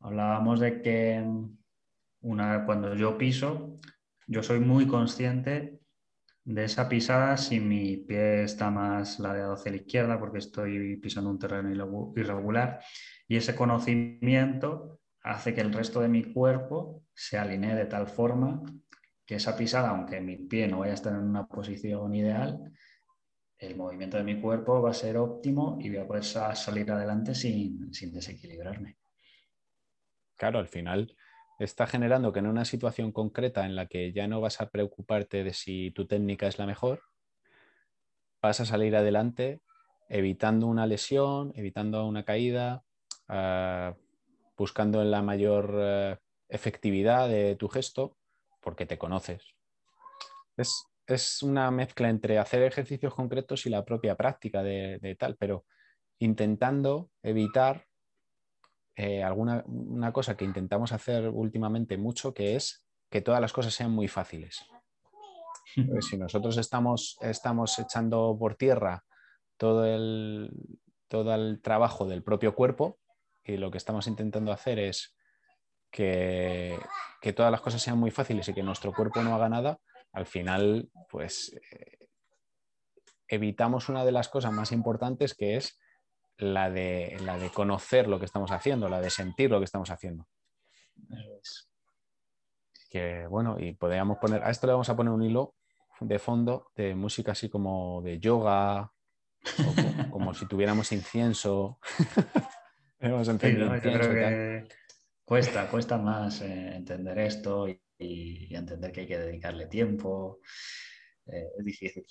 Hablábamos 0.00 0.60
de 0.60 0.80
que 0.80 1.22
una, 2.20 2.64
cuando 2.64 2.94
yo 2.94 3.18
piso, 3.18 3.78
yo 4.26 4.42
soy 4.42 4.60
muy 4.60 4.86
consciente 4.86 5.81
de 6.44 6.64
esa 6.64 6.88
pisada 6.88 7.36
si 7.36 7.60
mi 7.60 7.96
pie 7.96 8.42
está 8.42 8.70
más 8.70 9.20
ladeado 9.20 9.54
hacia 9.54 9.70
la 9.70 9.76
izquierda 9.76 10.18
porque 10.18 10.38
estoy 10.38 10.96
pisando 10.96 11.30
un 11.30 11.38
terreno 11.38 11.70
irregular 12.16 12.80
y 13.28 13.36
ese 13.36 13.54
conocimiento 13.54 15.00
hace 15.22 15.54
que 15.54 15.60
el 15.60 15.72
resto 15.72 16.00
de 16.00 16.08
mi 16.08 16.32
cuerpo 16.32 17.04
se 17.14 17.38
alinee 17.38 17.74
de 17.76 17.86
tal 17.86 18.08
forma 18.08 18.62
que 19.24 19.36
esa 19.36 19.56
pisada, 19.56 19.90
aunque 19.90 20.20
mi 20.20 20.36
pie 20.36 20.66
no 20.66 20.80
vaya 20.80 20.92
a 20.92 20.96
estar 20.96 21.12
en 21.12 21.20
una 21.20 21.46
posición 21.46 22.12
ideal, 22.14 22.58
el 23.58 23.76
movimiento 23.76 24.16
de 24.16 24.24
mi 24.24 24.40
cuerpo 24.40 24.82
va 24.82 24.90
a 24.90 24.94
ser 24.94 25.16
óptimo 25.16 25.78
y 25.80 25.90
voy 25.90 25.98
a 25.98 26.06
poder 26.06 26.24
salir 26.24 26.90
adelante 26.90 27.36
sin, 27.36 27.94
sin 27.94 28.12
desequilibrarme. 28.12 28.98
Claro, 30.36 30.58
al 30.58 30.66
final 30.66 31.16
está 31.64 31.86
generando 31.86 32.32
que 32.32 32.40
en 32.40 32.46
una 32.46 32.64
situación 32.64 33.12
concreta 33.12 33.66
en 33.66 33.76
la 33.76 33.86
que 33.86 34.12
ya 34.12 34.26
no 34.26 34.40
vas 34.40 34.60
a 34.60 34.70
preocuparte 34.70 35.44
de 35.44 35.54
si 35.54 35.90
tu 35.90 36.06
técnica 36.06 36.46
es 36.46 36.58
la 36.58 36.66
mejor, 36.66 37.02
vas 38.40 38.60
a 38.60 38.66
salir 38.66 38.96
adelante 38.96 39.60
evitando 40.08 40.66
una 40.66 40.86
lesión, 40.86 41.52
evitando 41.54 42.06
una 42.06 42.24
caída, 42.24 42.84
uh, 43.28 43.94
buscando 44.56 45.02
la 45.04 45.22
mayor 45.22 45.74
eh, 45.78 46.18
efectividad 46.48 47.28
de 47.28 47.56
tu 47.56 47.68
gesto, 47.68 48.16
porque 48.60 48.84
te 48.84 48.98
conoces. 48.98 49.54
Es, 50.56 50.86
es, 51.06 51.42
una 51.42 51.70
mezcla 51.70 52.10
entre 52.10 52.38
hacer 52.38 52.62
ejercicios 52.62 53.14
concretos 53.14 53.64
y 53.64 53.70
la 53.70 53.84
propia 53.84 54.16
práctica 54.16 54.62
de 54.62 55.16
tal, 55.18 55.36
pero 55.36 55.64
intentando 56.18 57.10
evitar 57.22 57.86
eh, 58.96 59.22
alguna 59.22 59.64
una 59.66 60.12
cosa 60.12 60.36
que 60.36 60.44
intentamos 60.44 60.92
hacer 60.92 61.28
últimamente 61.28 61.96
mucho, 61.96 62.34
que 62.34 62.56
es 62.56 62.86
que 63.10 63.20
todas 63.20 63.40
las 63.40 63.52
cosas 63.52 63.74
sean 63.74 63.90
muy 63.90 64.08
fáciles. 64.08 64.64
si 66.00 66.16
nosotros 66.18 66.56
estamos, 66.58 67.16
estamos 67.20 67.78
echando 67.78 68.36
por 68.38 68.56
tierra 68.56 69.04
todo 69.56 69.86
el, 69.86 70.50
todo 71.08 71.34
el 71.34 71.60
trabajo 71.62 72.06
del 72.06 72.22
propio 72.22 72.54
cuerpo 72.54 72.98
y 73.44 73.56
lo 73.56 73.70
que 73.70 73.78
estamos 73.78 74.06
intentando 74.06 74.52
hacer 74.52 74.78
es 74.78 75.16
que, 75.90 76.78
que, 77.20 77.32
todas 77.32 77.52
las 77.52 77.60
cosas 77.60 77.82
sean 77.82 77.98
muy 77.98 78.10
fáciles 78.10 78.48
y 78.48 78.54
que 78.54 78.62
nuestro 78.62 78.92
cuerpo 78.92 79.22
no 79.22 79.34
haga 79.34 79.48
nada, 79.48 79.78
al 80.12 80.26
final, 80.26 80.90
pues 81.10 81.54
eh, 81.70 82.08
evitamos 83.28 83.88
una 83.88 84.04
de 84.04 84.12
las 84.12 84.28
cosas 84.28 84.52
más 84.52 84.72
importantes 84.72 85.34
que 85.34 85.56
es 85.56 85.78
la 86.42 86.70
de, 86.70 87.16
la 87.24 87.38
de 87.38 87.50
conocer 87.50 88.08
lo 88.08 88.18
que 88.18 88.26
estamos 88.26 88.50
haciendo, 88.50 88.88
la 88.88 89.00
de 89.00 89.10
sentir 89.10 89.50
lo 89.50 89.58
que 89.58 89.64
estamos 89.64 89.90
haciendo. 89.90 90.26
Que 92.90 93.26
bueno, 93.26 93.58
y 93.58 93.74
podríamos 93.74 94.18
poner, 94.18 94.42
a 94.42 94.50
esto 94.50 94.66
le 94.66 94.72
vamos 94.72 94.88
a 94.88 94.96
poner 94.96 95.12
un 95.12 95.22
hilo 95.22 95.54
de 96.00 96.18
fondo 96.18 96.70
de 96.74 96.94
música 96.94 97.32
así 97.32 97.48
como 97.48 98.02
de 98.02 98.18
yoga, 98.18 98.92
como, 100.10 100.34
si 100.34 100.46
tuviéramos 100.46 100.92
incienso. 100.92 101.78
cuesta, 105.24 105.68
cuesta 105.68 105.98
más 105.98 106.40
eh, 106.42 106.76
entender 106.76 107.18
esto 107.18 107.66
y, 107.68 107.80
entender 108.54 108.92
que 108.92 109.00
hay 109.00 109.06
que 109.06 109.18
dedicarle 109.18 109.66
tiempo. 109.66 110.40
Eh, 111.26 111.48
es 111.58 111.64
difícil. 111.64 112.04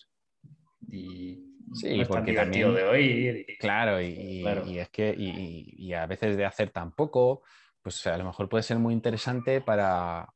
Y 0.90 1.51
Sí, 1.74 2.03
porque 2.07 2.34
también, 2.34 2.74
de 2.74 2.84
oír. 2.84 3.45
Claro, 3.59 4.01
y, 4.01 4.80
es 4.80 4.89
que 4.89 5.14
y, 5.18 5.93
a 5.93 6.05
veces 6.05 6.38
de 6.38 6.45
hacer 6.45 6.70
tan 6.70 6.91
poco, 6.91 7.43
pues 7.82 8.05
a 8.07 8.18
lo 8.18 8.26
mejor 8.26 8.49
puede 8.49 8.64
ser 8.64 8.78
muy 8.78 8.93
interesante 8.93 9.62
para, 9.62 10.28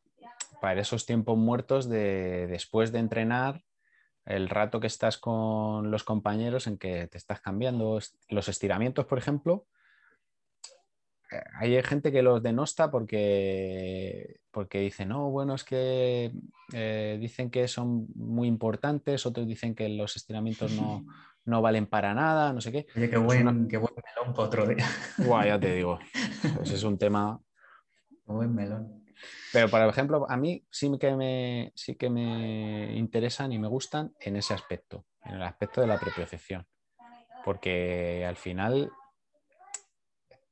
para 0.62 0.82
esos 0.82 1.06
tiempos 1.06 1.38
muertos 1.38 1.90
de 1.90 2.48
después 2.48 2.92
de 2.92 3.00
entrenar, 3.00 3.62
el 4.26 4.50
rato 4.50 4.80
que 4.80 4.88
estás 4.88 5.18
con 5.18 5.92
los 5.92 6.04
compañeros 6.04 6.68
en 6.68 6.78
que 6.78 7.08
te 7.08 7.18
estás 7.18 7.42
cambiando 7.42 8.00
los 8.30 8.50
estiramientos, 8.50 9.06
por 9.06 9.20
ejemplo, 9.20 9.66
hay 11.60 11.82
gente 11.84 12.12
que 12.12 12.22
los 12.22 12.42
denosta 12.42 12.92
porque, 12.92 14.40
porque 14.52 14.80
dice, 14.80 15.06
no, 15.06 15.30
bueno, 15.30 15.56
es 15.56 15.64
que 15.64 16.32
eh, 16.74 17.18
dicen 17.20 17.50
que 17.50 17.68
son 17.68 18.08
muy 18.16 18.48
importantes, 18.48 19.26
otros 19.26 19.48
dicen 19.48 19.76
que 19.76 19.90
los 19.90 20.16
estiramientos 20.16 20.72
no, 20.74 21.06
no 21.46 21.62
valen 21.62 21.88
para 21.88 22.14
nada, 22.14 22.54
no 22.54 22.62
sé 22.62 22.72
qué. 22.72 22.88
Oye, 22.96 23.10
qué 23.10 23.18
buen, 23.18 23.46
melón 23.46 23.68
para 23.70 24.48
otro 24.48 24.68
día. 24.68 24.86
Guay, 25.18 25.50
ya 25.50 25.60
te 25.60 25.76
digo. 25.76 26.00
Pues 26.56 26.72
es 26.72 26.84
un 26.84 26.98
tema. 26.98 27.40
buen 28.26 28.54
melón. 28.54 29.04
Pero, 29.54 29.70
por 29.70 29.82
ejemplo, 29.82 30.26
a 30.30 30.38
mí 30.38 30.66
sí 30.70 30.92
que, 31.00 31.16
me, 31.16 31.72
sí 31.76 31.96
que 31.96 32.10
me 32.10 32.96
interesan 32.98 33.52
y 33.54 33.60
me 33.60 33.68
gustan 33.68 34.14
en 34.20 34.36
ese 34.36 34.54
aspecto, 34.54 35.06
en 35.24 35.36
el 35.36 35.44
aspecto 35.44 35.82
de 35.82 35.88
la 35.88 35.98
propiocepción. 35.98 36.68
Porque 37.46 38.26
al 38.28 38.36
final 38.36 38.92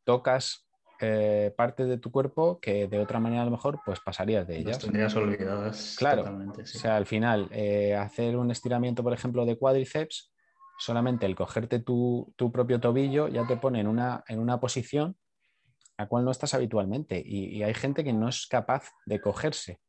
tocas 0.04 0.68
eh, 1.06 1.54
partes 1.58 1.88
de 1.88 1.98
tu 1.98 2.12
cuerpo 2.12 2.60
que 2.62 2.88
de 2.88 3.00
otra 3.00 3.20
manera 3.20 3.42
a 3.42 3.46
lo 3.46 3.52
mejor 3.52 3.82
pues 3.86 4.00
pasarías 4.00 4.48
de 4.48 4.60
ellas. 4.60 4.80
tendrías 4.80 5.14
olvidadas. 5.16 5.96
Claro. 5.98 6.24
O 6.58 6.66
sea, 6.66 6.96
al 6.96 7.06
final, 7.06 7.50
eh, 7.52 7.96
hacer 7.96 8.38
un 8.38 8.52
estiramiento, 8.52 9.04
por 9.04 9.12
ejemplo, 9.12 9.46
de 9.46 9.58
cuádriceps, 9.58 10.32
solamente 10.80 11.26
el 11.26 11.36
cogerte 11.36 11.80
tu, 11.80 12.34
propio 12.54 12.80
tobillo 12.80 13.28
ya 13.28 13.46
te 13.46 13.58
pone 13.58 13.82
en 13.82 13.88
una, 13.88 14.24
en 14.28 14.40
una 14.40 14.60
posición 14.60 15.18
a 15.98 16.08
cual 16.08 16.26
no 16.26 16.32
estás 16.32 16.54
habitualmente. 16.54 17.22
Y, 17.26 17.64
hay 17.64 17.74
gente 17.74 18.04
que 18.04 18.14
no 18.14 18.30
es 18.30 18.48
capaz 18.48 18.90
de 19.06 19.20
cogerse. 19.20 19.80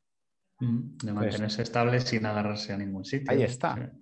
Mm, 0.58 0.96
de 0.96 1.12
mantenerse 1.12 1.62
estable 1.62 2.00
sin 2.00 2.26
agarrarse 2.26 2.72
a 2.72 2.76
ningún 2.76 3.04
sitio. 3.04 3.30
Ahí 3.30 3.42
está. 3.42 3.92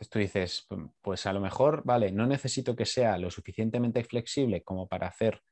Entonces 0.00 0.10
tú 0.10 0.18
dices, 0.18 0.66
pues 1.02 1.26
a 1.26 1.32
lo 1.34 1.40
mejor, 1.40 1.82
vale, 1.84 2.10
no 2.10 2.26
necesito 2.26 2.74
que 2.74 2.86
sea 2.86 3.18
lo 3.18 3.30
suficientemente 3.30 4.02
flexible 4.02 4.62
como 4.62 4.88
para 4.88 5.08
hacer 5.08 5.42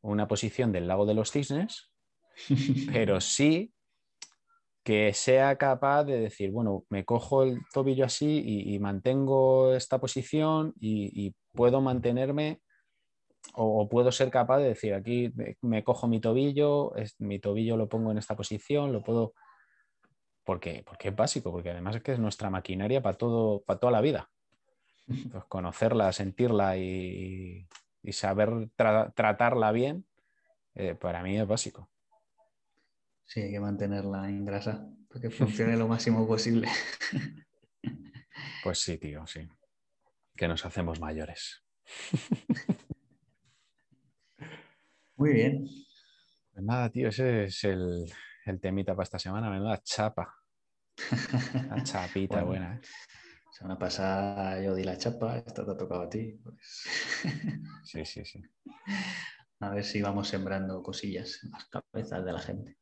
una 0.00 0.26
posición 0.26 0.72
del 0.72 0.88
lago 0.88 1.04
de 1.04 1.12
los 1.12 1.30
cisnes, 1.30 1.90
pero 2.94 3.20
sí 3.20 3.74
que 4.82 5.12
sea 5.12 5.56
capaz 5.56 6.04
de 6.04 6.18
decir, 6.18 6.50
bueno, 6.50 6.86
me 6.88 7.04
cojo 7.04 7.42
el 7.42 7.60
tobillo 7.74 8.06
así 8.06 8.42
y, 8.42 8.78
mantengo 8.78 9.74
esta 9.74 10.00
posición 10.00 10.72
y, 10.80 11.34
puedo 11.52 11.82
mantenerme 11.82 12.62
o, 13.52 13.86
puedo 13.86 14.10
ser 14.12 14.30
capaz 14.30 14.60
de 14.60 14.68
decir, 14.68 14.94
aquí 14.94 15.30
me, 15.60 15.84
cojo 15.84 16.08
mi 16.08 16.20
tobillo, 16.20 16.94
mi 17.18 17.38
tobillo 17.38 17.76
lo 17.76 17.86
pongo 17.86 18.12
en 18.12 18.18
esta 18.18 18.34
posición, 18.34 18.94
lo 18.94 19.02
puedo... 19.02 19.34
Porque, 20.50 20.82
porque 20.84 21.10
es 21.10 21.14
básico, 21.14 21.52
porque 21.52 21.70
además 21.70 21.94
es 21.94 22.02
que 22.02 22.10
es 22.10 22.18
nuestra 22.18 22.50
maquinaria 22.50 23.00
para, 23.00 23.16
todo, 23.16 23.62
para 23.62 23.78
toda 23.78 23.92
la 23.92 24.00
vida. 24.00 24.32
Pues 25.06 25.44
conocerla, 25.44 26.12
sentirla 26.12 26.76
y, 26.76 27.68
y 28.02 28.12
saber 28.12 28.68
tratarla 28.74 29.70
bien, 29.70 30.04
eh, 30.74 30.96
para 30.96 31.22
mí 31.22 31.38
es 31.38 31.46
básico. 31.46 31.88
Sí, 33.26 33.42
hay 33.42 33.52
que 33.52 33.60
mantenerla 33.60 34.28
en 34.28 34.44
grasa 34.44 34.88
para 35.08 35.20
que 35.20 35.30
funcione 35.30 35.76
lo 35.76 35.86
máximo 35.86 36.26
posible. 36.26 36.66
Pues 38.64 38.80
sí, 38.80 38.98
tío, 38.98 39.24
sí. 39.28 39.48
Que 40.34 40.48
nos 40.48 40.66
hacemos 40.66 40.98
mayores. 40.98 41.62
Muy 45.14 45.32
bien. 45.32 45.64
Pues 46.52 46.64
nada, 46.64 46.90
tío, 46.90 47.06
ese 47.10 47.44
es 47.44 47.62
el, 47.62 48.12
temita 48.60 48.96
para 48.96 49.04
esta 49.04 49.20
semana. 49.20 49.48
Menuda 49.48 49.80
chapa. 49.80 50.39
La 51.68 51.82
chapita 51.84 52.42
buena. 52.42 52.76
¿eh? 52.76 52.80
semana 53.50 53.78
pasada 53.78 54.62
yo 54.62 54.74
di 54.74 54.84
la 54.84 54.96
chapa, 54.96 55.36
esta 55.36 55.64
te 55.66 55.72
ha 55.72 55.76
tocado 55.76 56.02
a 56.02 56.08
ti. 56.08 56.38
Pues. 56.42 56.84
Sí, 57.84 58.04
sí, 58.04 58.24
sí. 58.24 58.40
A 59.60 59.70
ver 59.70 59.84
si 59.84 60.00
vamos 60.00 60.28
sembrando 60.28 60.82
cosillas 60.82 61.40
en 61.42 61.50
las 61.50 61.66
cabezas 61.66 62.24
de 62.24 62.32
la 62.32 62.40
gente. 62.40 62.78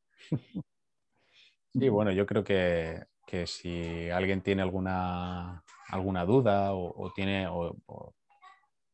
Sí, 1.72 1.88
bueno, 1.88 2.12
yo 2.12 2.26
creo 2.26 2.44
que 2.44 3.06
que 3.28 3.46
si 3.46 4.08
alguien 4.08 4.40
tiene 4.40 4.62
alguna, 4.62 5.62
alguna 5.90 6.24
duda 6.24 6.72
o, 6.72 7.12
tiene 7.14 7.46
o, 7.46 7.76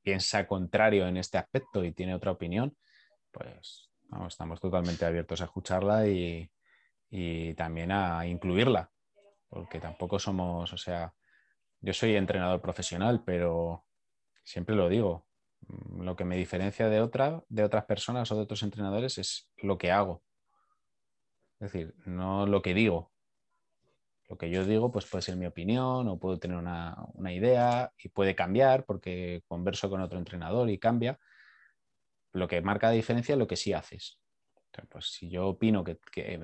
piensa 0.02 0.44
contrario 0.48 1.06
en 1.06 1.16
este 1.18 1.38
aspecto 1.38 1.84
y 1.84 1.92
tiene 1.92 2.16
otra 2.16 2.32
opinión, 2.32 2.76
pues 3.30 3.90
estamos 4.26 4.60
totalmente 4.60 5.04
abiertos 5.04 5.40
a 5.40 5.44
escucharla 5.44 6.08
y, 6.08 6.50
y 7.10 7.54
también 7.54 7.92
a 7.92 8.26
incluirla, 8.26 8.90
porque 9.54 9.78
tampoco 9.78 10.18
somos, 10.18 10.72
o 10.72 10.76
sea, 10.76 11.14
yo 11.80 11.92
soy 11.92 12.16
entrenador 12.16 12.60
profesional, 12.60 13.22
pero 13.24 13.86
siempre 14.42 14.74
lo 14.74 14.88
digo, 14.88 15.28
lo 15.96 16.16
que 16.16 16.24
me 16.24 16.36
diferencia 16.36 16.88
de, 16.88 17.00
otra, 17.00 17.40
de 17.48 17.62
otras 17.62 17.84
personas 17.84 18.30
o 18.32 18.34
de 18.34 18.42
otros 18.42 18.64
entrenadores 18.64 19.16
es 19.16 19.48
lo 19.58 19.78
que 19.78 19.92
hago. 19.92 20.24
Es 21.60 21.72
decir, 21.72 21.94
no 22.04 22.46
lo 22.46 22.62
que 22.62 22.74
digo. 22.74 23.12
Lo 24.28 24.36
que 24.36 24.50
yo 24.50 24.64
digo 24.64 24.90
pues 24.90 25.06
puede 25.06 25.22
ser 25.22 25.36
mi 25.36 25.46
opinión 25.46 26.08
o 26.08 26.18
puedo 26.18 26.40
tener 26.40 26.56
una, 26.56 26.96
idea 27.30 27.92
y 27.96 28.08
puede 28.08 28.34
cambiar 28.34 28.84
porque 28.84 29.44
converso 29.46 29.88
con 29.88 30.00
otro 30.00 30.18
entrenador 30.18 30.68
y 30.68 30.78
cambia. 30.78 31.20
Lo 32.32 32.48
que 32.48 32.60
marca 32.60 32.88
la 32.88 32.94
diferencia 32.94 33.34
es 33.34 33.38
lo 33.38 33.46
que 33.46 33.56
sí 33.56 33.72
haces. 33.72 34.18
pues 34.88 35.12
si 35.12 35.30
yo 35.30 35.46
opino 35.46 35.84
que, 35.84 36.00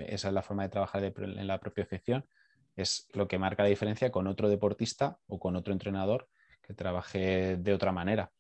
esa 0.06 0.28
es 0.28 0.34
la 0.34 0.42
forma 0.42 0.62
de 0.62 0.68
trabajar 0.68 1.02
en 1.02 1.46
la 1.48 1.58
propia 1.58 1.82
excepción, 1.82 2.24
es 2.82 3.08
lo 3.12 3.28
que 3.28 3.38
marca 3.38 3.62
la 3.62 3.68
diferencia 3.68 4.10
con 4.10 4.26
otro 4.26 4.48
deportista 4.48 5.18
o 5.26 5.38
con 5.38 5.56
otro 5.56 5.72
entrenador 5.72 6.28
que 6.62 6.74
trabaje 6.74 7.56
de 7.56 7.72
otra 7.74 7.92
manera. 7.92 8.32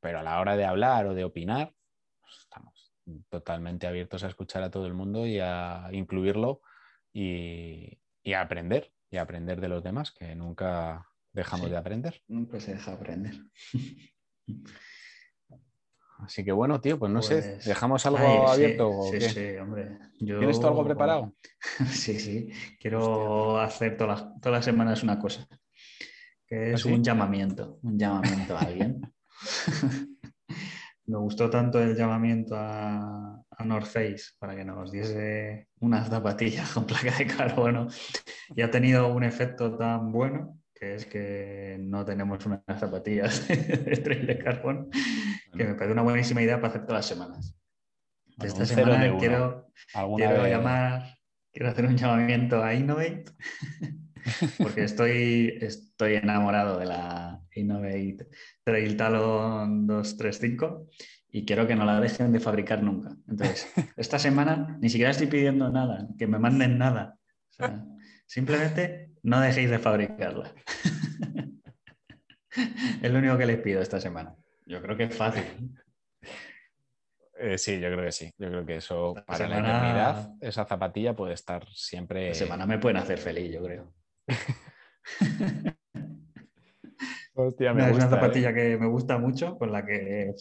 Pero 0.00 0.20
a 0.20 0.22
la 0.22 0.40
hora 0.40 0.56
de 0.56 0.64
hablar 0.64 1.06
o 1.06 1.14
de 1.14 1.24
opinar, 1.24 1.74
pues, 2.20 2.38
estamos 2.40 2.92
totalmente 3.28 3.86
abiertos 3.86 4.24
a 4.24 4.28
escuchar 4.28 4.62
a 4.62 4.70
todo 4.70 4.86
el 4.86 4.94
mundo 4.94 5.26
y 5.26 5.38
a 5.40 5.88
incluirlo 5.92 6.60
y, 7.12 7.98
a 8.32 8.40
aprender, 8.40 8.92
y 9.10 9.16
a 9.16 9.22
aprender 9.22 9.60
de 9.60 9.68
los 9.68 9.82
demás, 9.82 10.12
que 10.12 10.34
nunca 10.34 11.06
dejamos 11.32 11.70
de 11.70 11.76
aprender. 11.76 12.22
Nunca 12.28 12.60
se 12.60 12.74
deja 12.74 12.92
aprender. 12.92 13.34
Así 16.18 16.44
que 16.44 16.52
bueno, 16.52 16.80
tío, 16.80 16.98
pues 16.98 17.12
no 17.12 17.22
sé, 17.22 17.36
pues, 17.36 17.64
¿dejamos 17.64 18.04
algo 18.06 18.48
abierto? 18.48 19.02
Sí, 19.10 19.20
sí, 19.20 19.56
hombre. 19.56 19.98
¿Tienes 20.18 20.60
tú 20.60 20.66
algo 20.66 20.84
preparado? 20.84 21.32
sí, 21.90 22.18
sí. 22.18 22.48
Quiero 22.80 23.58
hacer 23.58 23.96
todas 23.96 24.20
las, 24.20 24.40
todas 24.40 24.58
las 24.58 24.64
semanas 24.64 25.02
una 25.02 25.18
cosa, 25.18 25.46
que 26.46 26.72
es 26.72 26.84
¿Ah, 26.84 26.88
un 26.88 27.02
llamamiento, 27.02 27.78
un 27.82 27.98
llamamiento 27.98 28.56
a 28.56 28.62
alguien. 28.62 29.00
Me 31.06 31.16
gustó 31.16 31.48
tanto 31.48 31.80
el 31.80 31.96
llamamiento 31.96 32.54
a, 32.54 33.42
a 33.50 33.64
North 33.64 33.86
Face 33.86 34.32
para 34.38 34.54
que 34.54 34.64
nos 34.64 34.92
diese 34.92 35.68
unas 35.80 36.08
zapatillas 36.08 36.70
con 36.72 36.84
placa 36.86 37.16
de 37.16 37.26
carbono 37.26 37.88
y 38.54 38.60
ha 38.60 38.70
tenido 38.70 39.08
un 39.08 39.24
efecto 39.24 39.74
tan 39.76 40.12
bueno 40.12 40.57
que 40.78 40.94
es 40.94 41.06
que 41.06 41.76
no 41.80 42.04
tenemos 42.04 42.44
unas 42.46 42.62
zapatillas 42.78 43.48
de 43.48 43.96
trail 43.96 44.26
de 44.26 44.38
carbón, 44.38 44.90
que 45.56 45.64
me 45.64 45.74
parece 45.74 45.92
una 45.92 46.02
buenísima 46.02 46.42
idea 46.42 46.56
para 46.56 46.68
hacer 46.68 46.82
todas 46.82 46.98
las 46.98 47.06
semanas. 47.06 47.56
De 48.36 48.46
esta 48.46 48.64
semana 48.64 49.16
quiero, 49.18 49.72
quiero 50.16 50.46
llamar, 50.46 51.18
quiero 51.52 51.70
hacer 51.70 51.86
un 51.86 51.96
llamamiento 51.96 52.62
a 52.62 52.74
Innovate, 52.74 53.24
porque 54.58 54.84
estoy, 54.84 55.58
estoy 55.60 56.14
enamorado 56.14 56.78
de 56.78 56.86
la 56.86 57.42
Innovate 57.54 58.28
Trail 58.62 58.96
Talon 58.96 59.86
235 59.88 60.86
y 61.30 61.44
quiero 61.44 61.66
que 61.66 61.74
no 61.74 61.84
la 61.84 62.00
dejen 62.00 62.32
de 62.32 62.38
fabricar 62.38 62.82
nunca. 62.82 63.16
Entonces, 63.28 63.68
esta 63.96 64.20
semana 64.20 64.78
ni 64.80 64.88
siquiera 64.88 65.10
estoy 65.10 65.26
pidiendo 65.26 65.70
nada, 65.72 66.06
que 66.16 66.28
me 66.28 66.38
manden 66.38 66.78
nada. 66.78 67.18
simplemente 68.26 69.07
no 69.22 69.40
dejéis 69.40 69.70
de 69.70 69.78
fabricarla. 69.78 70.52
es 73.02 73.10
lo 73.10 73.18
único 73.18 73.38
que 73.38 73.46
les 73.46 73.58
pido 73.58 73.80
esta 73.80 74.00
semana. 74.00 74.34
Yo 74.66 74.82
creo 74.82 74.96
que 74.96 75.04
es 75.04 75.16
fácil. 75.16 75.44
Eh, 77.40 77.56
sí, 77.56 77.78
yo 77.78 77.88
creo 77.92 78.04
que 78.04 78.12
sí. 78.12 78.32
Yo 78.36 78.48
creo 78.48 78.66
que 78.66 78.76
eso 78.76 79.14
para 79.26 79.48
la 79.48 79.58
eternidad, 79.60 80.34
esa 80.40 80.64
zapatilla 80.64 81.14
puede 81.14 81.34
estar 81.34 81.66
siempre. 81.72 82.28
La 82.28 82.34
semana 82.34 82.66
me 82.66 82.78
pueden 82.78 82.96
hacer 82.96 83.18
feliz, 83.18 83.52
yo 83.52 83.62
creo. 83.62 83.94
Hostia, 87.34 87.72
me 87.72 87.82
gusta, 87.82 87.98
es 87.98 88.04
una 88.04 88.16
zapatilla 88.16 88.50
¿eh? 88.50 88.54
que 88.54 88.76
me 88.78 88.88
gusta 88.88 89.16
mucho, 89.16 89.56
con 89.58 89.70
la 89.70 89.86
que, 89.86 90.34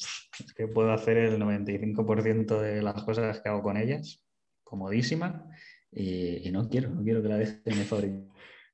que 0.56 0.68
puedo 0.68 0.92
hacer 0.92 1.18
el 1.18 1.40
95% 1.40 2.60
de 2.60 2.82
las 2.82 3.04
cosas 3.04 3.40
que 3.40 3.50
hago 3.50 3.62
con 3.62 3.78
ellas, 3.78 4.26
comodísima, 4.64 5.46
y, 5.92 6.50
no 6.52 6.68
quiero, 6.68 6.90
no 6.90 7.04
quiero 7.04 7.22
que 7.22 7.30
la 7.30 7.38
dejen 7.38 7.62
de 7.64 7.86
fabricar. 7.86 8.24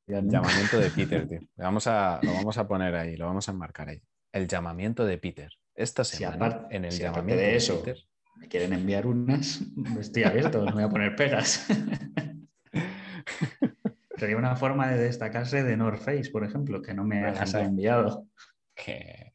El 0.08 0.30
llamamiento 0.30 0.80
de 0.80 0.90
Peter, 0.90 1.26
tío. 1.30 1.40
vamos 1.56 1.88
a, 1.88 2.20
lo 2.22 2.34
vamos 2.34 2.58
a 2.58 2.68
poner 2.68 2.96
ahí, 2.96 3.16
lo 3.16 3.26
vamos 3.26 3.48
a 3.48 3.52
enmarcar 3.52 3.90
ahí. 3.90 4.02
El 4.32 4.48
llamamiento 4.48 5.06
de 5.06 5.18
Peter. 5.18 5.50
Esta 5.76 6.04
semana, 6.04 6.68
en 6.70 6.86
el 6.86 6.92
llamamiento 6.92 7.42
de, 7.42 7.56
eso, 7.56 7.80
Peter. 7.80 7.98
Me 8.36 8.48
quieren 8.48 8.74
enviar 8.74 9.08
unas, 9.08 9.62
estoy 10.00 10.24
abierto, 10.24 10.64
no 10.64 10.74
voy 10.74 10.84
a 10.84 10.90
poner 10.90 11.16
pegas. 11.16 11.66
Sería 14.18 14.38
una 14.38 14.56
forma 14.56 14.90
de 14.90 14.98
destacarse 14.98 15.64
de 15.64 15.76
North 15.76 16.02
Face, 16.02 16.30
por 16.32 16.44
ejemplo, 16.44 16.82
que 16.82 16.94
no 16.94 17.04
me 17.04 17.26
has 17.26 17.54
enviado. 17.56 18.28
Que, 18.76 19.34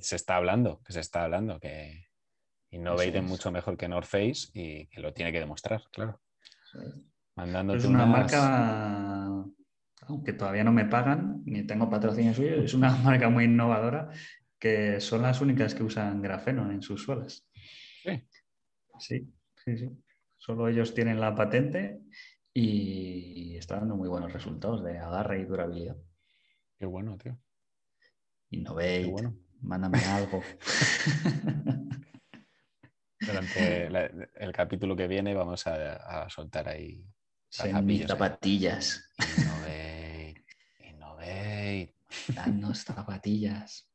se 0.00 0.16
está 0.16 0.36
hablando, 0.36 0.80
que 0.84 0.92
se 0.92 1.00
está 1.00 1.24
hablando, 1.24 1.60
que 1.60 2.06
Innovate 2.70 3.18
es 3.18 3.24
mucho 3.24 3.50
mejor 3.50 3.76
que 3.76 3.88
North 3.88 4.06
Face 4.06 4.48
y 4.54 4.86
que 4.86 5.00
lo 5.00 5.12
tiene 5.12 5.32
que 5.32 5.40
demostrar, 5.40 5.82
claro. 5.92 6.20
es 7.74 7.84
una 7.84 8.06
marca 8.06 9.28
aunque 10.08 10.32
todavía 10.32 10.64
no 10.64 10.72
me 10.72 10.84
pagan, 10.84 11.42
ni 11.44 11.64
tengo 11.64 11.90
patrocinio 11.90 12.34
suyo, 12.34 12.62
es 12.62 12.74
una 12.74 12.90
marca 13.04 13.28
muy 13.28 13.44
innovadora 13.44 14.10
que 14.58 15.00
son 15.00 15.22
las 15.22 15.40
únicas 15.40 15.74
que 15.74 15.82
usan 15.82 16.22
grafeno 16.22 16.70
en 16.70 16.82
sus 16.82 17.02
suelas. 17.02 17.44
Sí. 18.02 18.28
Sí, 18.98 19.32
sí, 19.64 19.76
sí. 19.76 19.90
Solo 20.36 20.68
ellos 20.68 20.94
tienen 20.94 21.18
la 21.18 21.34
patente 21.34 22.00
y 22.54 23.56
está 23.56 23.76
dando 23.76 23.96
muy 23.96 24.08
buenos 24.08 24.32
resultados 24.32 24.84
de 24.84 24.98
agarre 24.98 25.40
y 25.40 25.44
durabilidad. 25.44 25.96
Qué 26.78 26.86
bueno, 26.86 27.16
tío. 27.16 27.36
Innovate, 28.50 29.06
bueno. 29.06 29.36
mándame 29.60 29.98
algo. 29.98 30.42
Durante 33.20 33.86
el 33.86 34.52
capítulo 34.52 34.94
que 34.94 35.08
viene 35.08 35.34
vamos 35.34 35.66
a, 35.66 36.28
soltar 36.28 36.68
ahí 36.68 37.04
mis 37.82 38.06
zapatillas. 38.06 39.12
Danos 42.34 42.78
zapatillas. 42.84 43.88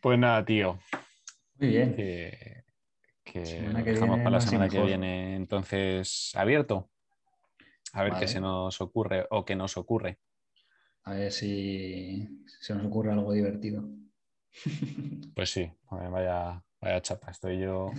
Pues 0.00 0.18
nada, 0.18 0.44
tío. 0.44 0.78
Muy 1.58 1.68
bien. 1.68 1.94
Que, 1.94 2.64
dejamos 3.84 4.18
para 4.18 4.30
la 4.30 4.40
semana 4.40 4.68
que 4.68 4.82
viene 4.82 5.36
entonces 5.36 6.32
abierto. 6.34 6.90
A 7.92 8.02
ver 8.02 8.14
qué 8.18 8.28
se 8.28 8.40
nos 8.40 8.80
ocurre 8.80 9.26
o 9.30 9.44
qué 9.44 9.56
nos 9.56 9.76
ocurre. 9.76 10.18
A 11.04 11.12
ver 11.12 11.32
si 11.32 12.28
se 12.46 12.74
nos 12.74 12.86
ocurre 12.86 13.12
algo 13.12 13.32
divertido. 13.32 13.84
Pues 15.34 15.50
sí, 15.50 15.70
vaya, 15.90 16.62
vaya 16.80 17.02
chapa. 17.02 17.30
Estoy 17.30 17.58
yo. 17.60 17.90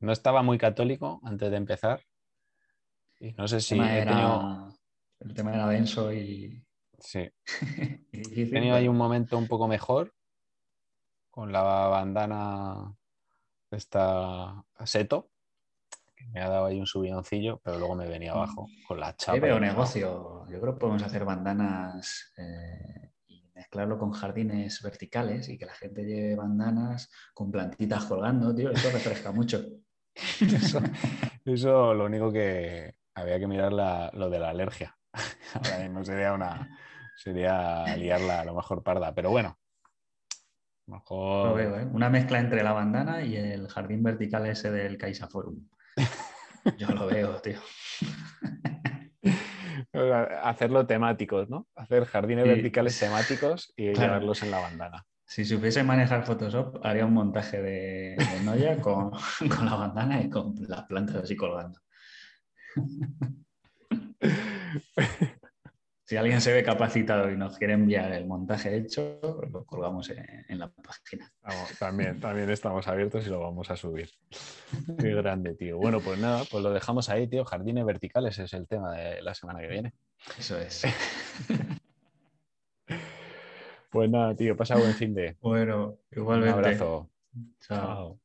No 0.00 0.12
estaba 0.12 0.42
muy 0.42 0.58
católico 0.58 1.20
antes 1.24 1.50
de 1.50 1.56
empezar. 1.56 2.02
Y 3.20 3.32
no 3.32 3.48
sé 3.48 3.60
si 3.60 3.78
he 3.78 4.04
tenido 4.04 4.67
el 5.20 5.34
tema 5.34 5.54
era 5.54 5.68
denso 5.68 6.12
y. 6.12 6.64
Sí. 6.98 7.30
He 8.12 8.46
tenido 8.46 8.74
ahí 8.74 8.88
un 8.88 8.96
momento 8.96 9.38
un 9.38 9.46
poco 9.46 9.68
mejor 9.68 10.14
con 11.30 11.52
la 11.52 11.62
bandana 11.62 12.96
esta 13.70 14.64
seto, 14.84 15.30
que 16.16 16.26
me 16.26 16.40
ha 16.40 16.48
dado 16.48 16.66
ahí 16.66 16.80
un 16.80 16.86
subidoncillo, 16.86 17.60
pero 17.62 17.78
luego 17.78 17.94
me 17.94 18.08
venía 18.08 18.32
abajo 18.32 18.66
con 18.86 18.98
la 18.98 19.14
chapa. 19.14 19.36
Yo 19.36 19.42
veo 19.42 19.60
negocio. 19.60 20.46
Yo 20.48 20.60
creo 20.60 20.74
que 20.74 20.80
podemos 20.80 21.02
hacer 21.02 21.24
bandanas 21.24 22.32
eh, 22.36 23.12
y 23.28 23.48
mezclarlo 23.54 23.98
con 23.98 24.10
jardines 24.10 24.82
verticales 24.82 25.48
y 25.48 25.58
que 25.58 25.66
la 25.66 25.74
gente 25.74 26.04
lleve 26.04 26.34
bandanas 26.34 27.10
con 27.34 27.52
plantitas 27.52 28.06
colgando, 28.06 28.52
tío. 28.52 28.70
Eso 28.70 28.90
refresca 28.90 29.30
mucho. 29.30 29.64
eso, 30.40 30.80
eso 31.44 31.94
lo 31.94 32.06
único 32.06 32.32
que 32.32 32.96
había 33.14 33.38
que 33.38 33.46
mirar 33.46 33.72
lo 34.12 34.28
de 34.28 34.40
la 34.40 34.50
alergia. 34.50 34.97
Ahora 35.54 35.78
mismo 35.78 36.04
sería 36.04 36.32
una. 36.32 36.78
Sería 37.16 37.96
liarla 37.96 38.40
a 38.40 38.44
lo 38.44 38.54
mejor 38.54 38.82
parda, 38.82 39.12
pero 39.12 39.30
bueno. 39.30 39.58
Mejor... 40.86 41.60
¿eh? 41.60 41.88
Una 41.92 42.08
mezcla 42.08 42.38
entre 42.38 42.62
la 42.62 42.72
bandana 42.72 43.22
y 43.22 43.36
el 43.36 43.68
jardín 43.68 44.02
vertical 44.02 44.46
ese 44.46 44.70
del 44.70 44.96
Caixa 44.96 45.28
Forum. 45.28 45.68
Yo 46.78 46.88
lo 46.88 47.06
veo, 47.06 47.40
tío. 47.40 47.60
Hacerlo 50.42 50.86
temáticos, 50.86 51.50
¿no? 51.50 51.66
Hacer 51.74 52.04
jardines 52.04 52.46
verticales 52.46 52.98
temáticos 52.98 53.72
y 53.76 53.94
llevarlos 53.94 54.42
en 54.42 54.50
la 54.50 54.60
bandana. 54.60 55.04
Si 55.26 55.44
supiese 55.44 55.82
manejar 55.82 56.24
Photoshop, 56.24 56.78
haría 56.84 57.04
un 57.04 57.14
montaje 57.14 57.60
de, 57.60 58.16
Noya 58.44 58.80
con, 58.80 59.10
con, 59.56 59.66
la 59.66 59.74
bandana 59.74 60.22
y 60.22 60.30
con 60.30 60.54
las 60.68 60.84
plantas 60.84 61.16
así 61.16 61.36
colgando. 61.36 61.80
Si 66.08 66.16
alguien 66.16 66.40
se 66.40 66.54
ve 66.54 66.62
capacitado 66.62 67.30
y 67.30 67.36
nos 67.36 67.58
quiere 67.58 67.74
enviar 67.74 68.10
el 68.14 68.24
montaje 68.24 68.74
hecho, 68.74 69.20
lo 69.52 69.66
colgamos 69.66 70.08
en, 70.08 70.58
la 70.58 70.70
página. 70.70 71.30
también, 71.78 72.18
también 72.18 72.48
estamos 72.48 72.88
abiertos 72.88 73.26
y 73.26 73.28
lo 73.28 73.40
vamos 73.40 73.70
a 73.70 73.76
subir. 73.76 74.08
Qué 74.98 75.14
grande, 75.14 75.54
tío. 75.54 75.76
Bueno, 75.76 76.00
pues 76.00 76.18
nada, 76.18 76.44
pues 76.50 76.64
lo 76.64 76.72
dejamos 76.72 77.10
ahí, 77.10 77.28
tío. 77.28 77.44
Jardines 77.44 77.84
verticales 77.84 78.38
es 78.38 78.54
el 78.54 78.66
tema 78.66 78.92
de 78.92 79.20
la 79.20 79.34
semana 79.34 79.60
que 79.60 79.66
viene. 79.66 79.92
Eso 80.38 80.58
es. 80.58 80.84
Pues 83.90 84.10
nada, 84.10 84.34
tío, 84.34 84.54
pasa 84.54 84.76
buen 84.76 84.92
fin 84.92 85.14
de. 85.14 85.34
Bueno, 85.40 85.96
igualmente. 86.10 86.52
Un 86.52 86.58
abrazo. 86.58 87.10
Chao. 87.60 88.18